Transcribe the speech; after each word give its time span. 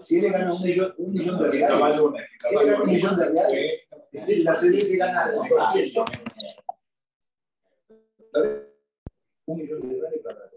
Si 0.00 0.18
él 0.18 0.32
gana 0.32 0.54
un 0.54 0.62
millón, 0.62 0.94
un 0.98 1.12
millón 1.12 1.42
de 1.42 1.50
reales, 1.50 2.00
si 2.48 2.54
gana 2.54 2.82
un 2.82 2.90
millón 2.90 3.16
de 3.16 4.44
la 4.44 4.54
CDF 4.54 4.96
gana 4.96 5.32
200. 5.32 6.10
Un 9.46 9.56
millón 9.56 9.80
de 9.80 10.00
reales 10.00 10.20
para 10.22 10.38
la 10.38 10.50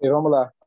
E 0.00 0.10
vamos. 0.10 0.63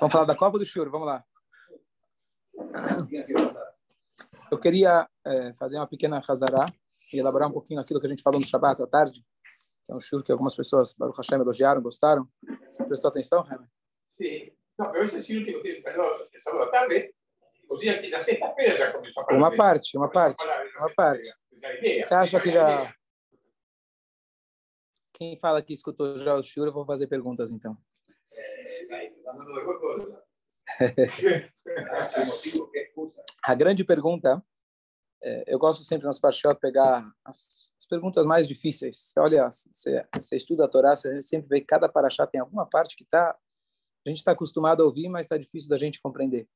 Vamos 0.00 0.12
falar 0.12 0.24
da 0.24 0.36
Copa 0.36 0.58
do 0.58 0.64
Choro, 0.64 0.90
vamos 0.90 1.06
lá. 1.06 1.24
Eu 4.50 4.58
queria 4.58 5.08
é, 5.24 5.52
fazer 5.54 5.76
uma 5.76 5.86
pequena 5.86 6.18
razará 6.18 6.66
e 7.12 7.18
elaborar 7.18 7.48
um 7.48 7.52
pouquinho 7.52 7.80
aquilo 7.80 8.00
que 8.00 8.06
a 8.06 8.10
gente 8.10 8.22
falou 8.22 8.40
no 8.40 8.46
Shabat 8.46 8.82
à 8.82 8.86
tarde, 8.86 9.24
que 9.86 9.92
é 9.92 9.94
um 9.94 10.00
churro 10.00 10.22
que 10.22 10.32
algumas 10.32 10.54
pessoas, 10.54 10.92
Baruch 10.94 11.16
Hashem, 11.16 11.40
elogiaram, 11.40 11.80
gostaram. 11.80 12.28
Você 12.70 12.84
prestou 12.84 13.08
atenção, 13.08 13.46
Heber? 13.46 13.68
Sim. 14.02 14.52
Não, 14.78 14.94
eu 14.94 15.04
assisti 15.04 15.36
o 15.36 15.38
último, 15.38 15.62
mas 15.84 15.96
eu 15.96 16.28
estava 16.34 16.64
a 16.64 16.70
tarde 16.70 17.14
da 18.10 18.20
sexta-feira 18.20 18.76
já 18.76 18.92
começou 18.92 19.22
a 19.22 19.26
falar. 19.26 19.38
Uma 19.38 19.56
parte, 19.56 19.96
uma 19.96 20.10
parte. 20.10 20.44
Uma 20.78 20.94
parte. 20.94 21.32
Você 21.50 22.14
acha 22.14 22.40
que 22.40 22.50
já... 22.50 22.94
Quem 25.14 25.36
fala 25.36 25.62
que 25.62 25.72
escutou 25.72 26.16
já 26.18 26.34
o 26.34 26.42
shur, 26.42 26.66
eu 26.66 26.72
vou 26.72 26.84
fazer 26.84 27.06
perguntas 27.06 27.50
então. 27.50 27.76
Eh. 28.36 28.82
A 33.44 33.54
grande 33.54 33.84
pergunta, 33.84 34.42
é, 35.22 35.44
eu 35.46 35.58
gosto 35.58 35.84
sempre 35.84 36.06
nas 36.06 36.18
Parshiot 36.18 36.58
pegar 36.60 37.08
as, 37.24 37.72
as 37.78 37.86
perguntas 37.88 38.24
mais 38.26 38.46
difíceis. 38.46 38.98
Você 38.98 39.20
olha, 39.20 39.48
você, 39.50 40.06
você 40.16 40.36
estuda 40.36 40.64
a 40.64 40.68
Torá, 40.68 40.94
você 40.94 41.22
sempre 41.22 41.48
vê 41.48 41.60
que 41.60 41.66
cada 41.66 41.88
Parashá 41.88 42.26
tem 42.26 42.40
alguma 42.40 42.66
parte 42.66 42.96
que 42.96 43.04
tá, 43.04 43.36
a 44.06 44.08
gente 44.08 44.18
está 44.18 44.32
acostumado 44.32 44.82
a 44.82 44.86
ouvir, 44.86 45.08
mas 45.08 45.26
está 45.26 45.36
difícil 45.36 45.68
da 45.68 45.76
gente 45.76 46.00
compreender. 46.00 46.48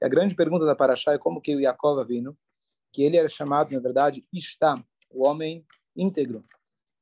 E 0.00 0.04
a 0.04 0.08
grande 0.08 0.34
pergunta 0.34 0.66
da 0.66 0.76
Parashá 0.76 1.12
é 1.12 1.18
como 1.18 1.40
que 1.40 1.54
o 1.54 1.60
Yaakov 1.60 2.04
vindo, 2.06 2.36
que 2.92 3.02
ele 3.02 3.16
era 3.16 3.28
chamado, 3.28 3.72
na 3.72 3.80
verdade, 3.80 4.26
Ishtam, 4.32 4.84
o 5.10 5.24
homem 5.24 5.66
íntegro. 5.94 6.44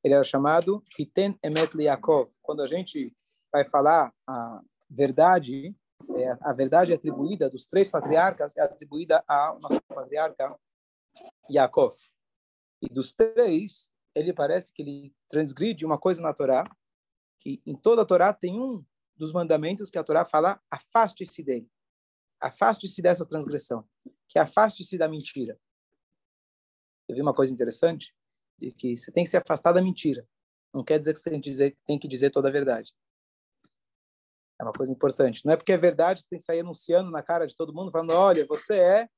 Ele 0.03 0.13
era 0.13 0.23
chamado 0.23 0.83
Hiten 0.97 1.37
Emet 1.43 1.75
Yaakov. 1.77 2.29
Quando 2.41 2.61
a 2.61 2.67
gente 2.67 3.13
vai 3.51 3.65
falar 3.65 4.13
a 4.27 4.61
verdade, 4.89 5.75
é, 6.15 6.37
a 6.41 6.53
verdade 6.53 6.93
atribuída 6.93 7.49
dos 7.49 7.65
três 7.65 7.89
patriarcas 7.89 8.55
é 8.55 8.61
atribuída 8.61 9.23
ao 9.27 9.59
nosso 9.59 9.81
patriarca 9.87 10.55
Yaakov. 11.49 11.95
E 12.81 12.87
dos 12.87 13.13
três, 13.13 13.93
ele 14.13 14.33
parece 14.33 14.71
que 14.71 14.81
ele 14.81 15.13
transgride 15.27 15.85
uma 15.85 15.97
coisa 15.97 16.21
na 16.21 16.33
Torá, 16.33 16.69
que 17.39 17.61
em 17.65 17.75
toda 17.75 18.03
a 18.03 18.05
Torá 18.05 18.33
tem 18.33 18.59
um 18.59 18.85
dos 19.15 19.31
mandamentos 19.31 19.89
que 19.89 19.97
a 19.97 20.03
Torá 20.03 20.25
fala, 20.25 20.61
afaste-se 20.69 21.43
dele. 21.43 21.69
Afaste-se 22.45 23.01
dessa 23.01 23.25
transgressão, 23.25 23.83
que 24.29 24.37
afaste-se 24.37 24.99
da 24.99 25.07
mentira. 25.07 25.59
Eu 27.07 27.15
vi 27.15 27.21
uma 27.21 27.33
coisa 27.33 27.51
interessante, 27.51 28.15
de 28.59 28.71
que 28.71 28.95
você 28.95 29.11
tem 29.11 29.23
que 29.23 29.31
se 29.31 29.35
afastar 29.35 29.71
da 29.71 29.81
mentira. 29.81 30.27
Não 30.71 30.83
quer 30.83 30.99
dizer 30.99 31.13
que 31.13 31.19
você 31.19 31.27
tem 31.31 31.41
que 31.41 31.49
dizer, 31.49 31.75
tem 31.87 31.97
que 31.97 32.07
dizer 32.07 32.29
toda 32.29 32.47
a 32.47 32.51
verdade. 32.51 32.93
É 34.59 34.63
uma 34.63 34.71
coisa 34.71 34.91
importante. 34.91 35.43
Não 35.43 35.53
é 35.53 35.57
porque 35.57 35.71
é 35.71 35.77
verdade, 35.77 36.21
você 36.21 36.27
tem 36.29 36.37
que 36.37 36.45
sair 36.45 36.59
anunciando 36.59 37.09
na 37.09 37.23
cara 37.23 37.47
de 37.47 37.55
todo 37.55 37.73
mundo, 37.73 37.91
falando, 37.91 38.13
olha, 38.13 38.45
você 38.45 38.75
é 38.75 39.09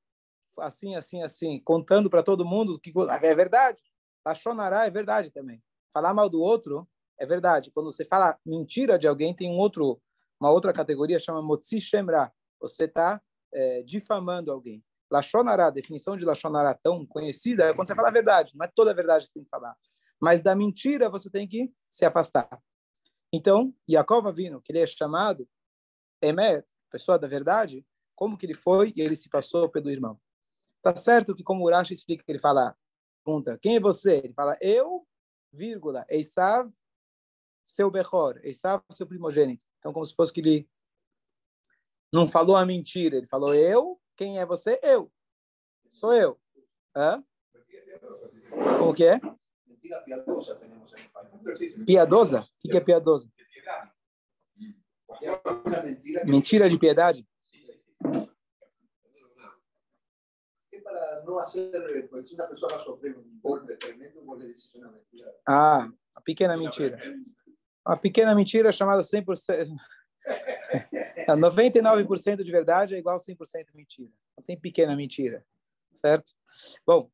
assim, 0.60 0.96
assim, 0.96 1.22
assim, 1.22 1.60
contando 1.60 2.08
para 2.08 2.22
todo 2.22 2.46
mundo 2.46 2.80
que 2.80 2.94
é 3.22 3.34
verdade. 3.34 3.78
Lachonará 4.24 4.86
é 4.86 4.90
verdade 4.90 5.30
também. 5.30 5.62
Falar 5.92 6.14
mal 6.14 6.30
do 6.30 6.40
outro 6.40 6.88
é 7.18 7.26
verdade. 7.26 7.70
Quando 7.72 7.92
você 7.92 8.06
fala 8.06 8.38
mentira 8.42 8.98
de 8.98 9.06
alguém, 9.06 9.36
tem 9.36 9.50
um 9.50 9.58
outro, 9.58 10.00
uma 10.40 10.50
outra 10.50 10.72
categoria, 10.72 11.18
chama 11.18 11.42
motzi 11.42 11.78
shemra. 11.78 12.32
Você 12.60 12.84
está 12.84 13.20
é, 13.52 13.82
difamando 13.82 14.52
alguém. 14.52 14.84
Lachonará, 15.10 15.70
definição 15.70 16.16
de 16.16 16.24
Lachonará 16.24 16.74
tão 16.74 17.06
conhecida 17.06 17.64
é 17.64 17.74
quando 17.74 17.88
você 17.88 17.94
fala 17.94 18.08
a 18.08 18.12
verdade. 18.12 18.52
Não 18.56 18.64
é 18.64 18.70
toda 18.74 18.90
a 18.90 18.94
verdade 18.94 19.24
que 19.24 19.28
você 19.28 19.34
tem 19.34 19.44
que 19.44 19.50
falar. 19.50 19.76
Mas 20.20 20.40
da 20.40 20.54
mentira 20.54 21.08
você 21.08 21.30
tem 21.30 21.46
que 21.46 21.72
se 21.88 22.04
afastar. 22.04 22.60
Então, 23.32 23.74
Yaakov 23.88 24.30
vindo, 24.32 24.60
que 24.60 24.72
ele 24.72 24.80
é 24.80 24.86
chamado 24.86 25.48
Emet, 26.20 26.66
pessoa 26.90 27.18
da 27.18 27.28
verdade, 27.28 27.86
como 28.14 28.36
que 28.36 28.46
ele 28.46 28.54
foi 28.54 28.92
e 28.96 29.00
ele 29.00 29.14
se 29.14 29.28
passou 29.28 29.68
pelo 29.68 29.90
irmão. 29.90 30.20
Tá 30.82 30.96
certo 30.96 31.34
que 31.34 31.44
como 31.44 31.64
Urashi 31.64 31.94
explica, 31.94 32.24
ele 32.26 32.38
fala, 32.38 32.76
pergunta, 33.24 33.58
quem 33.58 33.76
é 33.76 33.80
você? 33.80 34.18
Ele 34.24 34.32
fala, 34.32 34.56
eu, 34.60 35.06
vírgula, 35.52 36.04
Eisav, 36.08 36.70
seu 37.64 37.90
Bechor, 37.90 38.40
Eisav, 38.42 38.82
seu 38.90 39.06
primogênito. 39.06 39.64
Então, 39.78 39.92
como 39.92 40.04
se 40.06 40.14
fosse 40.14 40.32
que 40.32 40.40
ele 40.40 40.68
não 42.12 42.28
falou 42.28 42.56
a 42.56 42.64
mentira, 42.64 43.16
ele 43.16 43.26
falou, 43.26 43.54
eu, 43.54 44.00
quem 44.16 44.38
é 44.38 44.46
você? 44.46 44.78
Eu. 44.82 45.10
Sou 45.88 46.14
eu. 46.14 46.38
Hã? 46.96 47.22
Como 48.78 48.94
que 48.94 49.04
é? 49.04 49.20
Mentira 49.66 50.02
piadosa? 51.84 52.40
O 52.40 52.60
que, 52.60 52.68
que 52.68 52.76
é 52.76 52.80
piedosa? 52.80 53.30
Una 55.64 56.24
mentira 56.24 56.68
de 56.68 56.78
piedade? 56.78 57.26
para 60.88 61.22
golpe 63.42 63.76
tremendo, 63.76 64.22
mentira. 64.22 65.34
Ah, 65.46 65.88
a 66.14 66.20
pequena 66.20 66.56
mentira. 66.56 66.98
Uma 67.86 67.96
pequena 67.96 68.34
mentira 68.34 68.72
chamada 68.72 69.02
100%. 69.02 69.68
Não, 71.26 71.36
99% 71.36 72.42
de 72.42 72.50
verdade 72.50 72.94
é 72.94 72.98
igual 72.98 73.16
a 73.16 73.18
100% 73.18 73.66
mentira. 73.74 74.12
Não 74.36 74.44
tem 74.44 74.58
pequena 74.58 74.94
mentira. 74.94 75.44
Certo? 75.94 76.32
Bom, 76.86 77.10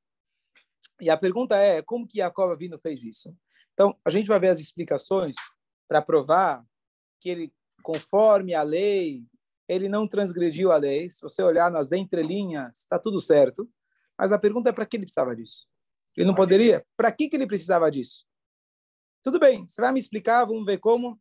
e 1.01 1.11
a 1.11 1.17
pergunta 1.17 1.57
é, 1.57 1.83
como 1.83 2.07
que 2.07 2.19
Jacob 2.19 2.51
Avino 2.51 2.79
fez 2.79 3.05
isso? 3.05 3.35
Então, 3.73 3.97
a 4.05 4.11
gente 4.11 4.27
vai 4.27 4.39
ver 4.39 4.49
as 4.49 4.59
explicações 4.59 5.37
para 5.89 6.03
provar 6.03 6.65
que 7.21 7.29
ele, 7.29 7.53
conforme 7.83 8.55
a 8.55 8.63
lei, 8.63 9.25
ele 9.69 9.89
não 9.89 10.07
transgrediu 10.07 10.71
a 10.71 10.77
lei. 10.77 11.09
Se 11.09 11.21
você 11.21 11.43
olhar 11.43 11.71
nas 11.71 11.93
entrelinhas, 11.93 12.81
está 12.81 12.99
tudo 12.99 13.21
certo. 13.21 13.69
Mas 14.17 14.31
a 14.31 14.39
pergunta 14.39 14.71
é 14.71 14.73
para 14.73 14.87
que 14.87 14.97
ele 14.97 15.05
precisava 15.05 15.35
disso? 15.35 15.67
Ele 16.17 16.27
não 16.27 16.35
poderia? 16.35 16.87
Para 16.97 17.11
que, 17.11 17.29
que 17.29 17.37
ele 17.37 17.47
precisava 17.47 17.91
disso? 17.91 18.25
Tudo 19.23 19.41
bem, 19.41 19.67
você 19.67 19.81
vai 19.81 19.93
me 19.93 19.99
explicar, 19.99 20.45
vamos 20.45 20.65
ver 20.65 20.79
como 20.79 21.19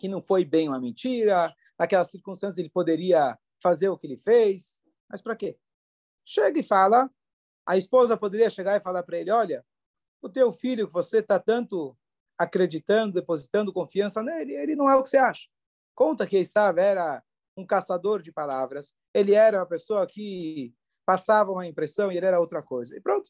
que 0.00 0.08
não 0.08 0.20
foi 0.20 0.44
bem 0.44 0.68
uma 0.68 0.80
mentira, 0.80 1.54
naquelas 1.82 2.10
circunstâncias 2.10 2.58
ele 2.58 2.70
poderia 2.70 3.36
fazer 3.60 3.88
o 3.88 3.98
que 3.98 4.06
ele 4.06 4.16
fez, 4.16 4.80
mas 5.10 5.20
para 5.20 5.34
quê? 5.34 5.58
Chega 6.24 6.60
e 6.60 6.62
fala, 6.62 7.10
a 7.66 7.76
esposa 7.76 8.16
poderia 8.16 8.48
chegar 8.48 8.76
e 8.76 8.82
falar 8.82 9.02
para 9.02 9.18
ele, 9.18 9.32
olha, 9.32 9.66
o 10.22 10.28
teu 10.28 10.52
filho 10.52 10.86
que 10.86 10.92
você 10.92 11.18
está 11.18 11.40
tanto 11.40 11.96
acreditando, 12.38 13.14
depositando 13.14 13.72
confiança 13.72 14.22
nele, 14.22 14.54
ele 14.54 14.76
não 14.76 14.88
é 14.88 14.94
o 14.94 15.02
que 15.02 15.10
você 15.10 15.18
acha. 15.18 15.48
Conta 15.92 16.24
que 16.24 16.36
Esav 16.36 16.78
era 16.78 17.20
um 17.56 17.66
caçador 17.66 18.22
de 18.22 18.30
palavras, 18.30 18.94
ele 19.12 19.34
era 19.34 19.58
uma 19.58 19.66
pessoa 19.66 20.06
que 20.06 20.72
passava 21.04 21.50
uma 21.50 21.66
impressão 21.66 22.12
e 22.12 22.16
ele 22.16 22.26
era 22.26 22.38
outra 22.38 22.62
coisa. 22.62 22.96
E 22.96 23.00
pronto. 23.00 23.28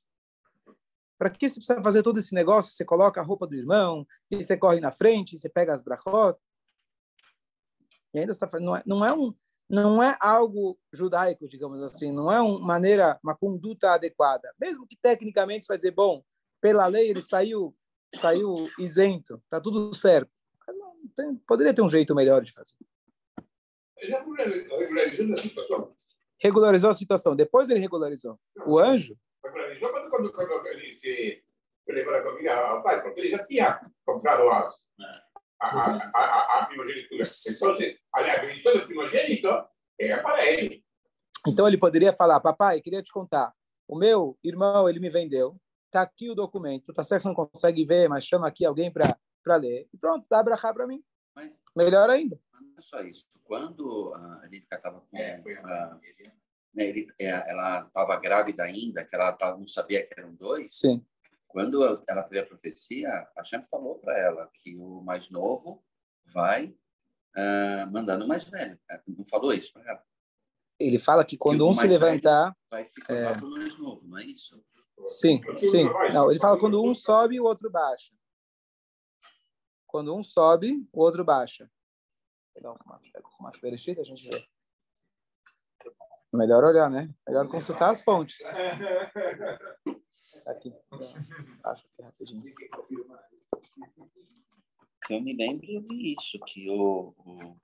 Para 1.19 1.31
que 1.31 1.49
você 1.49 1.59
precisa 1.59 1.83
fazer 1.83 2.03
todo 2.03 2.19
esse 2.19 2.35
negócio? 2.35 2.71
Você 2.73 2.85
coloca 2.85 3.19
a 3.19 3.25
roupa 3.25 3.47
do 3.47 3.55
irmão, 3.55 4.07
e 4.31 4.43
você 4.43 4.59
corre 4.59 4.81
na 4.81 4.91
frente, 4.91 5.39
você 5.39 5.49
pega 5.49 5.73
as 5.73 5.81
brachot. 5.81 6.39
E 8.15 8.19
ainda 8.19 8.33
está 8.33 8.49
não 8.61 8.77
é, 8.77 8.83
não 8.87 9.05
é 9.05 9.13
um 9.13 9.35
não 9.69 10.03
é 10.03 10.15
algo 10.21 10.79
judaico, 10.93 11.49
digamos 11.49 11.83
assim, 11.83 12.13
não 12.13 12.31
é 12.31 12.39
uma 12.43 12.61
maneira, 12.61 13.19
uma 13.25 13.35
conduta 13.35 13.93
adequada. 13.93 14.53
Mesmo 14.61 14.87
que 14.87 14.99
tecnicamente 15.01 15.65
você 15.65 15.69
vai 15.69 15.79
dizer, 15.79 15.93
bom, 15.93 16.23
pela 16.61 16.87
lei 16.87 17.09
ele 17.09 17.23
saiu 17.23 17.75
saiu 18.15 18.69
isento, 18.79 19.43
tá 19.49 19.59
tudo 19.59 19.95
certo. 19.95 20.31
Não, 20.69 20.95
tem, 21.17 21.35
poderia 21.47 21.73
ter 21.73 21.81
um 21.81 21.89
jeito 21.89 22.15
melhor 22.15 22.43
de 22.43 22.53
fazer. 22.53 22.77
Ele 23.97 24.15
regularizou 24.15 25.33
a 25.33 25.39
situação. 25.39 25.97
Regularizou 26.39 26.91
a 26.91 26.95
situação. 26.95 27.37
Depois 27.37 27.71
ele 27.71 27.81
regularizou. 27.81 28.39
O 28.67 28.79
anjo 28.79 29.17
Regularizou 29.45 29.91
quando, 29.91 30.11
quando, 30.11 30.33
quando 30.33 30.67
ele 30.67 30.99
se 31.01 31.45
levou 31.89 32.15
a 32.15 32.23
comida 32.23 32.55
ao 32.55 32.83
pai, 32.83 33.03
porque 33.03 33.21
ele 33.21 33.29
já 33.29 33.45
tinha 33.45 33.81
comprado 34.05 34.49
as, 34.49 34.87
a, 35.63 36.11
a, 36.15 36.21
a, 36.21 36.61
a 36.61 36.67
primogenitura. 36.67 37.23
Então, 37.23 37.79
a, 38.15 38.39
bendição 38.39 38.73
do 38.75 38.87
primogênito 38.87 39.49
era 39.99 40.23
para 40.23 40.45
ele. 40.45 40.85
Então 41.47 41.67
ele 41.67 41.79
poderia 41.79 42.13
falar, 42.13 42.41
papai, 42.41 42.81
queria 42.81 43.03
te 43.03 43.13
contar, 43.13 43.53
o 43.89 43.97
meu 43.97 44.39
irmão, 44.45 44.89
ele 44.89 45.01
me 45.01 45.11
vendeu, 45.11 45.57
tá 45.91 46.03
aqui 46.03 46.31
o 46.31 46.35
documento, 46.35 46.93
tá 46.93 47.03
certo 47.03 47.23
que 47.23 47.23
você 47.25 47.29
não 47.29 47.35
consegue 47.35 47.85
ver, 47.85 48.09
mas 48.09 48.25
chama 48.25 48.47
aqui 48.47 48.65
alguém 48.65 48.93
para 48.93 49.57
ler, 49.57 49.89
e 49.93 49.99
pronto, 49.99 50.25
dá 50.31 50.43
brachá 50.43 50.73
para 50.73 50.87
mim. 50.87 51.03
Mas, 51.35 51.53
Melhor 51.75 52.11
ainda. 52.11 52.39
Não 52.53 52.75
é 52.79 52.81
só 52.81 53.01
isso. 53.01 53.27
Quando 53.45 54.15
a 54.15 54.47
Rivka 54.47 54.77
estava 54.77 55.01
com... 55.01 55.17
É, 55.17 55.37
a, 55.65 55.99
né, 56.75 56.85
ele, 56.89 57.09
é, 57.19 57.51
ela 57.51 57.87
estava 57.87 58.17
grávida 58.17 58.63
ainda, 58.63 59.05
que 59.05 59.15
ela 59.15 59.33
tava, 59.33 59.59
não 59.59 59.67
sabia 59.67 60.07
que 60.07 60.19
eram 60.19 60.35
dois. 60.35 60.69
Sim. 60.71 61.05
Quando 61.53 62.03
ela 62.09 62.23
teve 62.23 62.39
a 62.39 62.47
profecia, 62.47 63.29
a 63.37 63.45
Shem 63.45 63.63
falou 63.63 63.99
para 63.99 64.19
ela 64.19 64.51
que 64.55 64.75
o 64.75 65.03
mais 65.03 65.29
novo 65.29 65.85
vai 66.25 66.75
uh, 67.37 67.91
mandando 67.93 68.25
o 68.25 68.29
mais 68.29 68.45
velho. 68.45 68.81
Não 69.07 69.25
falou 69.25 69.53
isso 69.53 69.71
para 69.73 69.91
ela? 69.91 70.05
Ele 70.81 70.99
fala 70.99 71.25
que 71.25 71.37
quando 71.37 71.65
que 71.65 71.71
um 71.71 71.75
se 71.75 71.87
levantar... 71.87 72.57
Vai 72.71 72.87
se 72.87 73.01
formar 73.05 73.21
é... 73.21 73.35
para 73.35 73.45
o 73.45 73.51
mais 73.51 73.79
novo, 73.79 74.09
não 74.09 74.19
é 74.19 74.25
isso? 74.25 74.65
Sim, 75.07 75.43
sim. 75.55 75.85
Não, 76.15 76.31
ele 76.31 76.41
fala 76.41 76.59
quando 76.59 76.83
um 76.83 76.95
sobe, 76.95 77.39
o 77.39 77.45
outro 77.45 77.71
baixa. 77.71 78.15
Quando 79.87 80.17
um 80.17 80.25
sobe, 80.25 80.89
o 80.91 81.03
outro 81.03 81.23
baixa. 81.23 81.71
Vou 82.55 82.55
pegar 82.55 82.73
uma 83.39 83.53
bereshit, 83.61 84.01
a 84.01 84.05
gente 84.05 84.27
vê. 84.27 84.49
Melhor 86.33 86.65
olhar, 86.65 86.91
né? 86.91 87.15
Melhor 87.29 87.47
consultar 87.47 87.91
as 87.91 88.01
fontes. 88.01 88.39
Aqui. 90.47 90.73
Acho 91.65 91.83
que 91.83 92.03
é 92.03 92.05
rapidinho. 92.05 92.43
Eu 95.11 95.21
me 95.21 95.37
lembro 95.37 95.83
disso, 95.89 96.39
que 96.47 96.71
o, 96.71 97.15
o, 97.19 97.57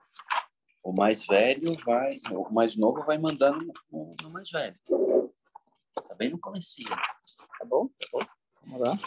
o, 0.85 0.93
mais 0.93 1.27
velho 1.27 1.73
vai, 1.83 2.11
o 2.31 2.53
mais 2.53 2.77
novo 2.77 3.03
vai 3.05 3.17
mandando 3.17 3.73
o, 3.91 4.15
o 4.23 4.31
mais 4.31 4.51
velho. 4.51 4.79
Tá 5.95 6.15
bem 6.15 6.31
no 6.31 6.39
comecinho. 6.39 6.91
Tá 6.91 7.65
bom? 7.65 7.89
Tá 7.89 8.07
bom. 8.13 8.21
Vamos 8.67 8.81
lá. 8.81 8.99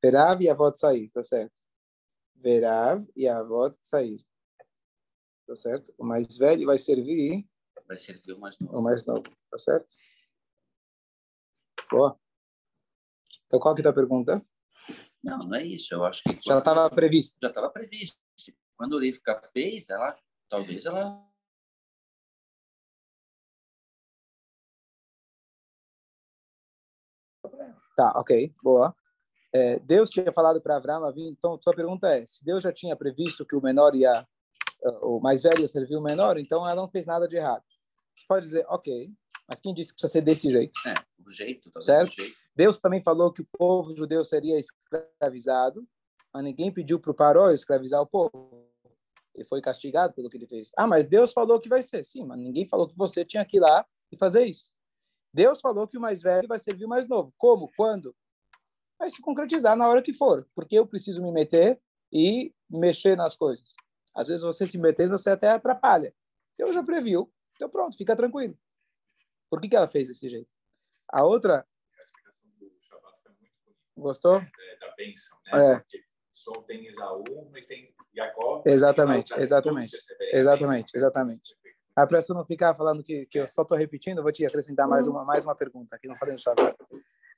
Verav 0.00 0.40
e 0.42 0.48
avó 0.48 0.72
sair, 0.72 1.10
tá 1.10 1.24
certo? 1.24 1.58
Verav 2.36 3.04
e 3.16 3.26
avó 3.26 3.74
sair. 3.82 4.24
Tá 5.50 5.56
certo? 5.56 5.92
O 5.98 6.06
mais 6.06 6.38
velho 6.38 6.64
vai 6.64 6.78
servir. 6.78 7.44
Vai 7.88 7.98
servir 7.98 8.34
o 8.34 8.38
mais 8.38 8.56
novo. 8.60 8.78
O 8.78 8.80
mais 8.80 9.04
novo, 9.04 9.24
tá 9.50 9.58
certo? 9.58 9.96
Boa. 11.90 12.16
Então, 13.46 13.58
qual 13.58 13.74
que 13.74 13.84
é 13.84 13.88
a 13.88 13.92
pergunta? 13.92 14.40
Não, 15.20 15.38
não 15.38 15.54
é 15.56 15.66
isso. 15.66 15.92
Eu 15.92 16.04
acho 16.04 16.22
que. 16.22 16.38
Já 16.46 16.60
estava 16.60 16.88
previsto. 16.88 17.36
Já 17.42 17.48
estava 17.48 17.68
previsto. 17.68 18.16
Quando 18.76 18.92
o 18.92 19.00
Rivka 19.00 19.42
fez, 19.52 19.90
ela, 19.90 20.16
talvez 20.48 20.86
ela 20.86 21.28
Tá, 27.96 28.12
ok, 28.14 28.54
boa. 28.62 28.94
É, 29.52 29.80
Deus 29.80 30.08
tinha 30.08 30.32
falado 30.32 30.62
para 30.62 30.76
Abraão, 30.76 31.12
então 31.16 31.60
sua 31.60 31.74
pergunta 31.74 32.08
é, 32.08 32.24
se 32.24 32.44
Deus 32.44 32.62
já 32.62 32.72
tinha 32.72 32.94
previsto 32.94 33.44
que 33.44 33.56
o 33.56 33.60
menor 33.60 33.96
ia, 33.96 34.24
o 35.02 35.20
mais 35.20 35.42
velho 35.42 35.60
ia 35.60 35.68
servir 35.68 35.96
o 35.96 36.02
menor, 36.02 36.38
então 36.38 36.66
ela 36.66 36.82
não 36.82 36.88
fez 36.88 37.06
nada 37.06 37.28
de 37.28 37.36
errado. 37.36 37.64
Você 38.14 38.24
pode 38.26 38.44
dizer, 38.44 38.64
ok, 38.68 39.10
mas 39.48 39.60
quem 39.60 39.74
disse 39.74 39.90
que 39.90 39.96
precisa 39.96 40.12
ser 40.12 40.20
desse 40.22 40.50
jeito? 40.50 40.72
É, 40.86 40.94
o 41.26 41.30
jeito, 41.30 41.70
certo? 41.82 42.12
jeito. 42.12 42.36
Deus 42.54 42.78
também 42.78 43.02
falou 43.02 43.32
que 43.32 43.42
o 43.42 43.48
povo 43.58 43.96
judeu 43.96 44.24
seria 44.24 44.58
escravizado, 44.58 45.86
mas 46.32 46.44
ninguém 46.44 46.72
pediu 46.72 47.00
para 47.00 47.10
o 47.10 47.14
Paró 47.14 47.50
escravizar 47.50 48.00
o 48.00 48.06
povo. 48.06 48.68
Ele 49.34 49.44
foi 49.46 49.60
castigado 49.60 50.12
pelo 50.14 50.28
que 50.28 50.36
ele 50.36 50.46
fez. 50.46 50.70
Ah, 50.76 50.86
mas 50.86 51.06
Deus 51.06 51.32
falou 51.32 51.60
que 51.60 51.68
vai 51.68 51.82
ser. 51.82 52.04
Sim, 52.04 52.24
mas 52.24 52.38
ninguém 52.38 52.66
falou 52.66 52.88
que 52.88 52.96
você 52.96 53.24
tinha 53.24 53.44
que 53.44 53.56
ir 53.56 53.60
lá 53.60 53.86
e 54.12 54.16
fazer 54.16 54.44
isso. 54.46 54.72
Deus 55.32 55.60
falou 55.60 55.86
que 55.86 55.96
o 55.96 56.00
mais 56.00 56.20
velho 56.20 56.48
vai 56.48 56.58
servir 56.58 56.84
o 56.84 56.88
mais 56.88 57.08
novo. 57.08 57.32
Como? 57.38 57.70
Quando? 57.76 58.14
Vai 58.98 59.10
se 59.10 59.22
concretizar 59.22 59.76
na 59.76 59.88
hora 59.88 60.02
que 60.02 60.12
for, 60.12 60.46
porque 60.54 60.78
eu 60.78 60.86
preciso 60.86 61.22
me 61.22 61.32
meter 61.32 61.80
e 62.12 62.52
mexer 62.68 63.16
nas 63.16 63.36
coisas. 63.36 63.68
Às 64.14 64.28
vezes 64.28 64.42
você 64.42 64.66
se 64.66 64.78
meter, 64.78 65.08
você 65.08 65.30
até 65.30 65.48
atrapalha. 65.48 66.14
Eu 66.58 66.72
já 66.72 66.82
previu, 66.82 67.32
então 67.54 67.68
pronto, 67.68 67.96
fica 67.96 68.14
tranquilo. 68.14 68.58
Por 69.48 69.60
que, 69.60 69.68
que 69.68 69.76
ela 69.76 69.88
fez 69.88 70.08
desse 70.08 70.28
jeito? 70.28 70.48
A 71.08 71.24
outra. 71.24 71.66
A 71.98 72.02
explicação 72.02 72.48
do 72.58 72.70
Shabbat 72.80 73.22
foi 73.22 73.32
muito 73.32 73.52
bonita. 73.64 73.80
Gostou? 73.96 74.36
É, 74.36 74.76
da 74.78 74.94
bênção, 74.96 75.38
né? 75.46 75.72
É. 75.72 75.78
Porque 75.78 76.04
só 76.32 76.52
tem 76.62 76.86
Isaú, 76.86 77.24
mas 77.52 77.66
tem 77.66 77.94
Jacó. 78.14 78.62
Exatamente, 78.64 79.32
exatamente. 79.34 79.96
Exatamente, 80.32 80.96
exatamente. 80.96 81.56
A 81.94 82.06
pressa 82.06 82.32
não 82.32 82.44
ficar 82.44 82.74
falando 82.74 83.02
que, 83.02 83.26
que 83.26 83.40
eu 83.40 83.48
só 83.48 83.62
estou 83.62 83.76
repetindo, 83.76 84.18
eu 84.18 84.22
vou 84.22 84.32
te 84.32 84.44
acrescentar 84.46 84.88
mais 84.88 85.06
uma, 85.06 85.24
mais 85.24 85.44
uma 85.44 85.54
pergunta 85.54 85.96
aqui, 85.96 86.06
não 86.06 86.16
podemos 86.16 86.42
falar. 86.42 86.74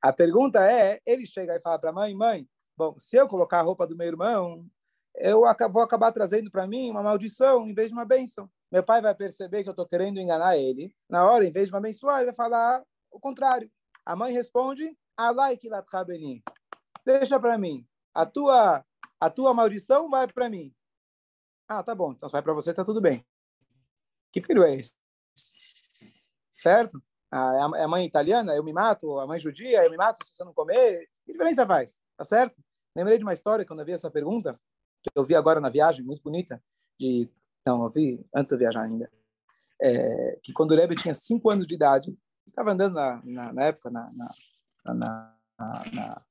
A 0.01 0.13
pergunta 0.13 0.61
é, 0.71 1.01
ele 1.07 1.27
chega 1.27 1.57
e 1.57 1.61
fala 1.61 1.79
para 1.79 1.91
a 1.91 1.93
mãe, 1.93 2.15
mãe, 2.15 2.47
bom, 2.77 2.95
se 2.99 3.17
eu 3.17 3.27
colocar 3.27 3.61
a 3.61 3.63
roupa 3.63 3.87
do 3.87 3.97
meu 3.97 4.07
irmão, 4.07 4.67
eu 5.15 5.43
vou 5.71 5.83
acabar 5.83 6.13
trazendo 6.13 6.51
para 6.51 6.67
mim 6.67 6.91
uma 6.91 7.03
maldição 7.03 7.69
em 7.69 7.75
vez 7.75 7.89
de 7.89 7.95
uma 7.95 8.05
bênção. 8.05 8.51
Meu 8.71 8.83
pai 8.83 9.03
vai 9.03 9.15
perceber 9.15 9.63
que 9.63 9.69
eu 9.69 9.73
estou 9.73 9.87
querendo 9.87 10.19
enganar 10.19 10.57
ele. 10.57 10.95
Na 11.09 11.31
hora, 11.31 11.45
em 11.45 11.51
vez 11.51 11.67
de 11.67 11.73
me 11.73 11.79
abençoar, 11.79 12.19
ele 12.19 12.27
vai 12.27 12.35
falar 12.35 12.83
o 13.11 13.21
contrário. 13.21 13.71
A 14.05 14.17
mãe 14.17 14.33
responde, 14.33 14.97
Deixa 17.05 17.39
para 17.39 17.59
mim. 17.59 17.87
A 18.15 18.25
tua, 18.25 18.85
a 19.21 19.31
tua 19.31 19.53
maldição 19.53 20.09
vai 20.09 20.27
para 20.27 20.49
mim. 20.49 20.75
Ah, 21.69 21.83
tá 21.83 21.95
bom. 21.95 22.13
Então 22.13 22.29
vai 22.29 22.43
para 22.43 22.55
você, 22.55 22.73
tá 22.73 22.85
tudo 22.85 23.01
bem. 23.01 23.25
Que 24.31 24.41
filho 24.41 24.63
é 24.63 24.75
esse? 24.77 24.97
Certo? 26.53 27.03
A, 27.31 27.65
a 27.65 27.89
mãe 27.89 28.07
italiana, 28.07 28.55
eu 28.55 28.65
me 28.65 28.73
mato. 28.73 29.19
A 29.19 29.27
mãe 29.27 29.39
judia, 29.39 29.85
eu 29.85 29.91
me 29.91 29.97
mato 29.97 30.25
se 30.25 30.35
você 30.35 30.45
não 30.45 30.55
comer. 30.55 31.09
Que 31.25 31.33
diferença 31.33 31.67
faz? 31.67 32.01
Tá 32.17 32.25
certo? 32.25 32.57
Lembrei 32.95 33.19
de 33.19 33.25
uma 33.25 33.35
história 33.35 33.65
quando 33.65 33.81
eu 33.81 33.87
vi 33.87 33.93
essa 33.93 34.11
pergunta, 34.11 34.61
que 35.03 35.11
eu 35.15 35.25
vi 35.25 35.35
agora 35.35 35.61
na 35.61 35.69
viagem, 35.69 36.05
muito 36.05 36.23
bonita, 36.23 36.63
de 36.99 37.29
não, 37.67 37.85
eu 37.85 37.91
vi 37.91 38.25
antes 38.35 38.51
de 38.51 38.59
viajar 38.59 38.83
ainda, 38.83 39.11
é, 39.81 40.39
que 40.43 40.53
quando 40.53 40.73
o 40.73 40.77
Rebbe 40.77 40.97
tinha 40.97 41.15
cinco 41.15 41.51
anos 41.51 41.67
de 41.67 41.75
idade, 41.75 42.17
estava 42.47 42.73
andando 42.73 42.95
na, 42.95 43.23
na, 43.25 43.53
na, 43.53 43.65
época 43.65 43.91
na, 43.91 44.13
na, 44.13 44.95
na, 44.95 45.37
na 45.93 46.23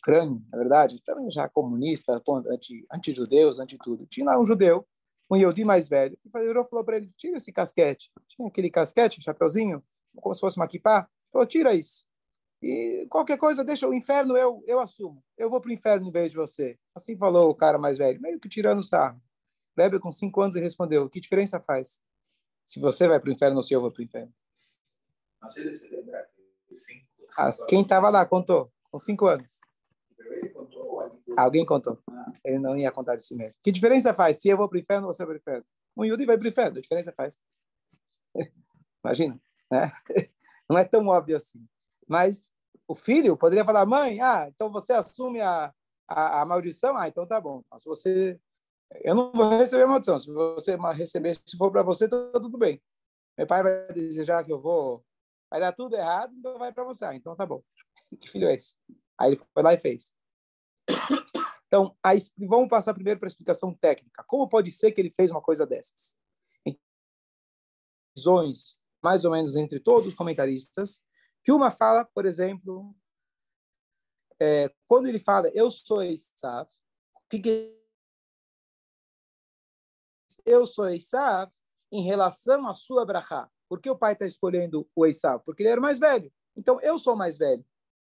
Ucrânia, 0.00 0.42
na 0.50 0.58
verdade, 0.58 1.02
também 1.04 1.30
já 1.30 1.48
comunista, 1.48 2.20
anti, 2.48 2.86
anti-judeus, 2.92 3.60
anti-tudo. 3.60 4.06
Tinha 4.06 4.26
lá 4.26 4.40
um 4.40 4.44
judeu 4.44 4.86
um 5.32 5.36
Yodi 5.36 5.64
mais 5.64 5.88
velho. 5.88 6.18
E 6.24 6.28
o 6.28 6.64
falou 6.64 6.84
para 6.84 6.98
ele, 6.98 7.10
tira 7.16 7.38
esse 7.38 7.50
casquete. 7.50 8.10
Tinha 8.28 8.46
aquele 8.46 8.70
casquete, 8.70 9.22
chapeuzinho, 9.22 9.82
como 10.16 10.34
se 10.34 10.40
fosse 10.40 10.58
uma 10.58 10.68
kippah. 10.68 11.08
Falou, 11.32 11.46
tira 11.46 11.74
isso. 11.74 12.04
E 12.62 13.06
qualquer 13.10 13.36
coisa, 13.36 13.64
deixa 13.64 13.88
o 13.88 13.94
inferno, 13.94 14.36
eu, 14.36 14.62
eu 14.68 14.78
assumo. 14.78 15.22
Eu 15.36 15.50
vou 15.50 15.60
para 15.60 15.70
o 15.70 15.72
inferno 15.72 16.06
em 16.06 16.12
vez 16.12 16.30
de 16.30 16.36
você. 16.36 16.78
Assim 16.94 17.16
falou 17.16 17.50
o 17.50 17.54
cara 17.54 17.76
mais 17.76 17.98
velho, 17.98 18.20
meio 18.20 18.38
que 18.38 18.48
tirando 18.48 18.78
o 18.78 18.84
sarro. 18.84 19.20
Rebbe, 19.76 19.98
com 19.98 20.12
cinco 20.12 20.40
anos, 20.40 20.54
e 20.54 20.60
respondeu, 20.60 21.08
que 21.10 21.20
diferença 21.20 21.58
faz? 21.58 22.00
Se 22.64 22.78
você 22.78 23.08
vai 23.08 23.18
para 23.18 23.30
o 23.30 23.32
inferno 23.32 23.56
ou 23.56 23.62
se 23.64 23.74
eu 23.74 23.80
vou 23.80 23.90
para 23.90 24.00
o 24.00 24.04
inferno? 24.04 24.32
Mas 25.40 25.56
ele 25.56 25.72
se 25.72 25.88
lembra? 25.88 26.28
Cinco, 26.70 27.06
As, 27.36 27.64
quem 27.64 27.82
estava 27.82 28.08
lá 28.10 28.24
contou, 28.24 28.72
com 28.90 28.98
cinco 28.98 29.26
anos. 29.26 29.60
Alguém 31.36 31.64
contou. 31.64 31.98
Ele 32.44 32.58
não 32.58 32.76
ia 32.78 32.92
contar 32.92 33.16
de 33.16 33.22
si 33.22 33.34
mesmo. 33.34 33.58
Que 33.62 33.72
diferença 33.72 34.14
faz 34.14 34.36
se 34.36 34.48
eu 34.48 34.56
vou 34.56 34.68
para 34.68 34.76
o 34.76 34.80
inferno 34.80 35.08
ou 35.08 35.12
você 35.12 35.24
vai 35.24 35.34
para 35.34 35.38
o 35.38 35.42
inferno? 35.42 35.66
Um 35.96 36.04
Yudi 36.04 36.24
vai 36.24 36.38
para 36.38 36.44
o 36.44 36.48
inferno. 36.48 36.74
Que 36.76 36.82
diferença 36.82 37.12
faz? 37.12 37.40
Imagina. 39.04 39.40
Né? 39.70 39.92
Não 40.68 40.78
é 40.78 40.84
tão 40.84 41.08
óbvio 41.08 41.36
assim. 41.36 41.66
Mas 42.06 42.51
o 42.92 42.94
filho 42.94 43.38
poderia 43.38 43.64
falar, 43.64 43.86
mãe, 43.86 44.20
ah, 44.20 44.46
então 44.48 44.70
você 44.70 44.92
assume 44.92 45.40
a, 45.40 45.72
a, 46.06 46.42
a 46.42 46.44
maldição? 46.44 46.94
Ah, 46.94 47.08
então 47.08 47.26
tá 47.26 47.40
bom. 47.40 47.62
Então, 47.64 47.78
se 47.78 47.86
você... 47.86 48.40
Eu 49.02 49.14
não 49.14 49.32
vou 49.32 49.48
receber 49.58 49.84
a 49.84 49.86
maldição. 49.86 50.20
Se 50.20 50.30
você 50.30 50.76
receber, 50.94 51.40
se 51.46 51.56
for 51.56 51.72
para 51.72 51.82
você, 51.82 52.06
tá 52.06 52.16
tudo 52.34 52.58
bem. 52.58 52.82
Meu 53.38 53.46
pai 53.46 53.62
vai 53.62 53.86
desejar 53.88 54.44
que 54.44 54.52
eu 54.52 54.60
vou... 54.60 55.02
Vai 55.50 55.58
dar 55.58 55.72
tudo 55.72 55.96
errado, 55.96 56.34
então 56.36 56.58
vai 56.58 56.70
para 56.70 56.84
você. 56.84 57.06
Ah, 57.06 57.14
então 57.14 57.34
tá 57.34 57.46
bom. 57.46 57.62
Que 58.20 58.28
filho 58.28 58.46
é 58.46 58.54
esse? 58.54 58.76
Aí 59.18 59.30
ele 59.30 59.36
foi 59.36 59.62
lá 59.62 59.72
e 59.72 59.78
fez. 59.78 60.12
Então, 61.66 61.96
a, 62.02 62.10
vamos 62.36 62.68
passar 62.68 62.92
primeiro 62.92 63.18
para 63.18 63.26
a 63.26 63.30
explicação 63.30 63.72
técnica. 63.72 64.22
Como 64.26 64.46
pode 64.46 64.70
ser 64.70 64.92
que 64.92 65.00
ele 65.00 65.08
fez 65.08 65.30
uma 65.30 65.40
coisa 65.40 65.66
dessas? 65.66 66.14
Visões, 68.14 68.78
mais 69.02 69.24
ou 69.24 69.30
menos 69.30 69.56
entre 69.56 69.80
todos 69.80 70.06
os 70.06 70.14
comentaristas, 70.14 71.02
que 71.42 71.52
uma 71.52 71.70
fala, 71.70 72.04
por 72.04 72.26
exemplo, 72.26 72.94
é, 74.40 74.72
quando 74.86 75.06
ele 75.06 75.18
fala, 75.18 75.50
eu 75.54 75.70
sou 75.70 76.02
Esav, 76.02 76.68
o 77.14 77.28
que, 77.28 77.38
que 77.40 77.82
eu 80.44 80.66
sou 80.66 80.88
Esav 80.88 81.50
em 81.90 82.02
relação 82.02 82.66
à 82.66 82.74
sua 82.74 83.04
brachá. 83.04 83.48
Por 83.68 83.80
que 83.80 83.90
o 83.90 83.96
pai 83.96 84.14
está 84.14 84.26
escolhendo 84.26 84.88
o 84.94 85.06
Esav? 85.06 85.42
Porque 85.44 85.62
ele 85.62 85.70
era 85.70 85.80
mais 85.80 85.98
velho. 85.98 86.32
Então, 86.56 86.80
eu 86.80 86.98
sou 86.98 87.14
mais 87.14 87.38
velho. 87.38 87.64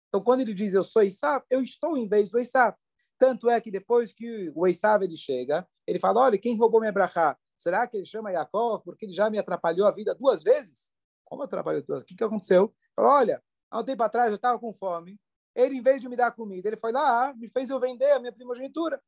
Então, 0.08 0.22
quando 0.22 0.42
ele 0.42 0.54
diz 0.54 0.74
eu 0.74 0.84
sou 0.84 1.02
Esav, 1.02 1.44
eu 1.50 1.62
estou 1.62 1.98
em 1.98 2.08
vez 2.08 2.30
do 2.30 2.40
Esav. 2.40 2.76
Tanto 3.18 3.50
é 3.50 3.60
que 3.60 3.72
depois 3.72 4.14
que 4.14 4.52
o 4.56 4.68
Esav 4.68 5.04
ele 5.04 5.18
chega, 5.18 5.68
ele 5.86 6.00
fala, 6.00 6.22
olha, 6.22 6.38
quem 6.38 6.58
roubou 6.58 6.80
minha 6.80 6.92
brachá? 6.92 7.38
Será 7.58 7.86
que 7.86 7.98
ele 7.98 8.06
chama 8.06 8.32
Yaakov 8.32 8.84
porque 8.84 9.06
ele 9.06 9.14
já 9.14 9.30
me 9.30 9.38
atrapalhou 9.38 9.88
a 9.88 9.92
vida 9.92 10.16
duas 10.16 10.42
vezes? 10.42 10.94
Como 11.26 11.44
atrapalhou 11.44 11.84
duas? 11.84 12.02
O 12.02 12.06
que, 12.06 12.16
que 12.16 12.24
aconteceu? 12.24 12.74
Falou, 13.00 13.14
olha, 13.14 13.42
há 13.72 13.80
um 13.80 13.84
tempo 13.86 14.04
atrás 14.04 14.30
eu 14.30 14.36
estava 14.36 14.60
com 14.60 14.74
fome. 14.74 15.18
Ele, 15.56 15.78
em 15.78 15.82
vez 15.82 16.02
de 16.02 16.10
me 16.10 16.18
dar 16.18 16.34
comida, 16.34 16.68
ele 16.68 16.76
foi 16.76 16.92
lá, 16.92 17.34
me 17.34 17.50
fez 17.50 17.70
eu 17.70 17.80
vender 17.80 18.12
a 18.12 18.20
minha 18.20 18.34
primogenitura. 18.34 19.02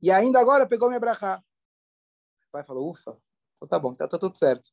E 0.00 0.10
ainda 0.10 0.40
agora 0.40 0.66
pegou 0.66 0.88
minha 0.88 0.98
brachá. 0.98 1.44
O 2.48 2.52
pai 2.52 2.64
falou, 2.64 2.88
ufa, 2.88 3.18
então 3.56 3.68
tá 3.68 3.78
bom, 3.78 3.92
então 3.92 4.08
tá 4.08 4.18
tudo 4.18 4.34
certo. 4.38 4.70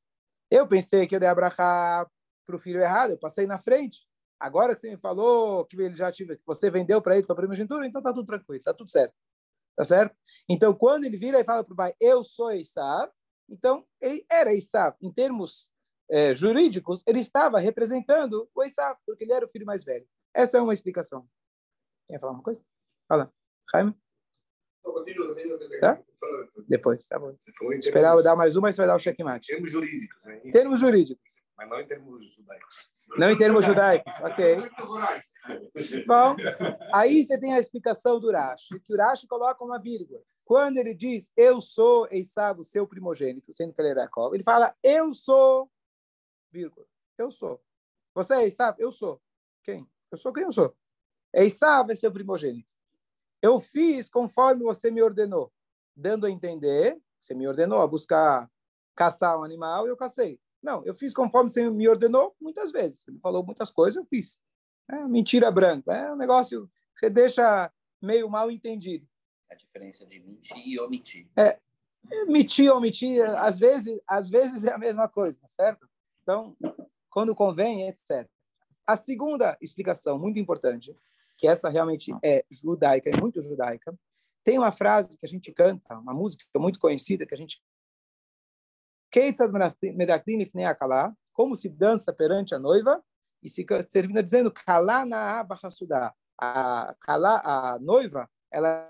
Eu 0.50 0.66
pensei 0.66 1.06
que 1.06 1.18
eu 1.18 1.20
dei 1.20 1.28
a 1.28 1.36
brachá 1.36 2.10
para 2.46 2.56
o 2.56 2.60
filho 2.60 2.80
errado, 2.80 3.12
eu 3.12 3.20
passei 3.20 3.46
na 3.46 3.60
frente. 3.60 4.08
Agora 4.40 4.74
que 4.74 4.80
você 4.80 4.92
me 4.92 4.98
falou 4.98 5.66
que 5.66 5.76
ele 5.76 5.96
já 5.96 6.10
tive, 6.14 6.38
que 6.38 6.46
você 6.46 6.72
vendeu 6.72 7.02
para 7.02 7.18
ele 7.18 7.28
tua 7.28 7.36
primogenitura, 7.36 7.86
então 7.86 8.02
tá 8.02 8.14
tudo 8.14 8.26
tranquilo, 8.26 8.64
tá 8.64 8.74
tudo 8.74 8.90
certo. 8.90 9.14
Tá 9.76 9.84
certo? 9.84 10.16
Então, 10.48 10.74
quando 10.74 11.04
ele 11.04 11.18
vira 11.18 11.42
e 11.42 11.44
fala 11.44 11.62
para 11.62 11.74
o 11.74 11.76
pai, 11.76 11.94
eu 12.00 12.24
sou 12.24 12.52
Esav, 12.52 13.12
então 13.50 13.86
ele 14.00 14.26
era 14.32 14.54
Esav. 14.54 14.96
Em 15.02 15.12
termos 15.12 15.73
é, 16.10 16.34
jurídicos, 16.34 17.04
ele 17.08 17.20
estava 17.20 17.60
representando 17.60 18.50
o 18.54 18.64
Esav, 18.64 18.98
porque 19.06 19.24
ele 19.24 19.34
era 19.34 19.46
o 19.46 19.50
filho 19.50 19.66
mais 19.66 19.84
velho. 19.84 20.06
Essa 20.34 20.58
é 20.58 20.62
uma 20.62 20.74
explicação. 20.74 21.28
Quer 22.08 22.20
falar 22.20 22.34
uma 22.34 22.44
coisa? 22.44 22.64
Fala. 23.08 23.32
Jaime? 23.72 23.96
Tá? 25.80 26.02
Depois, 26.68 27.08
tá 27.08 27.20
bom. 27.20 27.36
Esperar 27.72 28.22
dar 28.22 28.36
mais 28.36 28.56
uma, 28.56 28.72
você 28.72 28.78
vai 28.78 28.88
dar 28.88 28.96
o 28.96 29.00
checkmate. 29.00 29.48
Termos 29.48 29.72
jurídicos. 29.72 30.24
Né? 30.24 30.52
Termos 30.52 30.80
jurídicos. 30.80 31.42
Mas 31.58 31.70
não 31.70 31.80
em 31.80 31.88
termos 31.88 32.34
judaicos. 32.34 32.94
Não 33.18 33.30
em 33.30 33.38
termos 33.38 33.66
judaicos, 33.66 34.20
ok. 34.22 34.58
Bom, 36.08 36.36
aí 36.94 37.24
você 37.24 37.40
tem 37.40 37.54
a 37.54 37.60
explicação 37.60 38.20
do 38.20 38.32
Rashi, 38.32 38.80
que 38.80 38.94
o 38.94 38.98
Rashi 38.98 39.28
coloca 39.28 39.64
uma 39.64 39.80
vírgula. 39.80 40.20
Quando 40.46 40.78
ele 40.78 40.94
diz, 40.94 41.32
eu 41.38 41.62
sou 41.62 42.08
Esav, 42.12 42.60
o 42.60 42.64
seu 42.64 42.88
primogênito, 42.88 43.54
sendo 43.54 43.74
que 43.74 43.82
ele 43.82 43.90
era 43.90 44.04
Jacob, 44.04 44.34
ele 44.34 44.44
fala, 44.44 44.76
eu 44.82 45.14
sou, 45.14 45.70
vírgula, 46.54 46.86
eu 47.18 47.32
sou. 47.32 47.60
Você 48.14 48.36
é 48.36 48.46
Esav? 48.46 48.80
Eu 48.80 48.92
sou. 48.92 49.20
Quem? 49.64 49.90
Eu 50.12 50.18
sou 50.18 50.32
quem 50.32 50.44
eu 50.44 50.52
sou. 50.52 50.78
Esav 51.34 51.92
é 51.92 51.96
seu 51.96 52.12
primogênito. 52.12 52.72
Eu 53.42 53.60
fiz 53.60 54.08
conforme 54.08 54.64
você 54.64 54.92
me 54.92 55.02
ordenou, 55.02 55.52
dando 55.96 56.28
a 56.28 56.30
entender, 56.30 57.02
você 57.20 57.34
me 57.34 57.48
ordenou 57.48 57.82
a 57.82 57.88
buscar 57.88 58.50
caçar 58.96 59.38
um 59.38 59.44
animal 59.44 59.88
e 59.88 59.90
eu 59.90 59.98
cacei. 59.98 60.40
Não, 60.62 60.86
eu 60.86 60.94
fiz 60.94 61.14
conforme 61.14 61.50
você 61.50 61.68
me 61.70 61.90
ordenou 61.90 62.36
muitas 62.40 62.72
vezes. 62.72 63.02
Você 63.02 63.12
me 63.12 63.20
falou 63.20 63.44
muitas 63.44 63.72
coisas, 63.72 63.98
eu 63.98 64.06
fiz. 64.06 64.40
É 64.90 65.08
mentira 65.08 65.52
branca. 65.52 65.92
É 65.92 66.14
um 66.14 66.16
negócio 66.16 66.68
que 66.94 67.00
você 67.00 67.10
deixa 67.10 67.72
meio 68.02 68.30
mal 68.30 68.52
entendido. 68.52 69.08
A 69.50 69.56
diferença 69.56 70.06
de 70.06 70.20
mentir 70.20 70.66
e 70.66 70.80
omitir. 70.80 71.28
É, 71.36 71.60
é 72.12 72.26
mentir 72.26 72.72
ou 72.72 72.78
omitir, 72.78 73.22
às 73.38 73.60
vezes, 73.60 74.00
às 74.08 74.30
vezes 74.30 74.64
é 74.64 74.72
a 74.72 74.78
mesma 74.78 75.10
coisa, 75.10 75.42
certo? 75.48 75.90
Então, 76.24 76.56
quando 77.10 77.36
convém, 77.36 77.88
etc. 77.88 78.28
A 78.88 78.96
segunda 78.98 79.58
explicação, 79.62 80.18
muito 80.18 80.40
importante, 80.40 80.96
que 81.38 81.48
essa 81.48 81.70
realmente 81.70 82.12
é 82.24 82.46
judaica, 82.50 83.10
é 83.10 83.22
muito 83.22 83.42
judaica, 83.42 83.94
tem 84.44 84.58
uma 84.58 84.72
frase 84.72 85.18
que 85.18 85.26
a 85.26 85.30
gente 85.30 85.52
canta, 85.52 85.98
uma 85.98 86.14
música 86.14 86.46
muito 86.58 86.80
conhecida 86.80 87.26
que 87.26 87.34
a 87.34 87.38
gente 87.38 87.62
como 91.34 91.56
se 91.56 91.70
dança 91.70 92.12
perante 92.12 92.56
a 92.56 92.60
noiva, 92.60 93.04
e 93.42 93.50
se 93.50 93.66
termina 93.92 94.24
dizendo, 94.24 94.52
Kalá 94.52 95.06
na 95.06 95.40
a 97.44 97.80
noiva, 97.80 98.30
ela 98.50 98.90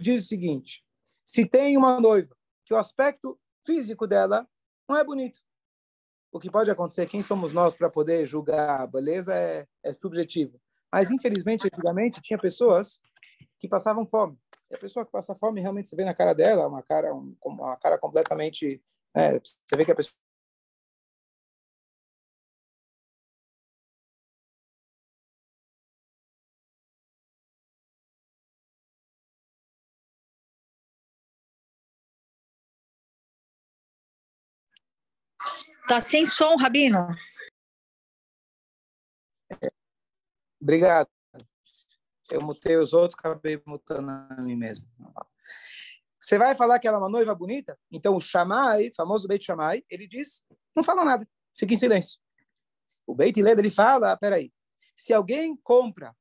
diz 0.00 0.24
o 0.24 0.28
seguinte: 0.28 0.84
se 1.24 1.46
tem 1.46 1.76
uma 1.76 2.00
noiva 2.00 2.36
que 2.64 2.74
o 2.74 2.76
aspecto 2.76 3.38
físico 3.64 4.06
dela 4.06 4.46
não 4.88 4.96
é 4.96 5.04
bonito, 5.04 5.40
o 6.30 6.38
que 6.38 6.50
pode 6.50 6.70
acontecer, 6.70 7.06
quem 7.06 7.22
somos 7.22 7.52
nós 7.52 7.74
para 7.74 7.88
poder 7.88 8.26
julgar 8.26 8.80
a 8.80 8.86
beleza 8.86 9.34
é, 9.34 9.66
é 9.82 9.92
subjetivo. 9.92 10.60
Mas, 10.92 11.10
infelizmente, 11.10 11.66
antigamente, 11.66 12.20
tinha 12.20 12.38
pessoas 12.38 13.00
que 13.58 13.68
passavam 13.68 14.06
fome. 14.06 14.38
E 14.70 14.74
a 14.74 14.78
pessoa 14.78 15.04
que 15.04 15.12
passa 15.12 15.34
fome, 15.34 15.60
realmente, 15.60 15.88
você 15.88 15.96
vê 15.96 16.04
na 16.04 16.14
cara 16.14 16.34
dela, 16.34 16.68
uma 16.68 16.82
cara, 16.82 17.12
uma 17.44 17.76
cara 17.76 17.98
completamente... 17.98 18.82
É, 19.14 19.38
você 19.38 19.76
vê 19.76 19.84
que 19.84 19.92
a 19.92 19.96
pessoa 19.96 20.16
Tá 35.88 36.02
sem 36.02 36.26
som, 36.26 36.54
Rabino. 36.56 37.08
Obrigado. 40.60 41.08
Eu 42.30 42.42
mutei 42.42 42.76
os 42.76 42.92
outros, 42.92 43.18
acabei 43.18 43.60
mutando 43.64 44.10
a 44.10 44.36
mim 44.42 44.54
mesmo. 44.54 44.86
Você 46.18 46.36
vai 46.36 46.54
falar 46.54 46.78
que 46.78 46.86
ela 46.86 46.98
é 46.98 47.00
uma 47.00 47.08
noiva 47.08 47.34
bonita? 47.34 47.78
Então 47.90 48.14
o 48.14 48.20
Shammai, 48.20 48.90
famoso 48.94 49.26
Beit 49.26 49.42
Shammai, 49.42 49.82
ele 49.88 50.06
diz, 50.06 50.44
não 50.76 50.84
fala 50.84 51.06
nada, 51.06 51.26
fica 51.56 51.72
em 51.72 51.76
silêncio. 51.76 52.20
O 53.06 53.14
Beit 53.14 53.40
Led, 53.40 53.58
ele 53.58 53.70
fala, 53.70 54.14
peraí, 54.14 54.52
se 54.94 55.14
alguém 55.14 55.56
compra 55.62 56.14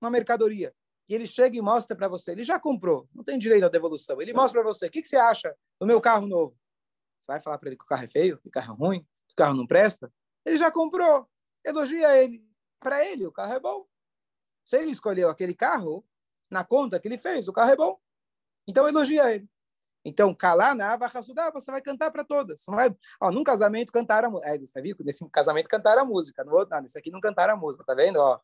uma 0.00 0.10
mercadoria 0.10 0.72
e 1.06 1.14
ele 1.14 1.26
chega 1.26 1.54
e 1.54 1.60
mostra 1.60 1.94
para 1.94 2.08
você, 2.08 2.32
ele 2.32 2.44
já 2.44 2.58
comprou, 2.58 3.06
não 3.14 3.22
tem 3.22 3.38
direito 3.38 3.64
à 3.64 3.68
devolução, 3.68 4.22
ele 4.22 4.32
mostra 4.32 4.62
para 4.62 4.72
você, 4.72 4.86
o 4.86 4.90
que, 4.90 5.02
que 5.02 5.08
você 5.08 5.16
acha 5.16 5.54
do 5.78 5.86
meu 5.86 6.00
carro 6.00 6.26
novo? 6.26 6.56
Você 7.26 7.32
vai 7.32 7.40
falar 7.42 7.58
para 7.58 7.68
ele 7.68 7.76
que 7.76 7.82
o 7.82 7.88
carro 7.88 8.04
é 8.04 8.06
feio, 8.06 8.38
que 8.38 8.46
o 8.46 8.50
carro 8.52 8.72
é 8.72 8.76
ruim, 8.76 9.00
que 9.26 9.32
o 9.32 9.36
carro 9.36 9.54
não 9.54 9.66
presta? 9.66 10.12
Ele 10.44 10.56
já 10.56 10.70
comprou. 10.70 11.28
Elogia 11.64 12.16
ele. 12.22 12.46
Para 12.78 13.04
ele, 13.04 13.26
o 13.26 13.32
carro 13.32 13.52
é 13.52 13.58
bom. 13.58 13.84
Se 14.64 14.76
ele 14.76 14.92
escolheu 14.92 15.28
aquele 15.28 15.52
carro, 15.52 16.06
na 16.48 16.62
conta 16.64 17.00
que 17.00 17.08
ele 17.08 17.18
fez, 17.18 17.48
o 17.48 17.52
carro 17.52 17.72
é 17.72 17.76
bom. 17.76 17.98
Então, 18.68 18.86
elogia 18.86 19.34
ele. 19.34 19.48
Então, 20.04 20.32
calar 20.32 20.76
na 20.76 20.92
Abahassudá, 20.92 21.50
você 21.50 21.68
vai 21.68 21.82
cantar 21.82 22.12
para 22.12 22.24
todas. 22.24 22.60
Você 22.60 22.70
vai, 22.70 22.96
ó, 23.20 23.32
num 23.32 23.42
casamento 23.42 23.90
cantaram 23.90 24.28
a 24.28 24.30
música. 24.30 24.50
É, 24.50 24.58
você 24.58 24.80
viu? 24.80 24.96
Nesse 25.00 25.28
casamento 25.30 25.68
cantaram 25.68 26.02
a 26.02 26.04
música. 26.04 26.44
No 26.44 26.52
outro, 26.52 26.76
não, 26.76 26.82
nesse 26.82 26.96
aqui 26.96 27.10
não 27.10 27.20
cantaram 27.20 27.54
a 27.54 27.56
música, 27.56 27.82
tá 27.82 27.92
vendo? 27.92 28.18
Ó. 28.18 28.38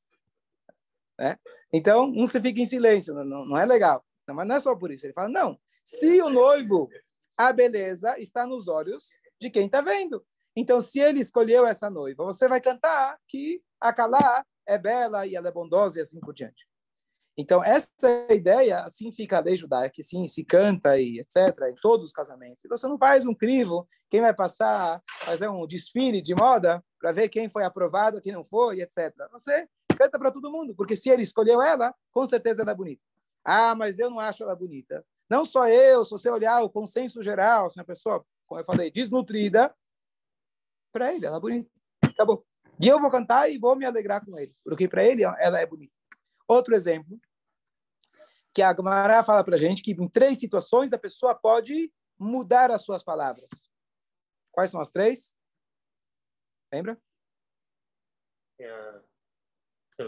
É? 1.20 1.38
Então, 1.72 2.06
um 2.06 2.26
você 2.26 2.40
fica 2.40 2.60
em 2.60 2.66
silêncio, 2.66 3.14
não, 3.14 3.44
não 3.44 3.56
é 3.56 3.64
legal. 3.64 4.04
Não, 4.26 4.34
mas 4.34 4.48
não 4.48 4.56
é 4.56 4.60
só 4.60 4.74
por 4.74 4.90
isso. 4.90 5.06
Ele 5.06 5.12
fala, 5.12 5.28
não, 5.28 5.56
se 5.84 6.20
o 6.20 6.28
noivo 6.28 6.90
a 7.36 7.52
beleza 7.52 8.18
está 8.18 8.46
nos 8.46 8.68
olhos 8.68 9.20
de 9.40 9.50
quem 9.50 9.66
está 9.66 9.80
vendo. 9.80 10.24
Então, 10.54 10.80
se 10.80 11.00
ele 11.00 11.20
escolheu 11.20 11.66
essa 11.66 11.88
noiva, 11.88 12.24
você 12.24 12.46
vai 12.46 12.60
cantar 12.60 13.18
que 13.26 13.62
a 13.80 13.92
Kalá 13.92 14.44
é 14.66 14.78
bela 14.78 15.26
e 15.26 15.34
ela 15.34 15.48
é 15.48 15.52
bondosa 15.52 15.98
e 15.98 16.02
assim 16.02 16.20
por 16.20 16.34
diante. 16.34 16.66
Então, 17.36 17.64
essa 17.64 17.88
ideia, 18.30 18.80
assim 18.80 19.10
fica 19.10 19.38
a 19.38 19.40
lei 19.40 19.56
judaica, 19.56 19.94
que 19.94 20.02
sim, 20.02 20.26
se 20.26 20.44
canta 20.44 20.98
e 21.00 21.18
etc., 21.18 21.58
em 21.70 21.74
todos 21.76 22.06
os 22.06 22.12
casamentos. 22.12 22.62
Você 22.68 22.86
não 22.86 22.98
faz 22.98 23.24
um 23.24 23.34
crivo, 23.34 23.88
quem 24.10 24.20
vai 24.20 24.34
passar, 24.34 25.02
fazer 25.22 25.48
um 25.48 25.66
desfile 25.66 26.20
de 26.20 26.34
moda 26.34 26.84
para 27.00 27.12
ver 27.12 27.30
quem 27.30 27.48
foi 27.48 27.64
aprovado, 27.64 28.20
quem 28.20 28.32
não 28.32 28.44
foi, 28.44 28.82
etc. 28.82 29.14
Você 29.32 29.66
canta 29.96 30.18
para 30.18 30.30
todo 30.30 30.50
mundo, 30.50 30.74
porque 30.74 30.94
se 30.94 31.08
ele 31.08 31.22
escolheu 31.22 31.62
ela, 31.62 31.94
com 32.12 32.26
certeza 32.26 32.62
ela 32.62 32.72
é 32.72 32.74
bonita. 32.74 33.02
Ah, 33.42 33.74
mas 33.74 33.98
eu 33.98 34.10
não 34.10 34.18
acho 34.18 34.42
ela 34.42 34.54
bonita. 34.54 35.04
Não 35.32 35.46
só 35.46 35.66
eu, 35.66 36.04
se 36.04 36.10
você 36.10 36.28
olhar 36.28 36.62
o 36.62 36.68
consenso 36.68 37.22
geral, 37.22 37.70
se 37.70 37.80
uma 37.80 37.86
pessoa, 37.86 38.22
como 38.46 38.60
eu 38.60 38.66
falei, 38.66 38.90
desnutrida, 38.90 39.74
para 40.92 41.14
ele 41.14 41.24
ela 41.24 41.38
é 41.38 41.40
bonita. 41.40 41.70
Acabou. 42.04 42.46
E 42.78 42.86
eu 42.86 43.00
vou 43.00 43.10
cantar 43.10 43.50
e 43.50 43.56
vou 43.56 43.74
me 43.74 43.86
alegrar 43.86 44.22
com 44.22 44.38
ele, 44.38 44.52
porque 44.62 44.86
para 44.86 45.02
ele 45.02 45.22
ela 45.24 45.58
é 45.58 45.64
bonita. 45.64 45.94
Outro 46.46 46.74
exemplo, 46.74 47.18
que 48.54 48.60
a 48.60 48.76
Gemara 48.76 49.24
fala 49.24 49.42
para 49.42 49.54
a 49.54 49.58
gente 49.58 49.80
que 49.80 49.92
em 49.92 50.06
três 50.06 50.38
situações 50.38 50.92
a 50.92 50.98
pessoa 50.98 51.34
pode 51.34 51.90
mudar 52.18 52.70
as 52.70 52.82
suas 52.82 53.02
palavras. 53.02 53.70
Quais 54.50 54.70
são 54.70 54.82
as 54.82 54.90
três? 54.90 55.34
Lembra? 56.70 57.00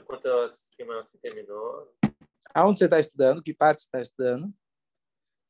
Quantas 0.05 0.69
semanas 0.77 1.11
você 1.11 1.17
terminou? 1.17 1.97
Aonde 2.53 2.79
você 2.79 2.85
está 2.85 3.01
estudando? 3.01 3.43
Que 3.43 3.55
parte 3.55 3.81
você 3.81 3.87
está 3.87 4.03
estudando? 4.03 4.55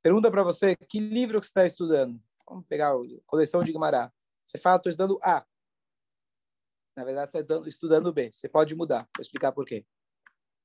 Pergunta 0.05 0.31
para 0.31 0.43
você, 0.43 0.77
que 0.77 1.01
livro 1.01 1.41
que 1.41 1.47
você 1.47 1.51
está 1.51 1.65
estudando? 1.65 2.23
Vamos 2.47 2.67
pegar 2.67 2.93
a 2.93 2.99
coleção 3.25 3.65
de 3.65 3.73
Guimarães. 3.73 4.11
Você 4.45 4.59
fala, 4.59 4.77
estou 4.77 4.91
estudando 4.91 5.19
A. 5.23 5.47
Na 6.95 7.05
verdade, 7.05 7.31
você 7.31 7.39
está 7.39 7.57
estudando 7.67 8.13
B. 8.13 8.31
Você 8.31 8.47
pode 8.47 8.75
mudar. 8.75 9.09
Vou 9.17 9.23
explicar 9.23 9.51
por 9.53 9.65
quê. 9.65 9.83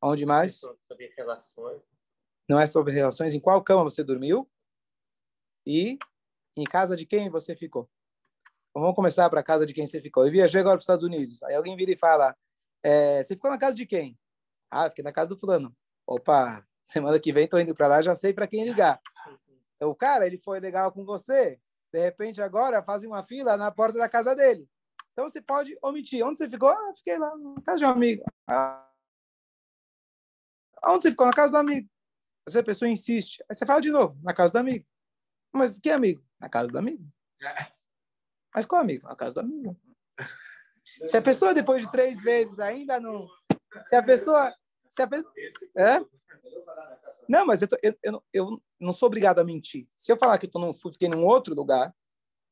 Onde 0.02 0.26
mais? 0.26 0.60
Sobre 0.60 1.14
relações. 1.16 1.82
Não 2.50 2.60
é 2.60 2.68
sobre 2.68 2.92
relações. 2.92 3.34
Em 3.34 3.40
qual 3.40 3.64
cama 3.64 3.86
você 3.86 4.04
dormiu? 4.04 4.46
E 5.66 5.98
em 6.58 6.66
casa 6.66 6.98
de 6.98 7.06
quem 7.06 7.30
você 7.30 7.56
ficou? 7.56 7.90
Então, 8.72 8.82
vamos 8.82 8.96
começar 8.98 9.30
para 9.30 9.42
casa 9.42 9.66
de 9.66 9.74
quem 9.74 9.86
você 9.86 10.02
ficou. 10.02 10.26
Eu 10.26 10.34
viajei 10.34 10.60
agora 10.60 10.76
para 10.76 10.80
os 10.80 10.84
Estados 10.84 11.06
Unidos. 11.06 11.42
Aí 11.44 11.56
alguém 11.56 11.78
vira 11.78 11.94
e 11.94 11.98
fala, 11.98 12.36
é, 12.84 13.24
você 13.24 13.36
ficou 13.36 13.50
na 13.50 13.58
casa 13.58 13.78
de 13.78 13.86
quem? 13.86 14.20
Ah, 14.70 14.90
fiquei 14.90 15.04
na 15.04 15.14
casa 15.14 15.30
do 15.30 15.38
fulano. 15.38 15.74
Opa, 16.06 16.68
semana 16.84 17.18
que 17.20 17.32
vem 17.32 17.46
estou 17.46 17.60
indo 17.62 17.74
para 17.74 17.88
lá, 17.88 18.02
já 18.02 18.16
sei 18.16 18.34
para 18.34 18.46
quem 18.46 18.66
ligar. 18.66 19.00
Então, 19.80 19.90
o 19.90 19.96
cara, 19.96 20.28
ele 20.28 20.38
foi 20.38 20.60
legal 20.60 20.92
com 20.92 21.06
você, 21.06 21.58
de 21.92 22.00
repente 22.02 22.42
agora 22.42 22.84
fazem 22.84 23.08
uma 23.10 23.24
fila 23.24 23.56
na 23.56 23.72
porta 23.72 23.98
da 23.98 24.10
casa 24.10 24.36
dele. 24.36 24.70
Então 25.14 25.28
você 25.28 25.42
pode 25.42 25.78
omitir. 25.82 26.24
Onde 26.24 26.38
você 26.38 26.50
ficou? 26.50 26.70
Ah, 26.70 26.92
fiquei 26.94 27.18
lá 27.18 27.36
na 27.38 27.62
casa 27.62 27.78
de 27.80 27.86
um 27.86 27.90
amigo. 27.90 28.24
Ah, 28.46 28.90
onde 30.86 31.04
você 31.04 31.12
ficou? 31.12 31.26
Na 31.26 31.34
casa 31.34 31.52
do 31.52 31.58
amigo. 31.58 31.90
Essa 32.48 32.64
pessoa 32.64 32.90
insiste. 32.90 33.42
Aí 33.50 33.56
você 33.56 33.66
fala 33.66 33.82
de 33.82 33.90
novo, 33.90 34.18
na 34.22 34.34
casa 34.34 34.52
do 34.52 34.58
amigo. 34.60 34.86
Mas 35.52 35.80
que 35.80 35.90
amigo? 35.90 36.24
Na 36.40 36.50
casa 36.50 36.72
do 36.72 36.78
amigo. 36.78 37.06
Mas 38.54 38.66
qual 38.66 38.82
amigo? 38.82 39.08
Na 39.08 39.16
casa 39.16 39.36
do 39.36 39.40
amigo. 39.42 39.80
Se 41.06 41.18
a 41.18 41.22
pessoa, 41.22 41.54
depois 41.54 41.84
de 41.84 41.92
três 41.92 42.22
vezes, 42.22 42.60
ainda 42.60 43.00
não. 43.00 43.28
Se 43.86 43.96
a 43.96 44.04
pessoa. 44.04 44.54
Se 44.90 45.02
a 45.04 45.08
pessoa 45.08 45.32
é? 45.78 46.04
Não, 47.28 47.46
mas 47.46 47.62
eu, 47.62 47.68
tô, 47.68 47.78
eu, 47.84 47.96
eu, 48.02 48.24
eu, 48.34 48.62
não 48.80 48.92
sou 48.92 49.08
obrigado 49.08 49.40
a 49.40 49.44
mentir. 49.44 49.88
Se 49.92 50.12
eu 50.12 50.18
falar 50.18 50.38
que 50.40 50.48
eu 50.48 50.52
tô 50.52 50.60
num, 50.60 50.74
fiquei 50.74 51.08
num 51.08 51.24
outro 51.24 51.54
lugar, 51.54 51.96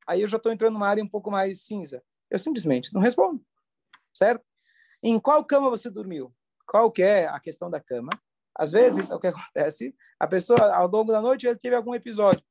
aí 0.06 0.22
eu 0.22 0.28
já 0.28 0.36
estou 0.36 0.52
entrando 0.52 0.74
numa 0.74 0.88
área 0.88 1.02
um 1.02 1.08
pouco 1.08 1.30
mais 1.30 1.62
cinza. 1.62 2.02
Eu 2.30 2.38
simplesmente 2.38 2.94
não 2.94 3.00
respondo. 3.00 3.44
Certo? 4.16 4.44
Em 5.02 5.18
qual 5.18 5.44
cama 5.44 5.68
você 5.68 5.90
dormiu? 5.90 6.32
Qual 6.64 6.90
que 6.92 7.02
é 7.02 7.26
a 7.26 7.40
questão 7.40 7.68
da 7.68 7.80
cama? 7.80 8.10
Às 8.54 8.70
vezes, 8.70 9.10
o 9.10 9.18
que 9.18 9.26
acontece, 9.28 9.94
a 10.18 10.26
pessoa, 10.26 10.74
ao 10.74 10.88
longo 10.88 11.10
da 11.10 11.20
noite, 11.20 11.46
ele 11.46 11.58
teve 11.58 11.74
algum 11.74 11.94
episódio. 11.94 12.44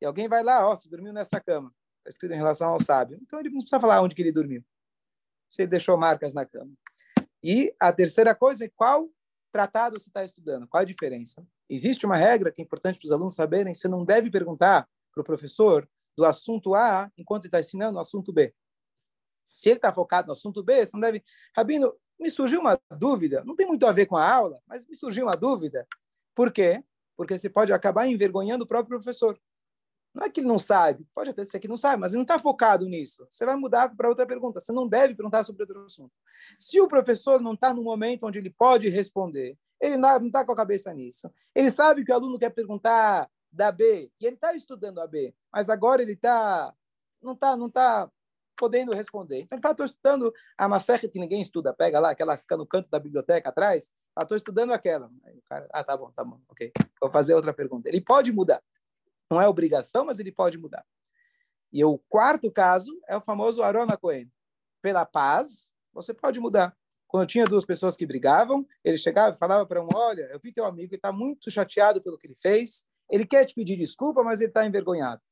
E 0.00 0.06
alguém 0.06 0.28
vai 0.28 0.42
lá, 0.42 0.66
ó, 0.66 0.72
oh, 0.72 0.76
você 0.76 0.88
dormiu 0.88 1.12
nessa 1.12 1.40
cama. 1.40 1.72
Está 1.98 2.10
escrito 2.10 2.32
em 2.32 2.36
relação 2.38 2.70
ao 2.70 2.80
sábio. 2.80 3.18
Então, 3.20 3.38
ele 3.38 3.50
não 3.50 3.58
precisa 3.58 3.80
falar 3.80 4.00
onde 4.00 4.14
que 4.14 4.22
ele 4.22 4.32
dormiu. 4.32 4.64
Você 5.48 5.66
deixou 5.66 5.96
marcas 5.96 6.32
na 6.32 6.44
cama. 6.44 6.72
E 7.42 7.74
a 7.80 7.92
terceira 7.92 8.34
coisa 8.34 8.64
é 8.64 8.68
qual 8.68 9.08
tratado 9.56 9.98
você 9.98 10.10
está 10.10 10.22
estudando. 10.22 10.68
Qual 10.68 10.82
a 10.82 10.84
diferença? 10.84 11.46
Existe 11.66 12.04
uma 12.04 12.16
regra 12.16 12.52
que 12.52 12.60
é 12.60 12.64
importante 12.64 12.98
para 12.98 13.06
os 13.06 13.12
alunos 13.12 13.34
saberem. 13.34 13.74
Você 13.74 13.88
não 13.88 14.04
deve 14.04 14.30
perguntar 14.30 14.86
para 15.14 15.22
o 15.22 15.24
professor 15.24 15.88
do 16.14 16.26
assunto 16.26 16.74
A 16.74 17.10
enquanto 17.16 17.44
ele 17.44 17.48
está 17.48 17.60
ensinando 17.60 17.96
o 17.96 18.00
assunto 18.00 18.34
B. 18.34 18.54
Se 19.46 19.70
ele 19.70 19.78
está 19.78 19.90
focado 19.90 20.26
no 20.26 20.32
assunto 20.34 20.62
B, 20.62 20.84
você 20.84 20.94
não 20.94 21.00
deve... 21.00 21.24
Rabino, 21.56 21.94
me 22.20 22.28
surgiu 22.28 22.60
uma 22.60 22.78
dúvida. 22.98 23.42
Não 23.44 23.56
tem 23.56 23.66
muito 23.66 23.86
a 23.86 23.92
ver 23.92 24.04
com 24.04 24.16
a 24.16 24.30
aula, 24.30 24.60
mas 24.66 24.86
me 24.86 24.94
surgiu 24.94 25.24
uma 25.24 25.36
dúvida. 25.36 25.88
Por 26.34 26.52
quê? 26.52 26.84
Porque 27.16 27.38
você 27.38 27.48
pode 27.48 27.72
acabar 27.72 28.06
envergonhando 28.06 28.64
o 28.64 28.66
próprio 28.66 28.98
professor. 28.98 29.40
Não 30.16 30.24
é 30.24 30.30
que 30.30 30.40
ele 30.40 30.48
não 30.48 30.58
sabe, 30.58 31.06
pode 31.14 31.28
até 31.28 31.44
ser 31.44 31.60
que 31.60 31.68
não 31.68 31.76
sabe, 31.76 32.00
mas 32.00 32.12
ele 32.12 32.20
não 32.20 32.22
está 32.22 32.38
focado 32.38 32.86
nisso. 32.86 33.26
Você 33.28 33.44
vai 33.44 33.54
mudar 33.54 33.94
para 33.94 34.08
outra 34.08 34.26
pergunta. 34.26 34.58
Você 34.58 34.72
não 34.72 34.88
deve 34.88 35.14
perguntar 35.14 35.44
sobre 35.44 35.64
outro 35.64 35.84
assunto. 35.84 36.10
Se 36.58 36.80
o 36.80 36.88
professor 36.88 37.38
não 37.38 37.52
está 37.52 37.74
no 37.74 37.82
momento 37.82 38.24
onde 38.24 38.38
ele 38.38 38.48
pode 38.48 38.88
responder, 38.88 39.58
ele 39.78 39.98
não 39.98 40.26
está 40.26 40.42
com 40.42 40.52
a 40.52 40.56
cabeça 40.56 40.90
nisso. 40.94 41.30
Ele 41.54 41.70
sabe 41.70 42.02
que 42.02 42.10
o 42.10 42.14
aluno 42.14 42.38
quer 42.38 42.48
perguntar 42.48 43.28
da 43.52 43.70
B 43.70 44.10
e 44.18 44.24
ele 44.26 44.36
está 44.36 44.54
estudando 44.54 45.02
a 45.02 45.06
B, 45.06 45.34
mas 45.52 45.68
agora 45.68 46.00
ele 46.00 46.12
está 46.12 46.74
não 47.22 47.34
está 47.34 47.54
não 47.54 47.68
tá 47.68 48.10
podendo 48.56 48.94
responder. 48.94 49.40
Então, 49.40 49.56
ele 49.56 49.62
fala, 49.62 49.72
estou 49.72 49.84
estudando 49.84 50.32
a 50.56 50.66
Maserhet 50.66 51.12
que 51.12 51.18
ninguém 51.18 51.42
estuda. 51.42 51.74
Pega 51.74 52.00
lá, 52.00 52.12
aquela 52.12 52.36
que 52.36 52.42
fica 52.42 52.56
no 52.56 52.66
canto 52.66 52.88
da 52.88 52.98
biblioteca 52.98 53.50
atrás. 53.50 53.92
Estou 54.18 54.34
estudando 54.34 54.72
aquela. 54.72 55.10
Aí 55.26 55.36
o 55.36 55.42
cara, 55.42 55.68
ah, 55.70 55.84
tá 55.84 55.94
bom, 55.94 56.10
tá 56.10 56.24
bom, 56.24 56.40
ok. 56.48 56.72
Vou 56.98 57.10
fazer 57.10 57.34
outra 57.34 57.52
pergunta. 57.52 57.86
Ele 57.86 58.00
pode 58.00 58.32
mudar. 58.32 58.62
Não 59.30 59.40
é 59.40 59.48
obrigação, 59.48 60.04
mas 60.04 60.18
ele 60.18 60.32
pode 60.32 60.58
mudar. 60.58 60.84
E 61.72 61.84
o 61.84 61.98
quarto 62.08 62.50
caso 62.50 62.92
é 63.08 63.16
o 63.16 63.20
famoso 63.20 63.62
Arona 63.62 63.96
Cohen. 63.96 64.30
Pela 64.80 65.04
paz, 65.04 65.70
você 65.92 66.14
pode 66.14 66.38
mudar. 66.38 66.76
Quando 67.08 67.28
tinha 67.28 67.44
duas 67.44 67.64
pessoas 67.64 67.96
que 67.96 68.06
brigavam, 68.06 68.66
ele 68.84 68.98
chegava 68.98 69.34
e 69.34 69.38
falava 69.38 69.66
para 69.66 69.82
um: 69.82 69.88
Olha, 69.94 70.28
eu 70.32 70.38
vi 70.38 70.52
teu 70.52 70.64
amigo, 70.64 70.92
ele 70.92 70.96
está 70.96 71.12
muito 71.12 71.50
chateado 71.50 72.00
pelo 72.00 72.18
que 72.18 72.26
ele 72.26 72.34
fez, 72.34 72.84
ele 73.10 73.26
quer 73.26 73.44
te 73.44 73.54
pedir 73.54 73.76
desculpa, 73.76 74.22
mas 74.22 74.40
ele 74.40 74.50
está 74.50 74.64
envergonhado. 74.66 75.22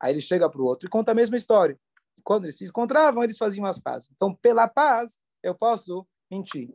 Aí 0.00 0.12
ele 0.12 0.20
chega 0.20 0.48
para 0.48 0.60
o 0.60 0.64
outro 0.64 0.86
e 0.86 0.90
conta 0.90 1.12
a 1.12 1.14
mesma 1.14 1.36
história. 1.36 1.78
Quando 2.22 2.44
eles 2.44 2.56
se 2.56 2.64
encontravam, 2.64 3.22
eles 3.22 3.38
faziam 3.38 3.66
as 3.66 3.78
pazes. 3.78 4.10
Então, 4.14 4.34
pela 4.34 4.66
paz, 4.66 5.18
eu 5.42 5.54
posso 5.54 6.06
mentir. 6.30 6.74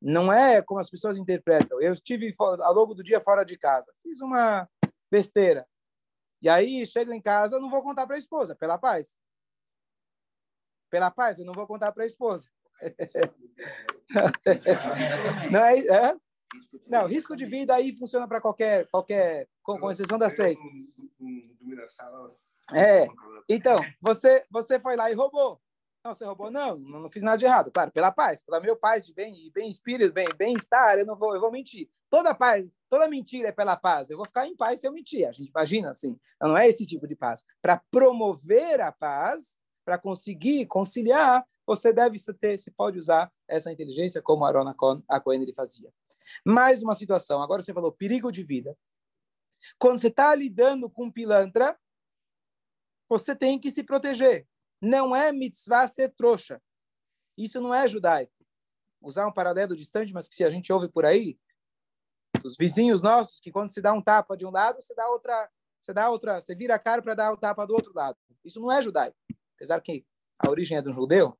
Não 0.00 0.32
é 0.32 0.60
como 0.62 0.80
as 0.80 0.90
pessoas 0.90 1.16
interpretam. 1.16 1.80
Eu 1.80 1.92
estive 1.92 2.32
ao 2.38 2.74
longo 2.74 2.94
do 2.94 3.02
dia 3.02 3.20
fora 3.20 3.44
de 3.44 3.56
casa, 3.56 3.92
fiz 4.02 4.20
uma 4.20 4.68
besteira. 5.12 5.68
E 6.40 6.48
aí, 6.48 6.86
chego 6.86 7.12
em 7.12 7.20
casa, 7.20 7.60
não 7.60 7.68
vou 7.68 7.82
contar 7.82 8.06
para 8.06 8.16
a 8.16 8.18
esposa, 8.18 8.56
pela 8.56 8.78
paz. 8.78 9.18
Pela 10.90 11.10
paz, 11.10 11.38
eu 11.38 11.44
não 11.44 11.52
vou 11.52 11.66
contar 11.66 11.92
para 11.92 12.02
a 12.02 12.06
esposa. 12.06 12.48
não, 15.52 15.60
é, 15.60 15.78
é? 15.78 16.16
não, 16.86 17.06
risco 17.06 17.36
de 17.36 17.44
vida 17.44 17.74
aí 17.74 17.94
funciona 17.94 18.26
para 18.26 18.40
qualquer, 18.40 18.88
qualquer, 18.88 19.46
com, 19.62 19.78
com 19.78 19.90
exceção 19.90 20.18
das 20.18 20.32
três. 20.32 20.58
É, 22.74 23.06
então, 23.48 23.78
você, 24.00 24.44
você 24.50 24.80
foi 24.80 24.96
lá 24.96 25.10
e 25.10 25.14
roubou. 25.14 25.60
Não, 26.04 26.12
você 26.12 26.24
roubou? 26.24 26.50
Não, 26.50 26.76
não 26.76 27.08
fiz 27.08 27.22
nada 27.22 27.38
de 27.38 27.44
errado. 27.44 27.70
Claro, 27.70 27.92
pela 27.92 28.10
paz, 28.10 28.42
pela 28.42 28.58
meu 28.58 28.74
paz 28.76 29.06
de 29.06 29.14
bem, 29.14 29.50
bem 29.54 29.68
espírito, 29.68 30.12
bem, 30.12 30.26
bem-estar, 30.36 30.98
eu 30.98 31.06
não 31.06 31.16
vou, 31.16 31.32
eu 31.32 31.40
vou 31.40 31.52
mentir. 31.52 31.88
Toda 32.10 32.34
paz, 32.34 32.68
toda 32.88 33.08
mentira 33.08 33.48
é 33.48 33.52
pela 33.52 33.76
paz. 33.76 34.10
Eu 34.10 34.16
vou 34.16 34.26
ficar 34.26 34.46
em 34.46 34.56
paz 34.56 34.80
se 34.80 34.86
eu 34.86 34.92
mentir. 34.92 35.28
A 35.28 35.32
gente 35.32 35.50
imagina 35.50 35.90
assim. 35.90 36.18
Então, 36.36 36.48
não 36.48 36.56
é 36.56 36.68
esse 36.68 36.84
tipo 36.84 37.06
de 37.06 37.14
paz. 37.14 37.44
Para 37.60 37.80
promover 37.90 38.80
a 38.80 38.90
paz, 38.90 39.56
para 39.84 39.96
conseguir 39.96 40.66
conciliar, 40.66 41.46
você 41.64 41.92
deve 41.92 42.18
ter, 42.40 42.58
se 42.58 42.72
pode 42.72 42.98
usar 42.98 43.32
essa 43.46 43.70
inteligência 43.70 44.20
como 44.20 44.44
Arona 44.44 44.74
Cohen 44.74 45.42
ele 45.42 45.54
fazia. 45.54 45.88
Mais 46.44 46.82
uma 46.82 46.96
situação. 46.96 47.40
Agora 47.40 47.62
você 47.62 47.72
falou 47.72 47.92
perigo 47.92 48.32
de 48.32 48.42
vida. 48.42 48.76
Quando 49.78 49.98
você 49.98 50.08
está 50.08 50.34
lidando 50.34 50.90
com 50.90 51.04
um 51.04 51.10
pilantra, 51.12 51.78
você 53.08 53.36
tem 53.36 53.58
que 53.60 53.70
se 53.70 53.84
proteger. 53.84 54.48
Não 54.82 55.14
é 55.14 55.30
mitzvah 55.30 55.86
ser 55.86 56.08
trouxa. 56.10 56.60
Isso 57.38 57.60
não 57.60 57.72
é 57.72 57.86
judaico. 57.86 58.32
Usar 59.00 59.26
um 59.26 59.32
paralelo 59.32 59.76
distante, 59.76 60.12
mas 60.12 60.28
que 60.28 60.34
se 60.34 60.44
a 60.44 60.50
gente 60.50 60.72
ouve 60.72 60.88
por 60.88 61.04
aí, 61.04 61.38
os 62.44 62.56
vizinhos 62.56 63.00
nossos, 63.00 63.38
que 63.38 63.52
quando 63.52 63.68
se 63.68 63.80
dá 63.80 63.92
um 63.92 64.02
tapa 64.02 64.36
de 64.36 64.44
um 64.44 64.50
lado, 64.50 64.82
você 64.82 64.94
dá 64.94 65.08
outra, 65.08 65.48
você 65.80 65.92
dá 65.92 66.10
outra, 66.10 66.40
você 66.40 66.54
vira 66.54 66.74
a 66.74 66.78
cara 66.78 67.00
para 67.00 67.14
dar 67.14 67.32
o 67.32 67.36
tapa 67.36 67.64
do 67.64 67.74
outro 67.74 67.92
lado. 67.94 68.16
Isso 68.44 68.60
não 68.60 68.72
é 68.72 68.82
judaico. 68.82 69.16
Apesar 69.54 69.80
que 69.80 70.04
a 70.38 70.50
origem 70.50 70.76
é 70.76 70.82
de 70.82 70.88
um 70.88 70.92
judeu, 70.92 71.38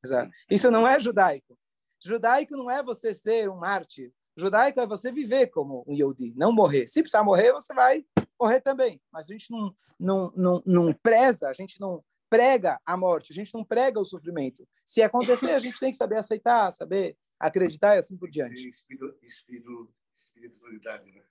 isso 0.48 0.70
não 0.70 0.86
é 0.86 1.00
judaico. 1.00 1.58
Judaico 2.00 2.56
não 2.56 2.70
é 2.70 2.82
você 2.82 3.12
ser 3.12 3.48
um 3.48 3.56
mártir. 3.56 4.12
Judaico 4.36 4.80
é 4.80 4.86
você 4.86 5.10
viver 5.12 5.48
como 5.48 5.84
um 5.86 5.94
Yehudi, 5.94 6.32
não 6.36 6.52
morrer. 6.52 6.86
Se 6.86 7.02
precisar 7.02 7.22
morrer, 7.22 7.52
você 7.52 7.74
vai 7.74 8.04
morrer 8.40 8.60
também. 8.60 9.00
Mas 9.12 9.26
a 9.26 9.32
gente 9.32 9.50
não, 9.50 9.74
não, 9.98 10.32
não, 10.36 10.62
não 10.64 10.92
preza, 10.92 11.48
a 11.48 11.52
gente 11.52 11.80
não 11.80 12.02
prega 12.32 12.80
a 12.86 12.96
morte, 12.96 13.30
a 13.30 13.34
gente 13.34 13.52
não 13.52 13.62
prega 13.62 14.00
o 14.00 14.06
sofrimento. 14.06 14.66
Se 14.86 15.02
acontecer, 15.02 15.50
a 15.50 15.58
gente 15.58 15.78
tem 15.78 15.90
que 15.90 15.98
saber 15.98 16.16
aceitar, 16.16 16.72
saber 16.72 17.14
acreditar 17.38 17.96
e 17.96 17.98
assim 17.98 18.16
por 18.16 18.30
diante. 18.30 18.70
Espírito, 18.70 19.14
espírito, 19.22 19.92
espiritualidade, 20.16 21.12
né? 21.12 21.22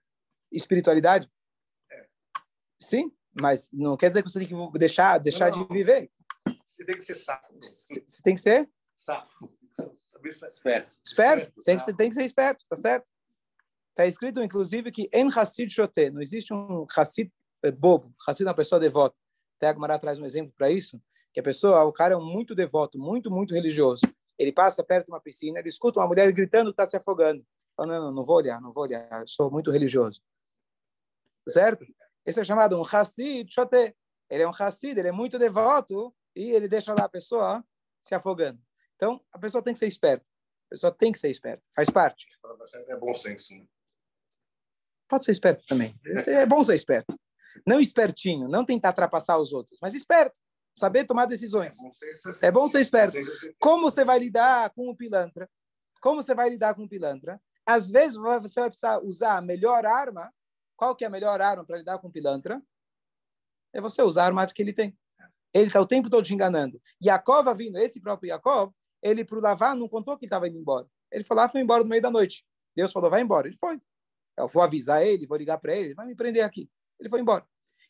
Espiritualidade? 0.51 1.31
É. 1.91 2.05
Sim, 2.79 3.11
mas 3.33 3.71
não 3.73 3.97
quer 3.97 4.09
dizer 4.09 4.21
que 4.21 4.29
você 4.29 4.45
tem 4.45 4.47
que 4.47 4.77
deixar, 4.77 5.17
deixar 5.17 5.49
não, 5.49 5.61
não. 5.61 5.67
de 5.67 5.73
viver. 5.73 6.11
Você 6.63 6.85
tem 6.85 6.95
que 6.95 7.03
ser 7.03 7.15
safo. 7.15 7.57
Você 7.59 8.21
tem 8.23 8.35
que 8.35 8.41
ser? 8.41 8.69
Safo. 8.95 9.51
Esperto. 10.23 10.51
Esperto. 10.53 10.91
esperto 11.03 11.51
tem, 11.65 11.77
que, 11.79 11.93
tem 11.95 12.09
que 12.09 12.15
ser 12.15 12.25
esperto, 12.25 12.63
tá 12.69 12.75
certo? 12.75 13.09
Está 13.89 14.05
escrito, 14.05 14.43
inclusive, 14.43 14.91
que 14.91 15.09
em 15.11 15.25
Hassid 15.35 15.73
Shoté, 15.73 16.11
não 16.11 16.21
existe 16.21 16.53
um 16.53 16.85
Hassid 16.95 17.31
eh, 17.63 17.71
bobo. 17.71 18.13
Hassid 18.27 18.45
é 18.45 18.49
uma 18.49 18.55
pessoa 18.55 18.79
devota. 18.79 19.15
Até 19.61 19.69
a 19.69 19.73
Gemara 19.73 19.99
traz 19.99 20.19
um 20.19 20.25
exemplo 20.25 20.51
para 20.57 20.71
isso, 20.71 20.99
que 21.31 21.39
a 21.39 21.43
pessoa, 21.43 21.83
o 21.83 21.93
cara 21.93 22.15
é 22.15 22.17
muito 22.17 22.55
devoto, 22.55 22.97
muito, 22.97 23.29
muito 23.29 23.53
religioso. 23.53 24.01
Ele 24.35 24.51
passa 24.51 24.83
perto 24.83 25.05
de 25.05 25.11
uma 25.11 25.21
piscina, 25.21 25.59
ele 25.59 25.69
escuta 25.69 25.99
uma 25.99 26.07
mulher 26.07 26.31
gritando 26.31 26.71
que 26.71 26.73
está 26.73 26.85
se 26.87 26.97
afogando. 26.97 27.45
Fala, 27.77 27.93
não, 27.93 28.05
não, 28.05 28.11
não 28.11 28.23
vou 28.23 28.37
olhar, 28.37 28.59
não 28.59 28.73
vou 28.73 28.81
olhar, 28.85 29.21
eu 29.21 29.27
sou 29.27 29.51
muito 29.51 29.69
religioso. 29.69 30.23
Certo? 31.47 31.85
Esse 32.25 32.39
é 32.39 32.43
chamado 32.43 32.75
um 32.75 32.81
Hassid 32.81 33.53
Shoté. 33.53 33.93
Ele 34.31 34.41
é 34.41 34.47
um 34.47 34.51
Hassid, 34.51 34.97
ele 34.97 35.09
é 35.09 35.11
muito 35.11 35.37
devoto 35.37 36.11
e 36.35 36.49
ele 36.49 36.67
deixa 36.67 36.95
lá 36.95 37.03
a 37.03 37.09
pessoa 37.09 37.63
se 38.01 38.15
afogando. 38.15 38.59
Então, 38.95 39.21
a 39.31 39.37
pessoa 39.37 39.63
tem 39.63 39.73
que 39.73 39.79
ser 39.79 39.87
esperta. 39.87 40.25
A 40.65 40.69
pessoa 40.71 40.91
tem 40.91 41.11
que 41.11 41.19
ser 41.19 41.29
esperta. 41.29 41.61
Faz 41.75 41.87
parte. 41.87 42.25
É 42.87 42.95
bom 42.95 43.13
senso, 43.13 43.53
né? 43.53 43.65
Pode 45.07 45.23
ser 45.23 45.33
esperto 45.33 45.63
também. 45.67 45.93
É 46.25 46.47
bom 46.47 46.63
ser 46.63 46.73
esperto. 46.73 47.15
Não 47.65 47.79
espertinho, 47.79 48.47
não 48.47 48.65
tentar 48.65 48.89
ultrapassar 48.89 49.37
os 49.37 49.53
outros, 49.53 49.79
mas 49.81 49.93
esperto, 49.93 50.39
saber 50.73 51.05
tomar 51.05 51.25
decisões. 51.25 51.75
É 52.41 52.51
bom 52.51 52.67
ser 52.67 52.81
esperto. 52.81 53.17
Como 53.59 53.89
você 53.89 54.05
vai 54.05 54.19
lidar 54.19 54.69
com 54.71 54.89
o 54.89 54.95
pilantra? 54.95 55.49
Como 56.01 56.21
você 56.21 56.33
vai 56.33 56.49
lidar 56.49 56.73
com 56.73 56.83
o 56.83 56.89
pilantra? 56.89 57.39
Às 57.65 57.91
vezes 57.91 58.15
você 58.15 58.59
vai 58.59 58.69
precisar 58.69 58.99
usar 59.03 59.37
a 59.37 59.41
melhor 59.41 59.85
arma. 59.85 60.33
Qual 60.75 60.95
que 60.95 61.03
é 61.03 61.07
a 61.07 61.11
melhor 61.11 61.39
arma 61.41 61.63
para 61.63 61.77
lidar 61.77 61.99
com 61.99 62.07
o 62.07 62.11
pilantra? 62.11 62.61
É 63.73 63.79
você 63.79 64.01
usar 64.01 64.23
a 64.23 64.25
arma 64.27 64.45
que 64.47 64.61
ele 64.61 64.73
tem. 64.73 64.97
Ele 65.53 65.67
está 65.67 65.79
o 65.79 65.85
tempo 65.85 66.09
todo 66.09 66.25
te 66.25 66.33
enganando. 66.33 66.81
Yaakov 67.03 67.53
vindo, 67.55 67.77
esse 67.77 67.99
próprio 67.99 68.29
Yaakov, 68.29 68.73
ele 69.01 69.23
para 69.23 69.37
o 69.37 69.41
lavar 69.41 69.75
não 69.75 69.87
contou 69.87 70.17
que 70.17 70.25
ele 70.25 70.27
estava 70.27 70.47
indo 70.47 70.57
embora. 70.57 70.87
Ele 71.11 71.23
falou, 71.23 71.43
ah, 71.43 71.49
foi 71.49 71.61
embora 71.61 71.83
no 71.83 71.89
meio 71.89 72.01
da 72.01 72.09
noite. 72.09 72.45
Deus 72.75 72.91
falou, 72.91 73.09
vai 73.09 73.21
embora. 73.21 73.47
Ele 73.47 73.57
foi. 73.57 73.79
Eu 74.37 74.47
vou 74.47 74.63
avisar 74.63 75.05
ele, 75.05 75.27
vou 75.27 75.37
ligar 75.37 75.57
para 75.57 75.75
ele 75.75 75.93
vai 75.93 76.07
me 76.07 76.15
prender 76.15 76.43
aqui. 76.43 76.69
Ele 77.01 77.09
foi 77.09 77.19
embora. 77.19 77.45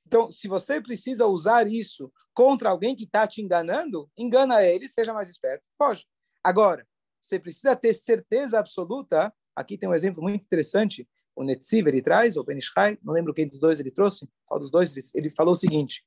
Então, 0.08 0.32
se 0.32 0.48
você 0.48 0.82
precisa 0.82 1.28
usar 1.28 1.68
isso 1.68 2.12
contra 2.34 2.70
alguém 2.70 2.96
que 2.96 3.04
está 3.04 3.28
te 3.28 3.42
enganando, 3.42 4.10
engana 4.18 4.64
ele, 4.64 4.88
seja 4.88 5.14
mais 5.14 5.30
esperto, 5.30 5.64
foge. 5.78 6.06
Agora, 6.44 6.88
você 7.20 7.40
precisa 7.40 7.76
ter 7.76 7.94
certeza 7.94 8.58
absoluta. 8.58 9.32
Aqui 9.56 9.78
tem 9.78 9.88
um 9.88 9.94
exemplo 9.94 10.24
muito 10.24 10.42
interessante. 10.42 11.08
O 11.36 11.44
Netziv, 11.44 11.88
ele 11.88 12.02
traz, 12.02 12.36
ou 12.36 12.44
Benishai, 12.44 12.98
não 13.04 13.14
lembro 13.14 13.34
quem 13.34 13.48
dos 13.48 13.60
dois 13.60 13.80
ele 13.80 13.92
trouxe, 13.92 14.28
qual 14.46 14.60
dos 14.60 14.72
dois, 14.72 14.94
ele, 15.14 15.30
falou 15.30 15.54
o 15.54 15.56
seguinte, 15.56 16.04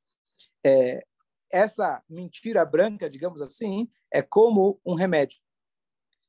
é, 0.65 1.05
essa 1.51 2.03
mentira 2.09 2.65
branca, 2.65 3.09
digamos 3.09 3.41
assim, 3.41 3.89
é 4.11 4.21
como 4.21 4.81
um 4.85 4.95
remédio. 4.95 5.39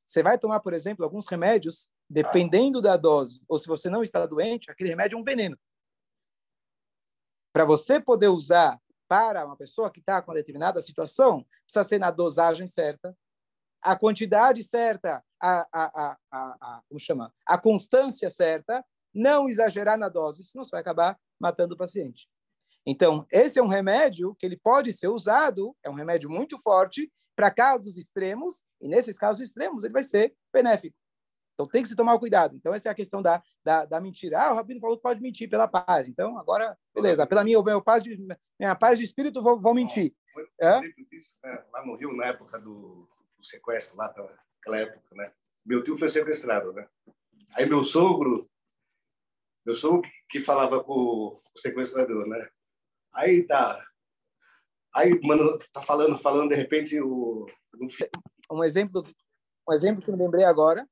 Você 0.04 0.22
vai 0.22 0.38
tomar, 0.38 0.60
por 0.60 0.72
exemplo, 0.72 1.04
alguns 1.04 1.26
remédios, 1.26 1.90
dependendo 2.08 2.80
da 2.80 2.96
dose, 2.96 3.42
ou 3.48 3.58
se 3.58 3.66
você 3.66 3.90
não 3.90 4.02
está 4.02 4.24
doente, 4.24 4.70
aquele 4.70 4.90
remédio 4.90 5.16
é 5.16 5.20
um 5.20 5.24
veneno. 5.24 5.58
Para 7.56 7.64
você 7.64 7.98
poder 7.98 8.28
usar 8.28 8.78
para 9.08 9.46
uma 9.46 9.56
pessoa 9.56 9.90
que 9.90 9.98
está 9.98 10.20
com 10.20 10.30
uma 10.30 10.36
determinada 10.36 10.82
situação, 10.82 11.42
precisa 11.64 11.88
ser 11.88 11.98
na 11.98 12.10
dosagem 12.10 12.66
certa, 12.66 13.16
a 13.80 13.96
quantidade 13.96 14.62
certa, 14.62 15.24
a, 15.42 15.66
a, 15.72 16.18
a, 16.30 16.56
a, 16.60 16.82
como 16.86 17.00
chama? 17.00 17.32
a 17.46 17.56
constância 17.56 18.28
certa, 18.28 18.84
não 19.14 19.48
exagerar 19.48 19.96
na 19.96 20.10
dose, 20.10 20.44
senão 20.44 20.66
você 20.66 20.72
vai 20.72 20.82
acabar 20.82 21.18
matando 21.40 21.72
o 21.72 21.78
paciente. 21.78 22.28
Então, 22.84 23.26
esse 23.32 23.58
é 23.58 23.62
um 23.62 23.68
remédio 23.68 24.36
que 24.38 24.44
ele 24.44 24.58
pode 24.58 24.92
ser 24.92 25.08
usado, 25.08 25.74
é 25.82 25.88
um 25.88 25.94
remédio 25.94 26.28
muito 26.28 26.58
forte 26.58 27.10
para 27.34 27.50
casos 27.50 27.96
extremos, 27.96 28.64
e 28.82 28.86
nesses 28.86 29.18
casos 29.18 29.40
extremos 29.40 29.82
ele 29.82 29.94
vai 29.94 30.02
ser 30.02 30.36
benéfico. 30.52 30.94
Então, 31.56 31.66
tem 31.66 31.82
que 31.82 31.88
se 31.88 31.96
tomar 31.96 32.18
cuidado. 32.18 32.54
Então, 32.54 32.74
essa 32.74 32.90
é 32.90 32.92
a 32.92 32.94
questão 32.94 33.22
da, 33.22 33.42
da, 33.64 33.86
da 33.86 33.98
mentira. 33.98 34.38
Ah, 34.38 34.52
o 34.52 34.56
Rabino 34.56 34.78
falou 34.78 34.98
que 34.98 35.02
pode 35.02 35.22
mentir 35.22 35.48
pela 35.48 35.66
paz. 35.66 36.06
Então, 36.06 36.38
agora, 36.38 36.76
beleza, 36.94 37.26
pela 37.26 37.42
minha, 37.42 37.62
minha, 37.62 37.80
paz, 37.80 38.02
de, 38.02 38.14
minha 38.60 38.74
paz 38.74 38.98
de 38.98 39.04
espírito, 39.04 39.42
vou, 39.42 39.58
vou 39.58 39.74
mentir. 39.74 40.14
Foi 40.34 40.46
é? 40.60 40.80
disso, 41.10 41.38
né? 41.42 41.64
Lá 41.72 41.84
no 41.84 41.96
Rio, 41.96 42.14
na 42.14 42.26
época 42.26 42.58
do, 42.58 43.08
do 43.38 43.44
sequestro, 43.44 43.96
lá 43.96 44.08
naquela 44.08 44.76
época, 44.76 45.02
né? 45.12 45.32
Meu 45.64 45.82
tio 45.82 45.98
foi 45.98 46.10
sequestrado, 46.10 46.74
né? 46.74 46.86
Aí 47.54 47.66
meu 47.66 47.82
sogro, 47.82 48.50
meu 49.64 49.74
sogro 49.74 50.02
que 50.28 50.38
falava 50.40 50.84
com 50.84 50.92
o 50.92 51.42
sequestrador, 51.56 52.28
né? 52.28 52.50
Aí 53.14 53.46
tá. 53.46 53.82
Aí, 54.94 55.18
mano, 55.22 55.58
tá 55.72 55.80
falando, 55.80 56.18
falando, 56.18 56.50
de 56.50 56.54
repente, 56.54 57.00
o. 57.00 57.46
Um 58.50 58.62
exemplo, 58.62 59.02
um 59.66 59.72
exemplo 59.72 60.02
que 60.02 60.10
eu 60.10 60.16
me 60.16 60.22
lembrei 60.22 60.44
agora. 60.44 60.86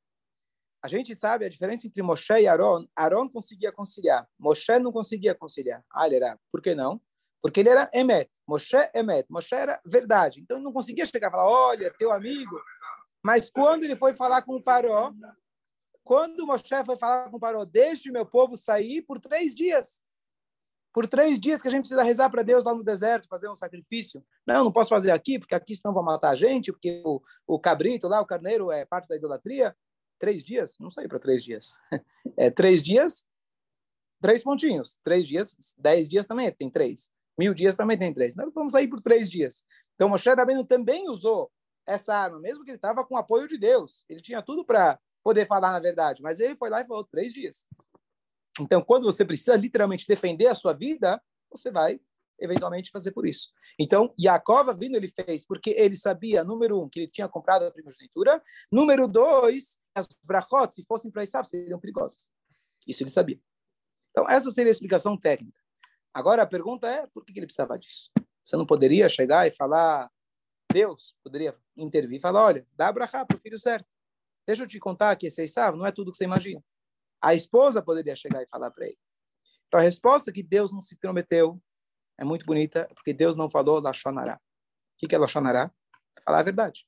A 0.84 0.86
gente 0.86 1.14
sabe 1.16 1.46
a 1.46 1.48
diferença 1.48 1.86
entre 1.86 2.02
Moshe 2.02 2.30
e 2.34 2.46
Aaron. 2.46 2.86
Aaron 2.94 3.26
conseguia 3.26 3.72
conciliar. 3.72 4.28
Moshe 4.38 4.78
não 4.78 4.92
conseguia 4.92 5.34
conciliar. 5.34 5.82
Ah, 5.90 6.06
ele 6.06 6.16
era. 6.16 6.38
Por 6.52 6.60
que 6.60 6.74
não? 6.74 7.00
Porque 7.40 7.60
ele 7.60 7.70
era 7.70 7.90
Emet. 7.90 8.30
Moshe 8.46 8.76
Emet. 8.92 9.24
Moshe 9.30 9.54
era 9.54 9.80
verdade. 9.86 10.40
Então 10.40 10.58
ele 10.58 10.64
não 10.64 10.74
conseguia 10.74 11.06
chegar 11.06 11.28
e 11.28 11.30
falar: 11.30 11.48
olha, 11.48 11.90
teu 11.98 12.12
amigo. 12.12 12.60
Mas 13.24 13.48
quando 13.48 13.84
ele 13.84 13.96
foi 13.96 14.12
falar 14.12 14.42
com 14.42 14.56
o 14.56 14.62
Paró, 14.62 15.10
quando 16.02 16.46
Moshe 16.46 16.84
foi 16.84 16.96
falar 16.96 17.30
com 17.30 17.38
o 17.38 17.40
Paró, 17.40 17.64
deixe 17.64 18.10
meu 18.10 18.26
povo 18.26 18.54
sair 18.54 19.00
por 19.00 19.18
três 19.18 19.54
dias 19.54 20.02
por 20.94 21.08
três 21.08 21.40
dias 21.40 21.60
que 21.60 21.66
a 21.66 21.70
gente 21.72 21.80
precisa 21.80 22.04
rezar 22.04 22.30
para 22.30 22.44
Deus 22.44 22.64
lá 22.64 22.72
no 22.72 22.84
deserto, 22.84 23.26
fazer 23.26 23.50
um 23.50 23.56
sacrifício. 23.56 24.24
Não, 24.46 24.62
não 24.62 24.70
posso 24.70 24.90
fazer 24.90 25.10
aqui, 25.10 25.40
porque 25.40 25.52
aqui 25.52 25.74
senão 25.74 25.92
vão 25.92 26.04
matar 26.04 26.30
a 26.30 26.34
gente, 26.36 26.70
porque 26.70 27.02
o, 27.04 27.20
o 27.48 27.58
cabrito 27.58 28.06
lá, 28.06 28.20
o 28.20 28.26
carneiro, 28.26 28.70
é 28.70 28.84
parte 28.84 29.08
da 29.08 29.16
idolatria. 29.16 29.76
Três 30.18 30.42
dias? 30.42 30.76
Não 30.78 30.90
sei 30.90 31.08
para 31.08 31.18
três 31.18 31.42
dias. 31.42 31.74
É 32.36 32.50
três 32.50 32.82
dias, 32.82 33.26
três 34.20 34.42
pontinhos. 34.42 34.98
Três 35.04 35.26
dias, 35.26 35.74
dez 35.78 36.08
dias 36.08 36.26
também 36.26 36.50
tem 36.52 36.70
três. 36.70 37.10
Mil 37.38 37.52
dias 37.52 37.76
também 37.76 37.98
tem 37.98 38.12
três. 38.12 38.34
Nós 38.34 38.52
vamos 38.54 38.72
sair 38.72 38.88
por 38.88 39.00
três 39.00 39.28
dias. 39.28 39.64
Então, 39.94 40.08
Moshe 40.08 40.28
Rabbeinu 40.28 40.64
também 40.64 41.08
usou 41.08 41.50
essa 41.86 42.14
arma, 42.14 42.40
mesmo 42.40 42.64
que 42.64 42.70
ele 42.70 42.76
estava 42.76 43.04
com 43.04 43.14
o 43.14 43.18
apoio 43.18 43.46
de 43.46 43.58
Deus. 43.58 44.04
Ele 44.08 44.20
tinha 44.20 44.42
tudo 44.42 44.64
para 44.64 44.98
poder 45.22 45.46
falar 45.46 45.72
na 45.72 45.80
verdade, 45.80 46.22
mas 46.22 46.40
ele 46.40 46.56
foi 46.56 46.70
lá 46.70 46.80
e 46.80 46.86
falou 46.86 47.04
três 47.04 47.32
dias. 47.32 47.66
Então, 48.60 48.82
quando 48.82 49.04
você 49.04 49.24
precisa 49.24 49.56
literalmente 49.56 50.06
defender 50.06 50.46
a 50.46 50.54
sua 50.54 50.72
vida, 50.72 51.20
você 51.50 51.70
vai 51.70 52.00
eventualmente 52.38 52.90
fazer 52.90 53.12
por 53.12 53.26
isso. 53.26 53.50
Então, 53.78 54.14
Yaakov 54.20 54.74
vindo 54.78 54.96
ele 54.96 55.08
fez 55.08 55.46
porque 55.46 55.70
ele 55.70 55.96
sabia, 55.96 56.44
número 56.44 56.82
um, 56.82 56.88
que 56.88 57.00
ele 57.00 57.08
tinha 57.08 57.28
comprado 57.28 57.64
a 57.64 57.70
primogenitura, 57.70 58.42
número 58.70 59.06
dois, 59.08 59.78
as 59.94 60.08
brachot, 60.22 60.74
se 60.74 60.84
fossem 60.84 61.10
para 61.10 61.22
Isav, 61.22 61.44
seriam 61.44 61.78
perigosas. 61.78 62.30
Isso 62.86 63.02
ele 63.02 63.10
sabia. 63.10 63.40
Então, 64.10 64.28
essa 64.28 64.50
seria 64.50 64.70
a 64.70 64.72
explicação 64.72 65.16
técnica. 65.16 65.58
Agora, 66.12 66.42
a 66.42 66.46
pergunta 66.46 66.88
é, 66.88 67.06
por 67.08 67.24
que 67.24 67.32
ele 67.32 67.46
precisava 67.46 67.78
disso? 67.78 68.10
Você 68.44 68.56
não 68.56 68.66
poderia 68.66 69.08
chegar 69.08 69.46
e 69.46 69.50
falar, 69.50 70.10
Deus 70.72 71.16
poderia 71.24 71.56
intervir 71.76 72.18
e 72.18 72.20
falar, 72.20 72.44
olha, 72.44 72.66
dá 72.76 72.92
brachá 72.92 73.24
para 73.24 73.36
o 73.36 73.40
filho 73.40 73.58
certo. 73.58 73.86
Deixa 74.46 74.62
eu 74.62 74.68
te 74.68 74.78
contar 74.78 75.16
que 75.16 75.26
esse 75.26 75.42
Isav 75.42 75.76
não 75.76 75.86
é 75.86 75.90
tudo 75.90 76.12
que 76.12 76.18
você 76.18 76.24
imagina. 76.24 76.62
A 77.20 77.34
esposa 77.34 77.82
poderia 77.82 78.14
chegar 78.14 78.42
e 78.42 78.48
falar 78.48 78.70
para 78.70 78.86
ele. 78.86 78.98
Então, 79.66 79.80
a 79.80 79.82
resposta 79.82 80.30
que 80.30 80.42
Deus 80.42 80.70
não 80.70 80.80
se 80.80 80.96
prometeu 80.98 81.60
é 82.18 82.24
muito 82.24 82.44
bonita, 82.44 82.88
porque 82.94 83.12
Deus 83.12 83.36
não 83.36 83.50
falou 83.50 83.80
Lachonará. 83.80 84.40
O 85.02 85.06
que 85.06 85.14
é 85.14 85.18
Lachonará? 85.18 85.72
Falar 86.24 86.40
a 86.40 86.42
verdade. 86.42 86.86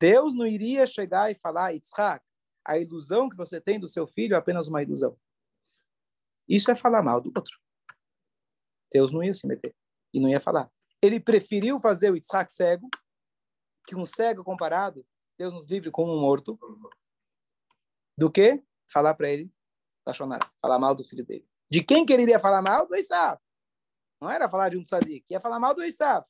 Deus 0.00 0.34
não 0.34 0.46
iria 0.46 0.86
chegar 0.86 1.30
e 1.30 1.34
falar, 1.34 1.70
Yitzhak, 1.70 2.24
a 2.64 2.78
ilusão 2.78 3.28
que 3.28 3.36
você 3.36 3.60
tem 3.60 3.80
do 3.80 3.88
seu 3.88 4.06
filho 4.06 4.34
é 4.34 4.38
apenas 4.38 4.68
uma 4.68 4.82
ilusão. 4.82 5.18
Isso 6.48 6.70
é 6.70 6.74
falar 6.74 7.02
mal 7.02 7.20
do 7.20 7.32
outro. 7.34 7.58
Deus 8.92 9.12
não 9.12 9.22
ia 9.22 9.34
se 9.34 9.46
meter 9.46 9.74
e 10.12 10.20
não 10.20 10.28
ia 10.28 10.40
falar. 10.40 10.70
Ele 11.00 11.20
preferiu 11.20 11.78
fazer 11.78 12.10
o 12.10 12.16
Yitzhak 12.16 12.52
cego, 12.52 12.88
que 13.86 13.94
um 13.96 14.04
cego 14.04 14.44
comparado, 14.44 15.06
Deus 15.38 15.52
nos 15.52 15.66
livre 15.66 15.90
com 15.90 16.04
um 16.04 16.20
morto, 16.20 16.58
do 18.16 18.30
que 18.30 18.62
falar 18.90 19.14
para 19.14 19.30
ele, 19.30 19.52
falar 20.60 20.78
mal 20.78 20.94
do 20.94 21.04
filho 21.04 21.24
dele. 21.24 21.46
De 21.70 21.82
quem 21.82 22.04
que 22.04 22.12
ele 22.12 22.22
iria 22.22 22.40
falar 22.40 22.62
mal? 22.62 22.86
Do 22.86 22.96
Esav. 22.96 23.38
Não 24.20 24.30
era 24.30 24.48
falar 24.48 24.70
de 24.70 24.76
um 24.76 24.82
tzadik, 24.82 25.24
ia 25.30 25.40
falar 25.40 25.60
mal 25.60 25.74
do 25.74 25.82
Esav. 25.82 26.24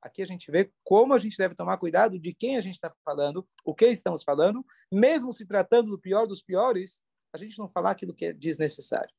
Aqui 0.00 0.22
a 0.22 0.26
gente 0.26 0.50
vê 0.50 0.72
como 0.82 1.14
a 1.14 1.18
gente 1.18 1.36
deve 1.36 1.54
tomar 1.54 1.78
cuidado 1.78 2.18
de 2.18 2.34
quem 2.34 2.56
a 2.56 2.60
gente 2.60 2.74
está 2.74 2.92
falando, 3.04 3.46
o 3.64 3.74
que 3.74 3.86
estamos 3.86 4.24
falando, 4.24 4.64
mesmo 4.90 5.32
se 5.32 5.46
tratando 5.46 5.90
do 5.90 5.98
pior 5.98 6.26
dos 6.26 6.42
piores, 6.42 7.02
a 7.32 7.38
gente 7.38 7.58
não 7.58 7.68
falar 7.68 7.92
aquilo 7.92 8.14
que 8.14 8.26
é 8.26 8.32
desnecessário. 8.32 9.14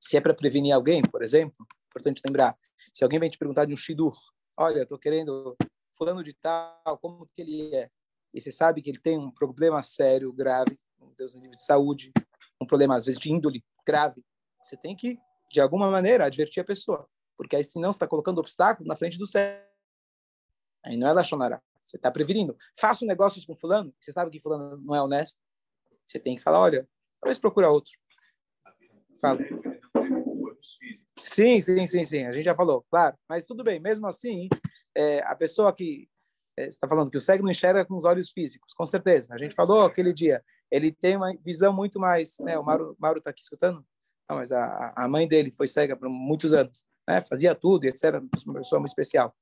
Se 0.00 0.16
é 0.16 0.20
para 0.20 0.34
prevenir 0.34 0.72
alguém, 0.72 1.02
por 1.02 1.22
exemplo, 1.22 1.66
importante 1.88 2.22
lembrar, 2.24 2.56
se 2.92 3.02
alguém 3.02 3.18
vem 3.18 3.28
te 3.28 3.38
perguntar 3.38 3.64
de 3.64 3.74
um 3.74 3.76
shidur, 3.76 4.14
olha, 4.56 4.82
estou 4.82 4.98
querendo 4.98 5.56
fulano 5.96 6.22
de 6.22 6.32
tal, 6.34 6.98
como 6.98 7.26
que 7.34 7.42
ele 7.42 7.74
é? 7.74 7.90
E 8.32 8.40
você 8.40 8.52
sabe 8.52 8.80
que 8.80 8.90
ele 8.90 9.00
tem 9.00 9.18
um 9.18 9.30
problema 9.30 9.82
sério, 9.82 10.32
grave, 10.32 10.78
Deus 11.20 11.34
livre 11.34 11.50
de 11.50 11.62
saúde, 11.62 12.12
um 12.58 12.66
problema 12.66 12.96
às 12.96 13.04
vezes 13.04 13.20
de 13.20 13.30
índole 13.30 13.62
grave, 13.86 14.24
você 14.62 14.74
tem 14.74 14.96
que, 14.96 15.18
de 15.50 15.60
alguma 15.60 15.90
maneira, 15.90 16.24
advertir 16.24 16.62
a 16.62 16.64
pessoa, 16.64 17.08
porque 17.36 17.56
aí 17.56 17.64
senão 17.64 17.92
você 17.92 17.96
está 17.96 18.06
colocando 18.06 18.38
obstáculo 18.38 18.86
na 18.86 18.96
frente 18.96 19.18
do 19.18 19.26
céu. 19.26 19.60
Aí 20.84 20.96
não 20.96 21.08
é 21.08 21.12
Lachonará, 21.12 21.60
você 21.82 21.96
está 21.96 22.10
prevenindo. 22.10 22.56
Faça 22.78 23.04
negócios 23.04 23.44
com 23.44 23.56
fulano, 23.56 23.92
você 23.98 24.12
sabe 24.12 24.30
que 24.30 24.40
fulano 24.40 24.76
não 24.78 24.94
é 24.94 25.02
honesto, 25.02 25.38
você 26.06 26.18
tem 26.18 26.36
que 26.36 26.42
falar, 26.42 26.60
olha, 26.60 26.88
talvez 27.20 27.38
procura 27.38 27.70
outro. 27.70 27.92
Fala. 29.20 29.40
Sim, 31.22 31.60
sim, 31.60 31.86
sim, 31.86 32.04
sim, 32.04 32.24
a 32.24 32.32
gente 32.32 32.44
já 32.44 32.54
falou, 32.54 32.86
claro, 32.90 33.16
mas 33.28 33.46
tudo 33.46 33.62
bem, 33.64 33.80
mesmo 33.80 34.06
assim, 34.06 34.48
é, 34.94 35.20
a 35.20 35.34
pessoa 35.34 35.74
que 35.74 36.08
é, 36.56 36.68
está 36.68 36.88
falando 36.88 37.10
que 37.10 37.16
o 37.16 37.20
cego 37.20 37.42
não 37.42 37.50
enxerga 37.50 37.84
com 37.84 37.96
os 37.96 38.04
olhos 38.04 38.30
físicos, 38.30 38.72
com 38.74 38.86
certeza. 38.86 39.34
A 39.34 39.38
gente 39.38 39.54
falou 39.54 39.82
aquele 39.82 40.12
dia, 40.12 40.42
ele 40.70 40.92
tem 40.92 41.16
uma 41.16 41.34
visão 41.44 41.72
muito 41.72 41.98
mais, 41.98 42.38
né? 42.40 42.58
O 42.58 42.64
Mauro 42.64 43.18
está 43.18 43.30
aqui 43.30 43.42
escutando, 43.42 43.84
mas 44.34 44.52
a, 44.52 44.92
a 44.96 45.08
mãe 45.08 45.26
dele 45.26 45.50
foi 45.50 45.66
cega 45.66 45.96
por 45.96 46.08
muitos 46.08 46.52
anos, 46.52 46.86
né? 47.08 47.20
Fazia 47.22 47.54
tudo, 47.54 47.84
etc. 47.84 48.22
Uma 48.46 48.60
pessoa 48.60 48.80
muito 48.80 48.90
especial. 48.90 49.34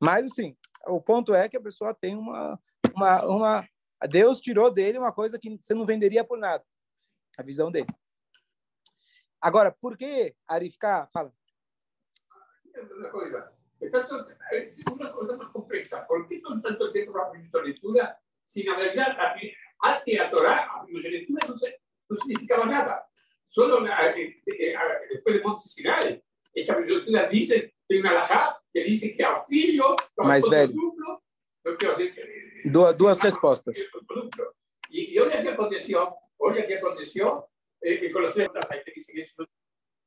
Mas 0.00 0.26
assim, 0.26 0.56
o 0.86 1.00
ponto 1.00 1.34
é 1.34 1.48
que 1.48 1.56
a 1.56 1.60
pessoa 1.60 1.94
tem 1.94 2.16
uma 2.16 2.58
uma 2.94 3.24
uma 3.26 3.68
Deus 4.08 4.40
tirou 4.40 4.70
dele 4.70 4.98
uma 4.98 5.12
coisa 5.12 5.38
que 5.38 5.56
você 5.56 5.74
não 5.74 5.86
venderia 5.86 6.24
por 6.24 6.38
nada, 6.38 6.64
a 7.38 7.42
visão 7.42 7.70
dele. 7.70 7.88
Agora, 9.40 9.72
por 9.72 9.96
que 9.96 10.34
Arifka 10.48 11.08
fala? 11.12 11.32
Uma 12.74 13.10
coisa, 13.10 13.52
é 13.80 13.88
tanto, 13.88 14.14
é 14.52 14.74
uma 14.88 15.12
coisa 15.12 15.36
mais 15.36 15.50
complexa. 15.52 16.00
Por 16.02 16.26
que 16.26 16.40
não 16.40 16.60
tanto 16.60 16.92
tempo 16.92 17.16
a 17.18 17.26
primogenitura, 17.26 18.16
se 18.44 18.64
na 18.64 18.74
verdade 18.74 19.54
Antes 19.84 20.18
a 20.18 20.30
Torá, 20.30 20.64
a 20.64 20.78
primogenitura 20.84 21.46
não, 21.46 21.56
não 22.08 22.16
significava 22.18 22.64
nada. 22.64 23.04
Só 23.54 23.68
depois 23.68 25.36
de 25.36 25.42
Monte 25.44 25.68
Sinai, 25.68 26.20
é 26.56 26.62
que 26.64 26.70
a 26.70 26.74
primogenitura 26.74 27.28
diz, 27.28 27.48
tem 27.88 28.00
uma 28.00 28.10
alahá 28.10 28.58
que 28.72 28.82
diz 28.82 29.00
que 29.00 29.22
é 29.22 29.30
o 29.30 29.44
filho 29.44 29.94
mais 30.18 30.48
velho. 30.48 30.72
Duplo, 30.72 31.22
duas, 32.72 32.96
duas 32.96 33.18
respostas. 33.20 33.78
E, 34.90 35.14
e 35.14 35.20
olha 35.20 35.38
o 35.38 35.42
que 35.42 35.48
aconteceu, 35.48 36.12
olha 36.40 36.64
o 36.64 36.66
que 36.66 36.74
aconteceu 36.74 37.44
e, 37.80 37.92
e 37.92 38.12
com 38.12 38.26
os 38.26 38.34
três. 38.34 38.50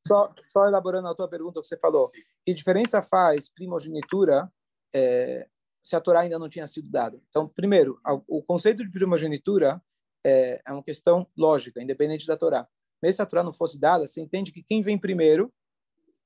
Só, 0.06 0.34
só 0.42 0.68
elaborando 0.68 1.08
a 1.08 1.16
tua 1.16 1.30
pergunta, 1.30 1.62
que 1.62 1.68
você 1.68 1.78
falou. 1.78 2.10
Que 2.46 2.54
diferença 2.54 3.02
faz 3.02 3.48
primogenitura 3.48 4.52
é, 4.94 5.48
se 5.82 5.96
a 5.96 6.02
Torá 6.02 6.20
ainda 6.20 6.38
não 6.38 6.50
tinha 6.50 6.68
sido 6.68 6.90
dada? 6.90 7.18
Então, 7.30 7.48
primeiro, 7.48 7.98
o 8.28 8.44
conceito 8.44 8.84
de 8.84 8.92
primogenitura 8.92 9.82
é, 10.26 10.62
é 10.66 10.72
uma 10.74 10.84
questão 10.84 11.26
lógica, 11.38 11.82
independente 11.82 12.28
da 12.28 12.36
Torá. 12.36 12.68
Mesmo 13.02 13.16
se 13.18 13.22
a 13.22 13.26
Torá 13.26 13.44
não 13.44 13.54
fosse 13.54 13.80
dada, 13.80 14.08
você 14.08 14.22
entende 14.22 14.52
que 14.52 14.64
quem 14.64 14.82
vem 14.82 14.98
primeiro 14.98 15.54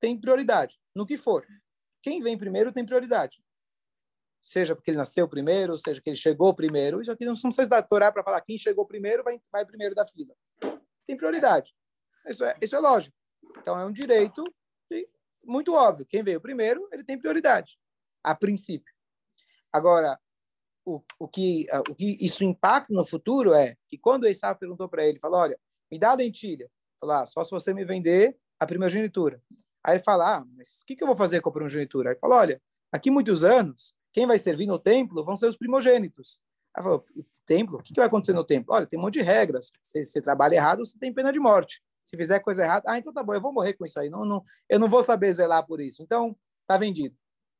tem 0.00 0.18
prioridade, 0.18 0.80
no 0.94 1.06
que 1.06 1.16
for. 1.16 1.46
Quem 2.02 2.20
vem 2.20 2.36
primeiro 2.36 2.72
tem 2.72 2.84
prioridade. 2.84 3.42
Seja 4.40 4.74
porque 4.74 4.90
ele 4.90 4.98
nasceu 4.98 5.28
primeiro, 5.28 5.78
seja 5.78 6.00
que 6.00 6.10
ele 6.10 6.16
chegou 6.16 6.52
primeiro. 6.52 7.00
Isso 7.00 7.12
aqui 7.12 7.24
não 7.24 7.34
precisa 7.34 7.68
da 7.68 7.82
Torá 7.82 8.10
para 8.10 8.24
falar 8.24 8.40
quem 8.40 8.58
chegou 8.58 8.86
primeiro 8.86 9.22
vai, 9.22 9.40
vai 9.52 9.64
primeiro 9.64 9.94
da 9.94 10.04
fila. 10.04 10.34
Tem 11.06 11.16
prioridade. 11.16 11.72
Isso 12.26 12.44
é, 12.44 12.56
isso 12.60 12.74
é 12.74 12.80
lógico. 12.80 13.16
Então, 13.58 13.78
é 13.78 13.84
um 13.84 13.92
direito 13.92 14.42
muito 15.44 15.74
óbvio. 15.74 16.06
Quem 16.06 16.22
veio 16.22 16.40
primeiro, 16.40 16.88
ele 16.92 17.04
tem 17.04 17.18
prioridade, 17.18 17.78
a 18.22 18.34
princípio. 18.34 18.92
Agora, 19.72 20.18
o, 20.84 21.00
o, 21.18 21.28
que, 21.28 21.66
o 21.88 21.94
que 21.94 22.16
isso 22.20 22.44
impacta 22.44 22.92
no 22.92 23.04
futuro 23.04 23.52
é 23.52 23.76
que 23.88 23.98
quando 23.98 24.24
o 24.24 24.28
Esaú 24.28 24.56
perguntou 24.56 24.88
para 24.88 25.04
ele, 25.04 25.18
falou, 25.18 25.40
olha, 25.40 25.58
me 25.92 25.98
dá 25.98 26.12
a 26.12 26.16
dentilha. 26.16 26.70
Falou, 26.98 27.16
ah, 27.16 27.26
só 27.26 27.44
se 27.44 27.50
você 27.50 27.74
me 27.74 27.84
vender 27.84 28.34
a 28.58 28.66
primogenitura. 28.66 29.42
Aí 29.84 29.96
ele 29.96 30.02
fala, 30.02 30.38
ah, 30.38 30.44
mas 30.56 30.80
o 30.80 30.86
que, 30.86 30.96
que 30.96 31.02
eu 31.02 31.06
vou 31.06 31.16
fazer 31.16 31.42
com 31.42 31.50
a 31.50 31.52
primogenitura? 31.52 32.08
Aí 32.08 32.14
ele 32.14 32.20
falou, 32.20 32.38
olha, 32.38 32.62
aqui 32.90 33.10
muitos 33.10 33.44
anos, 33.44 33.94
quem 34.10 34.26
vai 34.26 34.38
servir 34.38 34.66
no 34.66 34.78
templo 34.78 35.22
vão 35.22 35.36
ser 35.36 35.46
os 35.46 35.56
primogênitos. 35.56 36.40
Aí 36.74 36.82
falou, 36.82 37.04
templo? 37.44 37.78
O 37.78 37.82
que, 37.82 37.92
que 37.92 38.00
vai 38.00 38.06
acontecer 38.06 38.32
no 38.32 38.44
templo? 38.44 38.74
Olha, 38.74 38.86
tem 38.86 38.98
um 38.98 39.02
monte 39.02 39.14
de 39.14 39.22
regras. 39.22 39.70
Se 39.82 40.06
você 40.06 40.22
trabalha 40.22 40.54
errado, 40.54 40.78
você 40.78 40.98
tem 40.98 41.12
pena 41.12 41.30
de 41.30 41.38
morte. 41.38 41.82
Se 42.02 42.16
fizer 42.16 42.40
coisa 42.40 42.64
errada, 42.64 42.90
ah, 42.90 42.96
então 42.96 43.12
tá 43.12 43.22
bom, 43.22 43.34
eu 43.34 43.40
vou 43.40 43.52
morrer 43.52 43.74
com 43.74 43.84
isso 43.84 44.00
aí. 44.00 44.08
Não, 44.08 44.24
não, 44.24 44.42
eu 44.70 44.78
não 44.78 44.88
vou 44.88 45.02
saber 45.02 45.30
zelar 45.32 45.66
por 45.66 45.78
isso. 45.78 46.02
Então, 46.02 46.34
tá 46.66 46.78
vendido. 46.78 47.14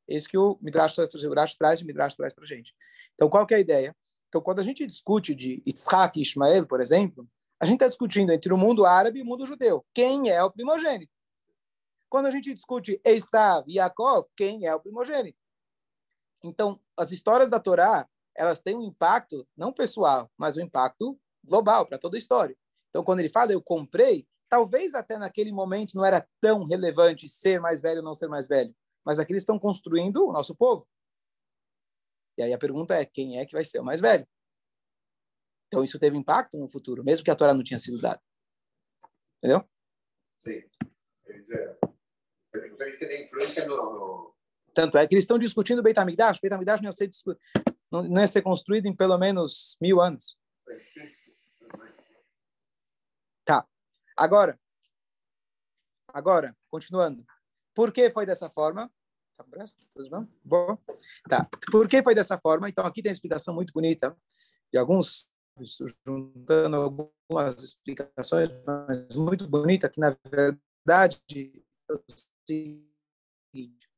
Esse 0.07 0.27
que 0.27 0.37
o 0.37 0.57
Midrash 0.59 0.95
traz, 0.95 1.09
o 1.13 1.57
traz, 1.57 1.81
o 1.81 1.85
Midrash 1.85 2.15
traz 2.15 2.33
para 2.33 2.45
gente. 2.45 2.73
Então, 3.13 3.29
qual 3.29 3.45
que 3.45 3.53
é 3.53 3.57
a 3.57 3.59
ideia? 3.59 3.95
Então, 4.27 4.41
quando 4.41 4.59
a 4.59 4.63
gente 4.63 4.87
discute 4.87 5.35
de 5.35 5.61
Yitzhak 5.67 6.17
e 6.17 6.23
Ismael, 6.23 6.65
por 6.65 6.81
exemplo, 6.81 7.29
a 7.63 7.65
gente 7.65 7.75
está 7.75 7.87
discutindo 7.87 8.33
entre 8.33 8.53
o 8.53 8.57
mundo 8.57 8.85
árabe 8.85 9.19
e 9.19 9.21
o 9.21 9.25
mundo 9.25 9.45
judeu. 9.45 9.85
Quem 9.93 10.29
é 10.29 10.43
o 10.43 10.51
primogênito? 10.51 11.13
Quando 12.09 12.25
a 12.25 12.31
gente 12.31 12.53
discute 12.53 12.99
Esav 13.05 13.63
e 13.69 13.75
Yaakov, 13.75 14.27
quem 14.35 14.65
é 14.65 14.75
o 14.75 14.81
primogênito? 14.81 15.39
Então, 16.43 16.77
as 16.97 17.13
histórias 17.13 17.49
da 17.49 17.61
Torá, 17.61 18.05
elas 18.35 18.59
têm 18.59 18.75
um 18.75 18.83
impacto, 18.83 19.47
não 19.55 19.71
pessoal, 19.71 20.29
mas 20.37 20.57
um 20.57 20.61
impacto 20.61 21.17
global 21.41 21.85
para 21.85 21.97
toda 21.97 22.17
a 22.17 22.19
história. 22.19 22.53
Então, 22.89 23.01
quando 23.01 23.21
ele 23.21 23.29
fala, 23.29 23.53
eu 23.53 23.61
comprei, 23.61 24.27
talvez 24.49 24.93
até 24.93 25.17
naquele 25.17 25.53
momento 25.53 25.95
não 25.95 26.03
era 26.03 26.27
tão 26.41 26.65
relevante 26.65 27.29
ser 27.29 27.61
mais 27.61 27.81
velho 27.81 27.99
ou 27.99 28.03
não 28.03 28.13
ser 28.13 28.27
mais 28.27 28.45
velho, 28.45 28.75
mas 29.05 29.19
aqui 29.19 29.31
eles 29.31 29.43
estão 29.43 29.57
construindo 29.57 30.27
o 30.27 30.33
nosso 30.33 30.53
povo. 30.53 30.85
E 32.37 32.43
aí 32.43 32.51
a 32.51 32.57
pergunta 32.57 32.93
é, 32.93 33.05
quem 33.05 33.39
é 33.39 33.45
que 33.45 33.53
vai 33.53 33.63
ser 33.63 33.79
o 33.79 33.85
mais 33.85 34.01
velho? 34.01 34.27
Então 35.73 35.83
isso 35.83 35.97
teve 35.97 36.15
impacto 36.15 36.55
no 36.55 36.67
futuro, 36.67 37.03
mesmo 37.03 37.25
que 37.25 37.31
a 37.31 37.35
Torá 37.35 37.51
não 37.51 37.63
tinha 37.63 37.79
sido 37.79 37.99
dada. 37.99 38.21
Entendeu? 39.37 39.67
Sim. 40.37 40.61
Quer 41.25 41.41
dizer, 41.41 41.79
tem 42.99 43.23
influência 43.23 43.65
no. 43.65 44.35
Tanto 44.71 44.99
é 44.99 45.07
que 45.07 45.15
eles 45.15 45.23
estão 45.23 45.39
discutindo 45.39 45.79
o 45.79 45.81
Beit 45.81 45.99
HaMikdash. 45.99 46.37
O 46.37 46.41
Beit 46.43 46.53
HaMikdash 46.53 46.81
não 46.81 46.89
ia, 46.89 46.93
ser 46.93 47.09
não, 47.91 48.03
não 48.03 48.21
ia 48.21 48.27
ser 48.27 48.43
construído 48.43 48.85
em 48.85 48.95
pelo 48.95 49.17
menos 49.17 49.75
mil 49.81 49.99
anos. 49.99 50.37
Tá. 53.43 53.67
Agora, 54.15 54.59
agora, 56.09 56.55
continuando. 56.69 57.25
Por 57.73 57.91
que 57.91 58.11
foi 58.11 58.27
dessa 58.27 58.47
forma? 58.47 58.91
Tá 59.35 59.43
bom? 60.43 60.77
Tá. 61.27 61.49
Por 61.71 61.89
que 61.89 62.03
foi 62.03 62.13
dessa 62.13 62.37
forma? 62.37 62.69
Então, 62.69 62.85
aqui 62.85 63.01
tem 63.01 63.09
uma 63.09 63.13
explicação 63.13 63.55
muito 63.55 63.73
bonita 63.73 64.15
de 64.71 64.77
alguns, 64.79 65.32
juntando 66.05 66.77
algumas 66.77 67.61
explicações, 67.61 68.49
mas 68.65 69.15
muito 69.15 69.47
bonita, 69.47 69.89
que 69.89 69.99
na 69.99 70.15
verdade 70.25 71.21
é 71.89 71.93
o 71.93 72.03
seguinte. 72.47 73.89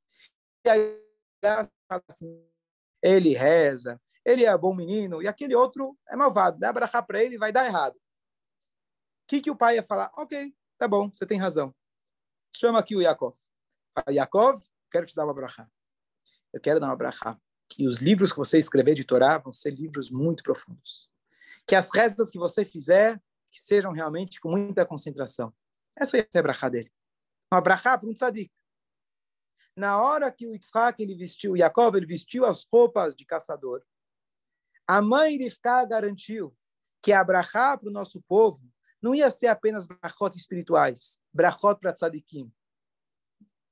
Assim, 1.89 2.43
ele 3.01 3.33
reza, 3.33 4.01
ele 4.23 4.45
é 4.45 4.57
bom 4.57 4.75
menino, 4.75 5.21
e 5.21 5.27
aquele 5.27 5.55
outro 5.55 5.97
é 6.07 6.15
malvado. 6.15 6.59
Dá 6.59 6.69
abraçar 6.69 7.05
para 7.05 7.23
ele 7.23 7.37
vai 7.37 7.51
dar 7.51 7.65
errado 7.65 7.95
que, 9.27 9.41
que 9.41 9.51
o 9.51 9.55
pai 9.55 9.75
ia 9.75 9.83
falar? 9.83 10.11
Ok, 10.15 10.53
tá 10.77 10.87
bom, 10.87 11.09
você 11.09 11.25
tem 11.25 11.39
razão. 11.39 11.73
Chama 12.55 12.79
aqui 12.79 12.95
o 12.95 13.01
Yaakov. 13.01 13.35
Fala, 13.93 14.15
Yaakov, 14.15 14.61
quero 14.91 15.05
te 15.05 15.15
dar 15.15 15.25
uma 15.25 15.33
brachá. 15.33 15.69
Eu 16.53 16.61
quero 16.61 16.79
dar 16.79 16.87
uma 16.87 16.95
brachá. 16.95 17.37
Que 17.67 17.87
os 17.87 17.97
livros 17.97 18.31
que 18.31 18.37
você 18.37 18.57
escrever 18.57 18.93
de 18.93 19.03
Torá 19.03 19.37
vão 19.37 19.51
ser 19.51 19.71
livros 19.71 20.11
muito 20.11 20.43
profundos. 20.43 21.09
Que 21.67 21.75
as 21.75 21.89
rezas 21.93 22.29
que 22.29 22.37
você 22.37 22.63
fizer 22.63 23.19
que 23.51 23.59
sejam 23.61 23.93
realmente 23.93 24.39
com 24.39 24.49
muita 24.49 24.85
concentração. 24.85 25.53
Essa 25.95 26.17
é 26.17 26.27
a 26.37 26.41
brachá 26.41 26.67
dele. 26.67 26.91
Uma 27.51 27.61
brachá 27.61 27.97
para 27.97 28.09
um 28.09 28.13
tzadik. 28.13 28.51
Na 29.75 30.01
hora 30.01 30.31
que 30.31 30.47
o 30.47 30.53
Yitzhak 30.53 31.01
ele 31.01 31.15
vestiu, 31.15 31.53
o 31.53 31.57
Yaakov 31.57 31.95
ele 31.95 32.05
vestiu 32.05 32.45
as 32.45 32.65
roupas 32.71 33.13
de 33.15 33.25
caçador, 33.25 33.83
a 34.87 35.01
mãe 35.01 35.37
de 35.37 35.45
Rivka 35.45 35.83
garantiu 35.85 36.55
que 37.01 37.11
a 37.11 37.23
brachá 37.23 37.77
para 37.77 37.89
o 37.89 37.91
nosso 37.91 38.21
povo 38.21 38.61
não 39.01 39.15
ia 39.15 39.29
ser 39.31 39.47
apenas 39.47 39.87
brachot 39.87 40.35
espirituais, 40.35 41.21
brachot 41.33 41.79
para 41.79 41.93
tzadikim. 41.93 42.51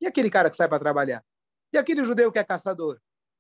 E 0.02 0.08
aquele 0.08 0.30
cara 0.30 0.50
que 0.50 0.56
sai 0.56 0.68
para 0.68 0.80
trabalhar? 0.80 1.24
E 1.72 1.78
aquele 1.78 2.04
judeu 2.04 2.32
que 2.32 2.40
é 2.40 2.44
caçador? 2.44 3.00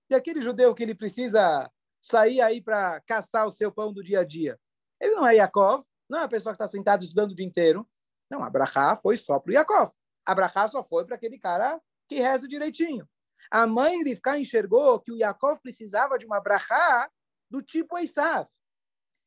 E 0.10 0.16
aquele 0.16 0.42
judeu 0.42 0.74
que 0.74 0.84
ele 0.84 0.96
precisa 0.96 1.70
sair 2.04 2.42
aí 2.42 2.62
para 2.62 3.00
caçar 3.02 3.48
o 3.48 3.52
seu 3.52 3.72
pão 3.72 3.94
do 3.94 4.04
dia 4.04 4.20
a 4.20 4.24
dia? 4.26 4.60
Ele 5.00 5.16
não 5.16 5.26
é 5.26 5.36
Yaakov, 5.36 5.86
não 6.10 6.20
é 6.20 6.24
a 6.24 6.28
pessoa 6.28 6.54
que 6.54 6.62
está 6.62 6.68
sentado 6.68 7.04
estudando 7.04 7.32
o 7.32 7.36
dia 7.36 7.46
inteiro. 7.46 7.88
Não, 8.30 8.44
a 8.44 8.50
brachá 8.50 8.96
foi 8.98 9.16
só 9.16 9.39
para 9.39 9.52
o. 9.52 9.89
A 10.26 10.36
brachá 10.36 10.68
só 10.68 10.84
foi 10.84 11.06
para 11.06 11.16
aquele 11.16 11.39
cara 11.39 11.82
que 12.08 12.20
reza 12.20 12.48
direitinho. 12.48 13.08
A 13.50 13.66
mãe 13.66 14.04
de 14.04 14.16
ficar 14.16 14.38
enxergou 14.38 15.00
que 15.00 15.12
o 15.12 15.18
Yaakov 15.18 15.60
precisava 15.62 16.18
de 16.18 16.26
uma 16.26 16.42
brachá 16.42 17.10
do 17.50 17.62
tipo 17.62 17.98
Esav. 17.98 18.48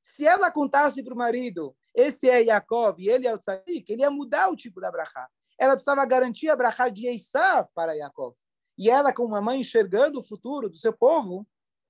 Se 0.03 0.27
ela 0.27 0.51
contasse 0.51 1.03
para 1.03 1.15
o 1.15 1.17
marido 1.17 1.75
esse 1.95 2.29
é 2.29 2.45
Yaakov 2.45 3.01
e 3.01 3.09
ele 3.09 3.27
é 3.27 3.35
o 3.35 3.39
tzadik, 3.39 3.91
ele 3.91 4.03
ia 4.03 4.11
mudar 4.11 4.49
o 4.51 4.57
tipo 4.57 4.81
da 4.81 4.91
brachá. 4.91 5.29
Ela 5.59 5.73
precisava 5.73 6.05
garantir 6.05 6.51
a 6.51 6.57
brachá 6.57 6.89
de 6.89 7.07
Esav 7.07 7.69
para 7.75 7.95
Yaakov. 7.95 8.37
E 8.79 8.91
ela, 8.91 9.13
como 9.13 9.29
uma 9.29 9.41
mãe 9.41 9.61
enxergando 9.61 10.21
o 10.21 10.23
futuro 10.23 10.69
do 10.69 10.77
seu 10.77 10.93
povo, 10.93 11.47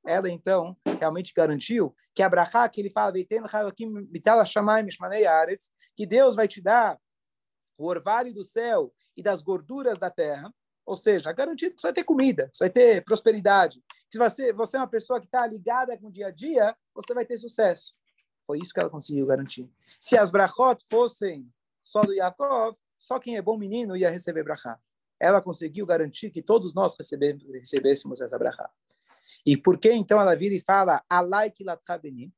ela 0.07 0.31
então 0.31 0.77
realmente 0.99 1.35
garantiu 1.35 1.95
que 2.15 2.23
a 2.23 2.29
brachá 2.29 2.69
que 2.69 2.81
ele 2.81 2.91
fala, 2.91 3.13
que 5.97 6.07
Deus 6.07 6.35
vai 6.35 6.47
te 6.47 6.61
dar 6.61 6.99
o 7.77 7.87
orvalho 7.87 8.33
do 8.33 8.45
céu 8.45 8.93
e 9.17 9.23
das 9.23 9.43
gorduras 9.43 9.99
da 9.99 10.11
terra, 10.11 10.53
ou 10.85 10.97
seja, 10.97 11.33
garantido 11.33 11.75
que 11.75 11.81
você 11.81 11.89
vai 11.89 11.95
ter 11.95 12.05
comida, 12.05 12.49
você 12.53 12.65
vai 12.65 12.71
ter 12.71 13.05
prosperidade. 13.05 13.83
Se 14.11 14.19
você, 14.19 14.53
você 14.53 14.77
é 14.77 14.81
uma 14.81 14.89
pessoa 14.89 15.21
que 15.21 15.27
está 15.27 15.45
ligada 15.47 15.99
com 15.99 16.07
o 16.07 16.13
dia 16.13 16.29
a 16.29 16.31
dia, 16.31 16.77
você 16.95 17.13
vai 17.13 17.27
ter 17.27 17.37
sucesso. 17.37 17.93
Foi 18.47 18.61
isso 18.61 18.73
que 18.73 18.79
ela 18.79 18.89
conseguiu 18.89 19.27
garantir. 19.27 19.69
Se 20.01 20.17
as 20.17 20.31
brachot 20.31 20.85
fossem 20.89 21.53
só 21.83 22.03
do 22.03 22.13
Yaakov, 22.15 22.79
só 22.97 23.19
quem 23.19 23.37
é 23.37 23.43
bom 23.43 23.59
menino 23.59 23.97
ia 23.97 24.09
receber 24.09 24.45
brachá. 24.45 24.79
Ela 25.19 25.43
conseguiu 25.43 25.85
garantir 25.85 26.31
que 26.31 26.41
todos 26.41 26.73
nós 26.73 26.95
recebêssemos 26.97 28.21
essa 28.21 28.39
brachá. 28.39 28.71
E 29.47 29.57
por 29.57 29.79
que 29.79 29.93
então 29.93 30.21
ela 30.21 30.35
vira 30.35 30.55
e 30.55 30.61
fala 30.61 31.05
Alai 31.09 31.53
kilatchabeni? 31.53 32.35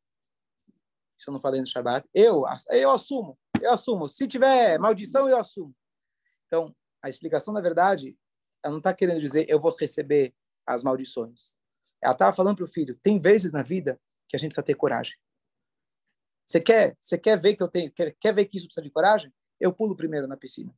Isso 1.19 1.31
eu 1.31 1.33
não 1.33 1.41
falei 1.41 1.61
no 1.61 1.67
Shabbat. 1.67 2.07
Eu, 2.15 2.45
eu 2.71 2.91
assumo, 2.91 3.39
eu 3.61 3.73
assumo. 3.73 4.07
Se 4.07 4.29
tiver 4.29 4.79
maldição, 4.79 5.29
eu 5.29 5.39
assumo. 5.39 5.75
Então, 6.47 6.77
a 7.03 7.09
explicação, 7.09 7.53
na 7.55 7.61
verdade, 7.61 8.17
ela 8.63 8.73
não 8.73 8.79
está 8.79 8.93
querendo 8.93 9.21
dizer 9.21 9.47
eu 9.49 9.59
vou 9.59 9.75
receber 9.75 10.35
as 10.67 10.83
maldições. 10.83 11.57
Ela 12.01 12.13
estava 12.13 12.37
falando 12.37 12.57
para 12.57 12.67
o 12.67 12.69
filho: 12.69 12.99
tem 13.03 13.19
vezes 13.19 13.51
na 13.51 13.63
vida 13.63 13.99
que 14.29 14.37
a 14.37 14.39
gente 14.39 14.51
precisa 14.51 14.65
ter 14.65 14.75
coragem. 14.75 15.17
Você 16.47 16.61
quer, 16.61 16.97
você 17.01 17.19
quer 17.19 17.39
ver 17.39 17.57
que 17.57 17.63
eu 17.63 17.69
tenho, 17.69 17.91
quer, 17.93 18.15
quer 18.19 18.35
ver 18.35 18.45
que 18.45 18.59
isso 18.59 18.67
precisa 18.67 18.85
de 18.85 18.91
coragem? 18.91 19.33
Eu 19.59 19.73
pulo 19.73 19.97
primeiro 19.97 20.27
na 20.27 20.37
piscina. 20.37 20.75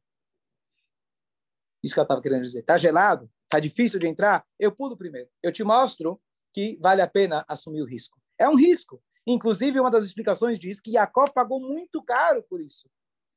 Isso 1.82 1.94
que 1.94 2.00
ela 2.00 2.04
estava 2.04 2.22
querendo 2.22 2.42
dizer. 2.42 2.62
Tá 2.62 2.76
gelado? 2.76 3.30
Tá 3.50 3.58
difícil 3.58 3.98
de 3.98 4.06
entrar? 4.06 4.46
Eu 4.58 4.70
pulo 4.70 4.96
primeiro. 4.96 5.28
Eu 5.42 5.52
te 5.52 5.64
mostro 5.64 6.20
que 6.52 6.78
vale 6.80 7.02
a 7.02 7.08
pena 7.08 7.44
assumir 7.48 7.82
o 7.82 7.86
risco. 7.86 8.16
É 8.38 8.48
um 8.48 8.54
risco. 8.54 9.02
Inclusive, 9.26 9.80
uma 9.80 9.90
das 9.90 10.04
explicações 10.04 10.58
diz 10.58 10.80
que 10.80 10.92
Jacob 10.92 11.30
pagou 11.34 11.60
muito 11.60 12.00
caro 12.02 12.44
por 12.44 12.60
isso. 12.60 12.88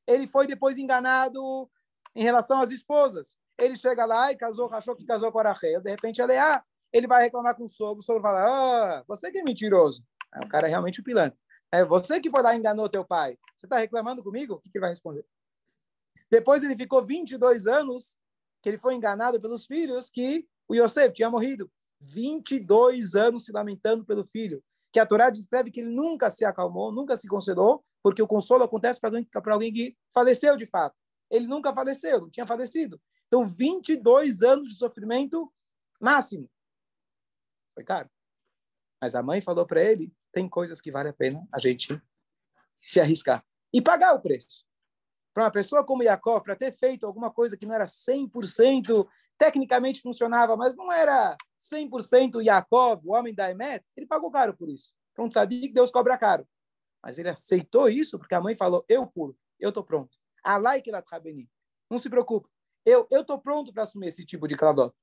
Ele 0.08 0.28
foi 0.28 0.46
depois 0.46 0.78
enganado 0.78 1.70
em 2.16 2.22
relação 2.22 2.62
às 2.62 2.70
esposas. 2.70 3.38
Ele 3.58 3.76
chega 3.76 4.06
lá 4.06 4.32
e 4.32 4.38
casou, 4.38 4.72
achou 4.72 4.96
que 4.96 5.06
casou 5.06 5.32
com 5.32 5.40
a 5.40 5.52
Rachel. 5.52 5.82
De 5.82 5.90
repente, 5.90 6.22
ela 6.22 6.32
é, 6.32 6.40
ah, 6.40 6.64
ele 6.92 7.08
vai 7.08 7.24
reclamar 7.24 7.56
com 7.56 7.64
o 7.64 7.70
sogro. 7.70 8.00
O 8.00 8.04
sogro 8.04 8.22
fala, 8.22 9.00
ah, 9.00 9.04
você 9.08 9.32
que 9.32 9.40
é 9.40 9.44
mentiroso. 9.44 10.06
o 10.44 10.48
cara 10.48 10.68
é 10.68 10.70
realmente 10.70 11.02
o 11.02 11.04
pilantra. 11.04 11.38
É 11.72 11.84
você 11.84 12.20
que 12.22 12.30
foi 12.30 12.44
lá 12.44 12.54
e 12.54 12.60
enganou 12.60 12.88
teu 12.88 13.04
pai. 13.04 13.36
Você 13.56 13.66
está 13.66 13.78
reclamando 13.78 14.24
comigo? 14.24 14.54
O 14.54 14.60
que, 14.60 14.70
que 14.70 14.78
ele 14.78 14.84
vai 14.84 14.92
responder? 14.92 15.26
Depois 16.30 16.64
ele 16.64 16.76
ficou 16.76 17.04
22 17.04 17.66
anos 17.66 18.20
que 18.64 18.70
ele 18.70 18.78
foi 18.80 18.96
enganado 18.96 19.40
pelos 19.42 19.66
filhos 19.66 20.10
que 20.10 20.48
o 20.68 20.74
Yosef 20.74 21.14
tinha 21.14 21.30
morrido. 21.30 21.70
22 22.00 23.14
anos 23.14 23.44
se 23.44 23.52
lamentando 23.52 24.06
pelo 24.06 24.24
filho. 24.24 24.64
Que 24.92 25.00
a 25.00 25.06
Torá 25.06 25.30
descreve 25.30 25.70
que 25.70 25.82
ele 25.82 25.94
nunca 25.94 26.30
se 26.30 26.46
acalmou, 26.46 26.92
nunca 26.92 27.18
se 27.18 27.28
consolou, 27.28 27.84
porque 28.02 28.22
o 28.22 28.28
consolo 28.28 28.64
acontece 28.64 29.02
para 29.02 29.10
alguém, 29.10 29.28
alguém 29.48 29.74
que 29.74 29.98
faleceu 30.14 30.56
de 30.56 30.66
fato. 30.66 30.96
Ele 31.30 31.46
nunca 31.46 31.74
faleceu, 31.74 32.22
não 32.22 32.30
tinha 32.30 32.48
falecido. 32.48 33.02
Então, 33.28 33.46
22 33.46 34.44
anos 34.44 34.70
de 34.70 34.76
sofrimento 34.76 35.52
máximo. 36.00 36.50
Foi 37.74 37.84
caro. 37.84 38.10
Mas 39.02 39.14
a 39.14 39.24
mãe 39.24 39.42
falou 39.42 39.66
para 39.66 39.84
ele: 39.84 40.14
tem 40.32 40.48
coisas 40.48 40.80
que 40.80 40.92
vale 40.92 41.10
a 41.10 41.14
pena 41.14 41.46
a 41.52 41.60
gente 41.60 42.02
se 42.82 43.02
arriscar 43.02 43.44
e 43.74 43.82
pagar 43.82 44.14
o 44.14 44.22
preço. 44.22 44.66
Para 45.34 45.46
uma 45.46 45.52
pessoa 45.52 45.84
como 45.84 46.04
Yaakov, 46.04 46.44
para 46.44 46.56
ter 46.56 46.72
feito 46.72 47.06
alguma 47.06 47.32
coisa 47.32 47.58
que 47.58 47.66
não 47.66 47.74
era 47.74 47.86
100%, 47.86 49.08
tecnicamente 49.38 50.02
funcionava, 50.02 50.56
mas 50.56 50.76
não 50.76 50.92
era 50.92 51.36
100% 51.60 52.44
Yaakov, 52.44 53.02
o 53.06 53.14
homem 53.14 53.34
da 53.34 53.50
Emet, 53.50 53.84
ele 53.96 54.06
pagou 54.06 54.30
caro 54.30 54.56
por 54.56 54.70
isso. 54.70 54.94
Para 55.16 55.26
um 55.26 55.30
tzadik, 55.30 55.74
Deus 55.74 55.92
cobra 55.92 56.18
caro. 56.18 56.48
Mas 57.02 57.18
ele 57.18 57.30
aceitou 57.30 57.90
isso 57.90 58.18
porque 58.18 58.36
a 58.36 58.42
mãe 58.42 58.56
falou: 58.56 58.86
eu 58.88 59.06
pulo, 59.06 59.36
eu 59.60 59.70
estou 59.70 59.84
pronto. 59.84 60.18
Não 61.90 61.98
se 61.98 62.10
preocupe. 62.10 62.48
Eu 62.86 63.08
estou 63.12 63.40
pronto 63.40 63.74
para 63.74 63.84
assumir 63.84 64.08
esse 64.08 64.26
tipo 64.26 64.48
de 64.48 64.56
cladó. 64.56 64.94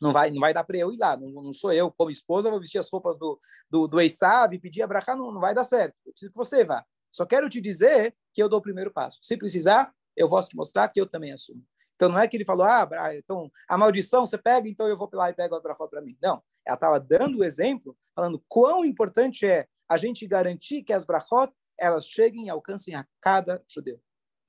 Não 0.00 0.12
vai, 0.12 0.30
não 0.30 0.40
vai 0.40 0.52
dar 0.54 0.64
para 0.64 0.78
eu 0.78 0.92
ir 0.92 0.98
lá. 0.98 1.16
Não, 1.16 1.30
não, 1.30 1.52
sou 1.52 1.72
eu, 1.72 1.90
como 1.90 2.10
esposa, 2.10 2.50
vou 2.50 2.60
vestir 2.60 2.78
as 2.78 2.90
roupas 2.90 3.18
do, 3.18 3.38
do, 3.68 3.86
do 3.86 4.00
Eisav 4.00 4.54
e 4.54 4.58
pedir 4.58 4.82
a 4.82 4.86
Brachá, 4.86 5.14
não, 5.14 5.30
não 5.30 5.40
vai 5.40 5.54
dar 5.54 5.64
certo. 5.64 5.94
Eu 6.06 6.12
preciso 6.12 6.32
que 6.32 6.38
você 6.38 6.64
vá. 6.64 6.84
Só 7.12 7.26
quero 7.26 7.48
te 7.48 7.60
dizer 7.60 8.14
que 8.32 8.42
eu 8.42 8.48
dou 8.48 8.58
o 8.58 8.62
primeiro 8.62 8.92
passo. 8.92 9.18
Se 9.22 9.36
precisar, 9.36 9.92
eu 10.16 10.28
vou 10.28 10.42
te 10.42 10.56
mostrar 10.56 10.88
que 10.88 11.00
eu 11.00 11.06
também 11.06 11.32
assumo. 11.32 11.64
Então 11.94 12.08
não 12.08 12.18
é 12.18 12.26
que 12.26 12.36
ele 12.36 12.44
falou, 12.44 12.64
ah, 12.64 12.88
então 13.14 13.50
a 13.68 13.76
maldição 13.76 14.24
você 14.24 14.38
pega, 14.38 14.68
então 14.68 14.88
eu 14.88 14.96
vou 14.96 15.08
lá 15.12 15.28
e 15.28 15.34
pego 15.34 15.54
a 15.54 15.60
brachá 15.60 15.86
para 15.86 16.00
mim. 16.00 16.16
Não, 16.22 16.42
ela 16.64 16.74
estava 16.74 16.98
dando 16.98 17.38
o 17.38 17.44
exemplo, 17.44 17.96
falando 18.14 18.42
quão 18.48 18.84
importante 18.84 19.44
é 19.44 19.66
a 19.88 19.98
gente 19.98 20.26
garantir 20.26 20.82
que 20.82 20.92
as 20.92 21.04
brachot 21.04 21.52
elas 21.78 22.06
cheguem 22.06 22.46
e 22.46 22.50
alcancem 22.50 22.94
a 22.94 23.06
cada 23.20 23.62
judeu, 23.68 24.00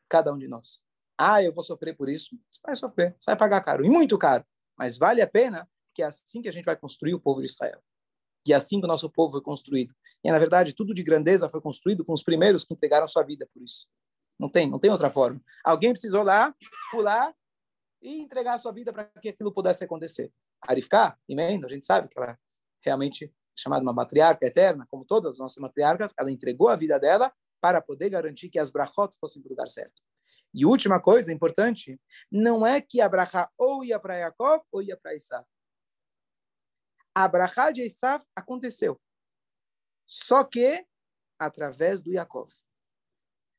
cada 0.08 0.34
um 0.34 0.38
de 0.38 0.48
nós. 0.48 0.82
Ah, 1.18 1.44
eu 1.44 1.54
vou 1.54 1.64
sofrer 1.64 1.96
por 1.96 2.10
isso? 2.10 2.38
Você 2.52 2.62
vai 2.64 2.76
sofrer, 2.76 3.16
você 3.20 3.26
vai 3.26 3.38
pagar 3.38 3.62
caro, 3.62 3.86
e 3.86 3.90
muito 3.90 4.18
caro. 4.18 4.46
Mas 4.78 4.98
vale 4.98 5.22
a 5.22 5.28
pena, 5.28 5.70
que 5.94 6.02
é 6.02 6.06
assim 6.06 6.42
que 6.42 6.50
a 6.50 6.52
gente 6.52 6.66
vai 6.66 6.76
construir 6.76 7.14
o 7.14 7.20
povo 7.20 7.42
de 7.42 7.48
Israel. 7.48 7.82
E 8.48 8.54
assim 8.54 8.80
que 8.80 8.86
o 8.86 8.88
nosso 8.88 9.10
povo 9.10 9.34
foi 9.34 9.42
construído. 9.42 9.94
E, 10.24 10.32
na 10.32 10.40
verdade, 10.40 10.74
tudo 10.74 10.94
de 10.94 11.04
grandeza 11.04 11.50
foi 11.50 11.62
construído 11.62 12.04
com 12.04 12.14
os 12.14 12.24
primeiros 12.24 12.64
que 12.66 12.74
entregaram 12.74 13.08
sua 13.08 13.24
vida 13.24 13.48
por 13.54 13.62
isso. 13.62 13.88
Não 14.40 14.50
tem, 14.50 14.70
não 14.70 14.80
tem 14.80 14.90
outra 14.90 15.10
forma. 15.10 15.40
Alguém 15.64 15.92
precisou 15.92 16.24
lá, 16.24 16.54
pular 16.92 17.34
e 18.02 18.20
entregar 18.20 18.58
sua 18.58 18.72
vida 18.72 18.92
para 18.92 19.06
que 19.22 19.30
aquilo 19.30 19.54
pudesse 19.54 19.84
acontecer. 19.84 20.32
Arifká, 20.62 21.18
Imendo, 21.30 21.66
a 21.66 21.70
gente 21.70 21.86
sabe 21.86 22.08
que 22.08 22.18
ela 22.18 22.38
realmente 22.84 23.26
é 23.26 23.30
chamada 23.56 23.84
uma 23.84 23.94
matriarca 23.94 24.46
eterna, 24.46 24.88
como 24.90 25.06
todas 25.06 25.36
as 25.36 25.38
nossas 25.38 25.58
matriarcas, 25.58 26.14
ela 26.18 26.32
entregou 26.32 26.70
a 26.70 26.76
vida 26.76 27.00
dela 27.00 27.32
para 27.60 27.80
poder 27.80 28.10
garantir 28.10 28.50
que 28.50 28.58
as 28.58 28.72
brachot 28.72 29.16
fossem 29.20 29.42
para 29.42 29.50
o 29.50 29.52
lugar 29.52 29.70
certo. 29.70 30.02
E 30.54 30.66
última 30.66 31.00
coisa 31.00 31.32
importante, 31.32 32.00
não 32.32 32.66
é 32.66 32.82
que 32.82 33.00
a 33.02 33.08
brachá 33.08 33.50
ou 33.58 33.84
ia 33.84 34.00
para 34.00 34.18
Yaakov 34.18 34.64
ou 34.72 34.82
ia 34.82 34.98
para 34.98 35.16
Isaac. 35.16 35.46
A 37.14 37.28
brachá 37.28 37.72
de 37.72 37.84
Isaac 37.84 38.26
aconteceu. 38.36 39.00
Só 40.06 40.44
que 40.44 40.86
através 41.40 42.02
do 42.02 42.12
Yaakov. 42.12 42.52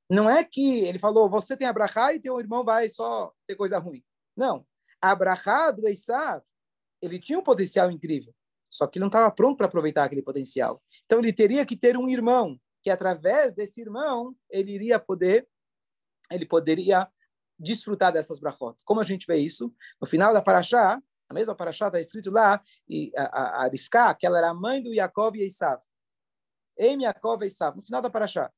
Não 0.08 0.28
é 0.28 0.44
que 0.44 0.84
ele 0.84 0.98
falou, 0.98 1.28
você 1.28 1.56
tem 1.56 1.66
a 1.66 1.72
brachá 1.72 2.12
e 2.12 2.20
teu 2.20 2.38
irmão 2.38 2.64
vai 2.64 2.88
só 2.88 3.32
ter 3.46 3.56
coisa 3.56 3.78
ruim. 3.78 4.04
Não. 4.36 4.66
A 5.00 5.14
brachá 5.14 5.70
do 5.70 5.88
Isaac, 5.88 6.46
ele 7.00 7.18
tinha 7.18 7.38
um 7.38 7.42
potencial 7.42 7.90
incrível. 7.90 8.34
Só 8.68 8.86
que 8.86 8.98
ele 8.98 9.02
não 9.02 9.08
estava 9.08 9.30
pronto 9.30 9.56
para 9.56 9.66
aproveitar 9.66 10.04
aquele 10.04 10.22
potencial. 10.22 10.82
Então 11.04 11.18
ele 11.18 11.32
teria 11.32 11.66
que 11.66 11.76
ter 11.76 11.96
um 11.96 12.08
irmão, 12.08 12.58
que 12.82 12.90
através 12.90 13.52
desse 13.52 13.80
irmão 13.80 14.36
ele 14.50 14.72
iria 14.72 14.98
poder 14.98 15.48
ele 16.30 16.46
poderia 16.46 17.08
desfrutar 17.58 18.12
dessas 18.12 18.38
brachot. 18.38 18.78
Como 18.84 19.00
a 19.00 19.04
gente 19.04 19.26
vê 19.26 19.36
isso? 19.36 19.74
No 20.00 20.06
final 20.06 20.32
da 20.32 20.40
Paraxá, 20.42 21.00
a 21.32 21.34
mesma 21.34 21.54
Paraxá 21.54 21.88
está 21.88 22.00
escrito 22.00 22.30
lá, 22.30 22.62
e 22.88 23.10
a, 23.16 23.66
a, 23.66 24.14
que 24.14 24.26
ela 24.26 24.38
era 24.38 24.50
a 24.50 24.54
mãe 24.54 24.82
do 24.82 24.92
Yaakov 24.92 25.36
e 25.36 25.42
Esav. 25.42 25.80
Em 26.78 27.02
Yaakov 27.02 27.42
e 27.42 27.46
Esav, 27.46 27.76
no 27.76 27.82
final 27.82 28.00
da 28.00 28.10
Paraxá. 28.10 28.52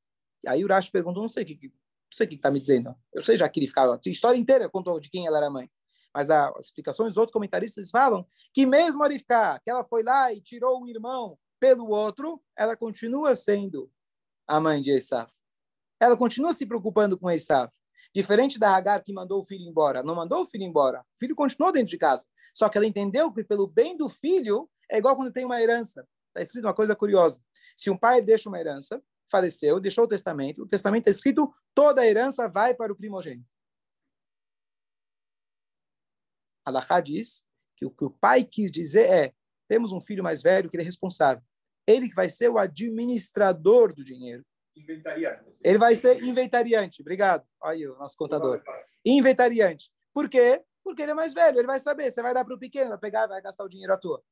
Aí 0.47 0.63
o 0.63 0.67
Urash 0.67 0.91
perguntou, 0.91 1.23
não 1.23 1.29
sei 1.29 1.45
o 1.45 1.47
que 1.47 1.69
não 1.69 2.17
sei 2.17 2.27
que 2.27 2.35
está 2.35 2.51
me 2.51 2.61
dizendo. 2.61 2.95
Eu 3.13 3.23
sei 3.23 3.37
já 3.37 3.49
que 3.49 3.59
Rifká, 3.59 3.83
a 3.93 3.99
história 4.07 4.39
inteira 4.39 4.69
contou 4.69 5.01
de 5.01 5.11
quem 5.11 5.27
ela 5.27 5.39
era 5.39 5.51
mãe. 5.51 5.69
Mas 6.15 6.31
as 6.31 6.67
explicações, 6.67 7.17
outros 7.17 7.33
comentaristas 7.33 7.91
falam 7.91 8.25
que 8.53 8.65
mesmo 8.67 9.03
a 9.03 9.09
Rifká, 9.09 9.59
que 9.65 9.71
ela 9.71 9.83
foi 9.83 10.05
lá 10.05 10.33
e 10.33 10.41
tirou 10.41 10.81
um 10.81 10.87
irmão 10.87 11.37
pelo 11.59 11.89
outro, 11.89 12.41
ela 12.57 12.77
continua 12.77 13.35
sendo 13.35 13.91
a 14.47 14.61
mãe 14.61 14.81
de 14.81 14.91
Esav 14.91 15.29
ela 16.05 16.17
continua 16.17 16.53
se 16.53 16.67
preocupando 16.67 17.19
com 17.19 17.31
Esav. 17.31 17.71
Diferente 18.15 18.59
da 18.59 18.75
Hagar 18.75 19.03
que 19.03 19.13
mandou 19.13 19.41
o 19.41 19.45
filho 19.45 19.69
embora. 19.69 20.03
Não 20.03 20.15
mandou 20.15 20.43
o 20.43 20.47
filho 20.47 20.63
embora. 20.63 21.01
O 21.01 21.19
filho 21.19 21.35
continuou 21.35 21.73
dentro 21.73 21.89
de 21.89 21.99
casa. 21.99 22.27
Só 22.55 22.69
que 22.69 22.79
ela 22.79 22.87
entendeu 22.87 23.33
que 23.33 23.43
pelo 23.43 23.67
bem 23.67 23.97
do 23.97 24.09
filho 24.09 24.71
é 24.89 24.99
igual 24.99 25.17
quando 25.17 25.33
tem 25.33 25.45
uma 25.45 25.61
herança. 25.61 26.07
Está 26.29 26.43
escrito 26.43 26.65
uma 26.65 26.75
coisa 26.75 26.95
curiosa. 26.95 27.43
Se 27.77 27.91
um 27.91 27.97
pai 27.97 28.23
deixa 28.23 28.49
uma 28.49 28.61
herança, 28.61 29.03
faleceu, 29.29 29.81
deixou 29.81 30.05
o 30.05 30.09
testamento, 30.09 30.63
o 30.63 30.67
testamento 30.67 31.03
está 31.03 31.11
escrito, 31.11 31.53
toda 31.75 32.03
a 32.03 32.07
herança 32.07 32.49
vai 32.49 32.73
para 32.73 32.93
o 32.93 32.97
primogênito. 32.97 33.49
Alahá 36.65 37.01
diz 37.01 37.45
que 37.77 37.85
o 37.85 37.91
que 37.91 38.05
o 38.05 38.11
pai 38.11 38.45
quis 38.45 38.71
dizer 38.71 39.11
é, 39.11 39.35
temos 39.69 39.93
um 39.93 40.01
filho 40.01 40.23
mais 40.23 40.43
velho 40.43 40.71
que 40.71 40.77
ele 40.77 40.83
é 40.83 40.87
responsável. 40.87 41.43
Ele 41.87 42.09
que 42.09 42.15
vai 42.15 42.31
ser 42.31 42.49
o 42.49 42.59
administrador 42.59 43.93
do 43.93 44.05
dinheiro. 44.05 44.45
Inventariante. 44.77 45.59
Ele 45.63 45.79
vai 45.79 45.95
ser 45.95 46.23
inventariante. 46.23 47.01
Obrigado. 47.01 47.47
Aí 47.63 47.87
o 47.87 47.97
nosso 47.97 48.17
contador. 48.17 48.63
Inventariante. 49.05 49.91
Por 50.13 50.29
quê? 50.29 50.63
Porque 50.83 51.03
ele 51.03 51.13
é 51.13 51.15
mais 51.15 51.33
velho. 51.33 51.59
Ele 51.59 51.67
vai 51.67 51.79
saber. 51.79 52.11
Você 52.11 52.23
vai 52.23 52.35
dar 52.35 52.45
para 52.45 52.55
o 52.55 52.59
pequeno, 52.59 52.91
vai 52.91 52.99
pegar, 52.99 53.27
vai 53.27 53.41
gastar 53.41 53.65
o 53.65 53.69
dinheiro 53.69 53.93
à 53.93 53.97
toa. 53.97 54.23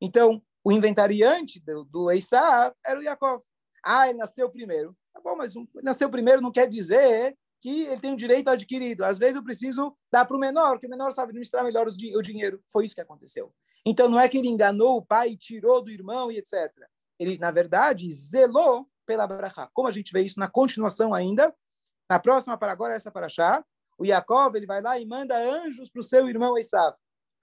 Então, 0.00 0.42
o 0.64 0.72
inventariante 0.72 1.60
do, 1.60 1.84
do 1.84 2.10
Eissá 2.10 2.74
era 2.84 2.98
o 2.98 3.02
Yaakov. 3.02 3.42
Ah, 3.84 4.08
ele 4.08 4.18
nasceu 4.18 4.50
primeiro. 4.50 4.96
Tá 5.12 5.20
bom, 5.20 5.36
mas 5.36 5.54
um, 5.54 5.66
nasceu 5.82 6.10
primeiro 6.10 6.42
não 6.42 6.50
quer 6.50 6.68
dizer 6.68 7.36
que 7.60 7.84
ele 7.84 8.00
tem 8.00 8.12
um 8.12 8.16
direito 8.16 8.48
adquirido. 8.48 9.04
Às 9.04 9.16
vezes 9.16 9.36
eu 9.36 9.44
preciso 9.44 9.96
dar 10.12 10.24
para 10.24 10.36
o 10.36 10.40
menor, 10.40 10.78
que 10.78 10.86
o 10.86 10.90
menor 10.90 11.12
sabe 11.12 11.30
administrar 11.30 11.64
melhor 11.64 11.88
o, 11.88 12.22
dinheiro. 12.22 12.62
Foi 12.70 12.84
isso 12.84 12.94
que 12.94 13.00
aconteceu. 13.00 13.54
Então, 13.86 14.08
não 14.08 14.18
é 14.18 14.28
que 14.28 14.36
ele 14.36 14.48
enganou 14.48 14.96
o 14.96 15.04
pai 15.04 15.36
tirou 15.36 15.82
do 15.82 15.90
irmão 15.90 16.30
e 16.30 16.38
etc. 16.38 16.70
Ele, 17.18 17.38
na 17.38 17.50
verdade, 17.50 18.12
zelou 18.14 18.86
pela 19.06 19.26
Brachá. 19.26 19.68
Como 19.72 19.88
a 19.88 19.90
gente 19.90 20.12
vê 20.12 20.22
isso 20.22 20.38
na 20.38 20.48
continuação 20.48 21.14
ainda, 21.14 21.54
na 22.08 22.18
próxima 22.18 22.56
para 22.58 22.72
agora, 22.72 22.94
essa 22.94 23.10
para 23.10 23.26
achar, 23.26 23.64
o 23.98 24.04
Yaakov 24.04 24.56
ele 24.56 24.66
vai 24.66 24.82
lá 24.82 24.98
e 24.98 25.06
manda 25.06 25.36
anjos 25.36 25.88
para 25.88 26.00
o 26.00 26.02
seu 26.02 26.28
irmão 26.28 26.58
Esav. 26.58 26.94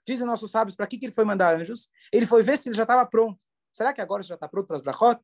Dizem 0.08 0.26
nossos 0.26 0.52
sábios 0.52 0.76
para 0.76 0.88
que, 0.88 0.97
que 0.97 1.06
ele 1.06 1.13
foi 1.13 1.24
mandar 1.24 1.56
anjos. 1.56 1.89
Ele 2.12 2.26
foi 2.26 2.43
ver 2.43 2.58
se 2.58 2.69
ele 2.69 2.76
já 2.76 2.84
estava 2.84 3.06
pronto. 3.06 3.39
Será 3.71 3.93
que 3.93 4.02
agora 4.02 4.21
já 4.24 4.36
está 4.36 4.47
pronto 4.47 4.67
para 4.67 4.76
as 4.76 4.82
brachot? 4.82 5.19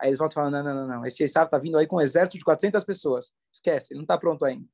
Aí 0.00 0.08
eles 0.08 0.18
voltam 0.18 0.42
falando, 0.42 0.54
não, 0.54 0.64
não, 0.64 0.74
não, 0.74 0.96
não. 0.96 1.06
Esse 1.06 1.22
Esav 1.22 1.46
está 1.46 1.58
vindo 1.58 1.78
aí 1.78 1.86
com 1.86 1.96
um 1.96 2.00
exército 2.00 2.38
de 2.38 2.44
400 2.44 2.82
pessoas. 2.84 3.32
Esquece, 3.52 3.92
ele 3.92 3.98
não 3.98 4.04
está 4.04 4.18
pronto 4.18 4.44
ainda. 4.44 4.66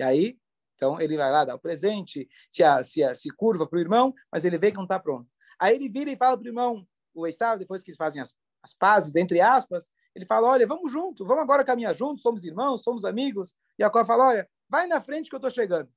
E 0.00 0.02
aí, 0.02 0.38
então, 0.74 1.00
ele 1.00 1.16
vai 1.16 1.30
lá 1.30 1.44
dar 1.44 1.54
o 1.54 1.58
presente, 1.58 2.28
se, 2.50 2.64
a, 2.64 2.82
se, 2.82 3.02
a, 3.02 3.14
se 3.14 3.30
curva 3.30 3.66
para 3.66 3.76
o 3.76 3.80
irmão, 3.80 4.12
mas 4.32 4.44
ele 4.44 4.58
vê 4.58 4.70
que 4.70 4.76
não 4.76 4.84
está 4.84 4.98
pronto. 4.98 5.30
Aí 5.60 5.76
ele 5.76 5.88
vira 5.88 6.10
e 6.10 6.16
fala 6.16 6.36
para 6.36 6.44
o 6.44 6.48
irmão, 6.48 6.86
o 7.14 7.26
Esav, 7.26 7.58
depois 7.58 7.82
que 7.82 7.90
eles 7.90 7.96
fazem 7.96 8.20
as, 8.20 8.36
as 8.62 8.74
pazes, 8.74 9.14
entre 9.14 9.40
aspas, 9.40 9.90
ele 10.14 10.26
fala: 10.26 10.48
Olha, 10.48 10.66
vamos 10.66 10.90
junto, 10.90 11.24
vamos 11.24 11.42
agora 11.42 11.64
caminhar 11.64 11.94
juntos, 11.94 12.22
somos 12.22 12.44
irmãos, 12.44 12.82
somos 12.82 13.04
amigos. 13.04 13.56
E 13.78 13.82
a 13.82 13.86
Jacó 13.86 14.04
fala: 14.04 14.28
Olha, 14.28 14.50
vai 14.68 14.86
na 14.86 15.00
frente 15.00 15.28
que 15.28 15.34
eu 15.34 15.38
estou 15.38 15.50
chegando. 15.50 15.90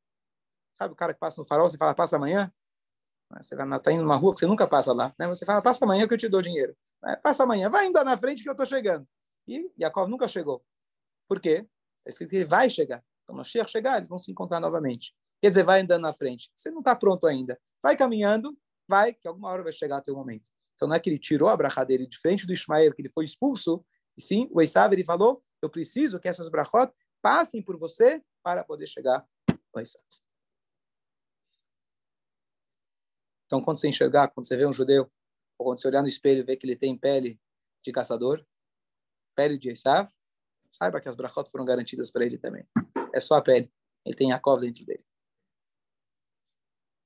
Sabe 0.73 0.93
o 0.93 0.95
cara 0.95 1.13
que 1.13 1.19
passa 1.19 1.41
no 1.41 1.47
farol, 1.47 1.69
você 1.69 1.77
fala: 1.77 1.93
Passa 1.93 2.15
amanhã? 2.15 2.51
Você 3.39 3.55
está 3.55 3.91
indo 3.91 4.03
numa 4.03 4.15
rua 4.15 4.33
que 4.33 4.39
você 4.39 4.47
nunca 4.47 4.67
passa 4.67 4.93
lá. 4.93 5.13
Né? 5.19 5.27
Você 5.27 5.45
fala: 5.45 5.61
Passa 5.61 5.85
amanhã 5.85 6.07
que 6.07 6.13
eu 6.13 6.17
te 6.17 6.27
dou 6.27 6.41
dinheiro. 6.41 6.75
Passa 7.21 7.43
amanhã, 7.43 7.69
vai 7.69 7.85
indo 7.85 8.03
na 8.03 8.17
frente 8.17 8.41
que 8.41 8.49
eu 8.49 8.53
estou 8.53 8.65
chegando. 8.65 9.07
E 9.47 9.71
Jacob 9.77 10.09
nunca 10.09 10.27
chegou. 10.27 10.63
Por 11.27 11.39
quê? 11.39 11.67
Está 11.99 12.09
escrito 12.09 12.29
que 12.29 12.35
ele 12.37 12.45
vai 12.45 12.69
chegar. 12.69 13.03
Então, 13.23 13.35
no 13.35 13.37
Mashiach 13.37 13.69
chegar, 13.69 13.97
eles 13.97 14.09
vão 14.09 14.17
se 14.17 14.31
encontrar 14.31 14.59
novamente. 14.59 15.13
Quer 15.41 15.49
dizer, 15.49 15.63
vai 15.63 15.81
andando 15.81 16.01
na 16.01 16.13
frente. 16.13 16.49
Você 16.55 16.71
não 16.71 16.79
está 16.79 16.95
pronto 16.95 17.27
ainda. 17.27 17.59
Vai 17.83 17.95
caminhando, 17.95 18.57
vai, 18.87 19.13
que 19.13 19.27
alguma 19.27 19.49
hora 19.49 19.63
vai 19.63 19.71
chegar 19.71 19.97
até 19.97 20.11
o 20.11 20.15
momento. 20.15 20.49
Então, 20.75 20.87
não 20.87 20.95
é 20.95 20.99
que 20.99 21.09
ele 21.09 21.19
tirou 21.19 21.49
a 21.49 21.57
bracha 21.57 21.83
dele, 21.83 22.07
diferente 22.07 22.45
do 22.45 22.53
Ismael, 22.53 22.93
que 22.93 23.01
ele 23.01 23.09
foi 23.09 23.25
expulso, 23.25 23.83
e 24.17 24.21
sim, 24.21 24.49
o 24.51 24.61
Esav, 24.61 24.91
ele 24.91 25.03
falou, 25.03 25.43
eu 25.61 25.69
preciso 25.69 26.19
que 26.19 26.27
essas 26.27 26.49
brachot 26.49 26.91
passem 27.21 27.61
por 27.61 27.77
você 27.77 28.23
para 28.43 28.63
poder 28.63 28.87
chegar 28.87 29.25
ao 29.73 29.81
Esav. 29.81 30.03
Então, 33.45 33.61
quando 33.61 33.77
você 33.77 33.87
enxergar, 33.87 34.27
quando 34.29 34.47
você 34.47 34.57
vê 34.57 34.65
um 34.65 34.73
judeu, 34.73 35.09
ou 35.57 35.67
quando 35.67 35.79
você 35.79 35.87
olhar 35.87 36.01
no 36.01 36.07
espelho 36.07 36.39
e 36.39 36.43
ver 36.43 36.57
que 36.57 36.65
ele 36.65 36.75
tem 36.75 36.97
pele 36.97 37.39
de 37.83 37.91
caçador, 37.91 38.45
pele 39.35 39.57
de 39.57 39.69
Esav, 39.69 40.11
saiba 40.69 40.99
que 40.99 41.07
as 41.07 41.15
brachot 41.15 41.49
foram 41.49 41.63
garantidas 41.63 42.11
para 42.11 42.25
ele 42.25 42.37
também. 42.37 42.67
É 43.13 43.19
só 43.19 43.35
a 43.35 43.41
pele. 43.41 43.71
Ele 44.05 44.15
tem 44.15 44.29
Yaakov 44.29 44.61
dentro 44.61 44.85
dele. 44.85 45.05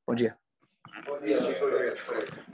Bom 0.08 0.16
dia. 0.16 0.38
Bom 1.06 1.20
dia. 1.20 2.42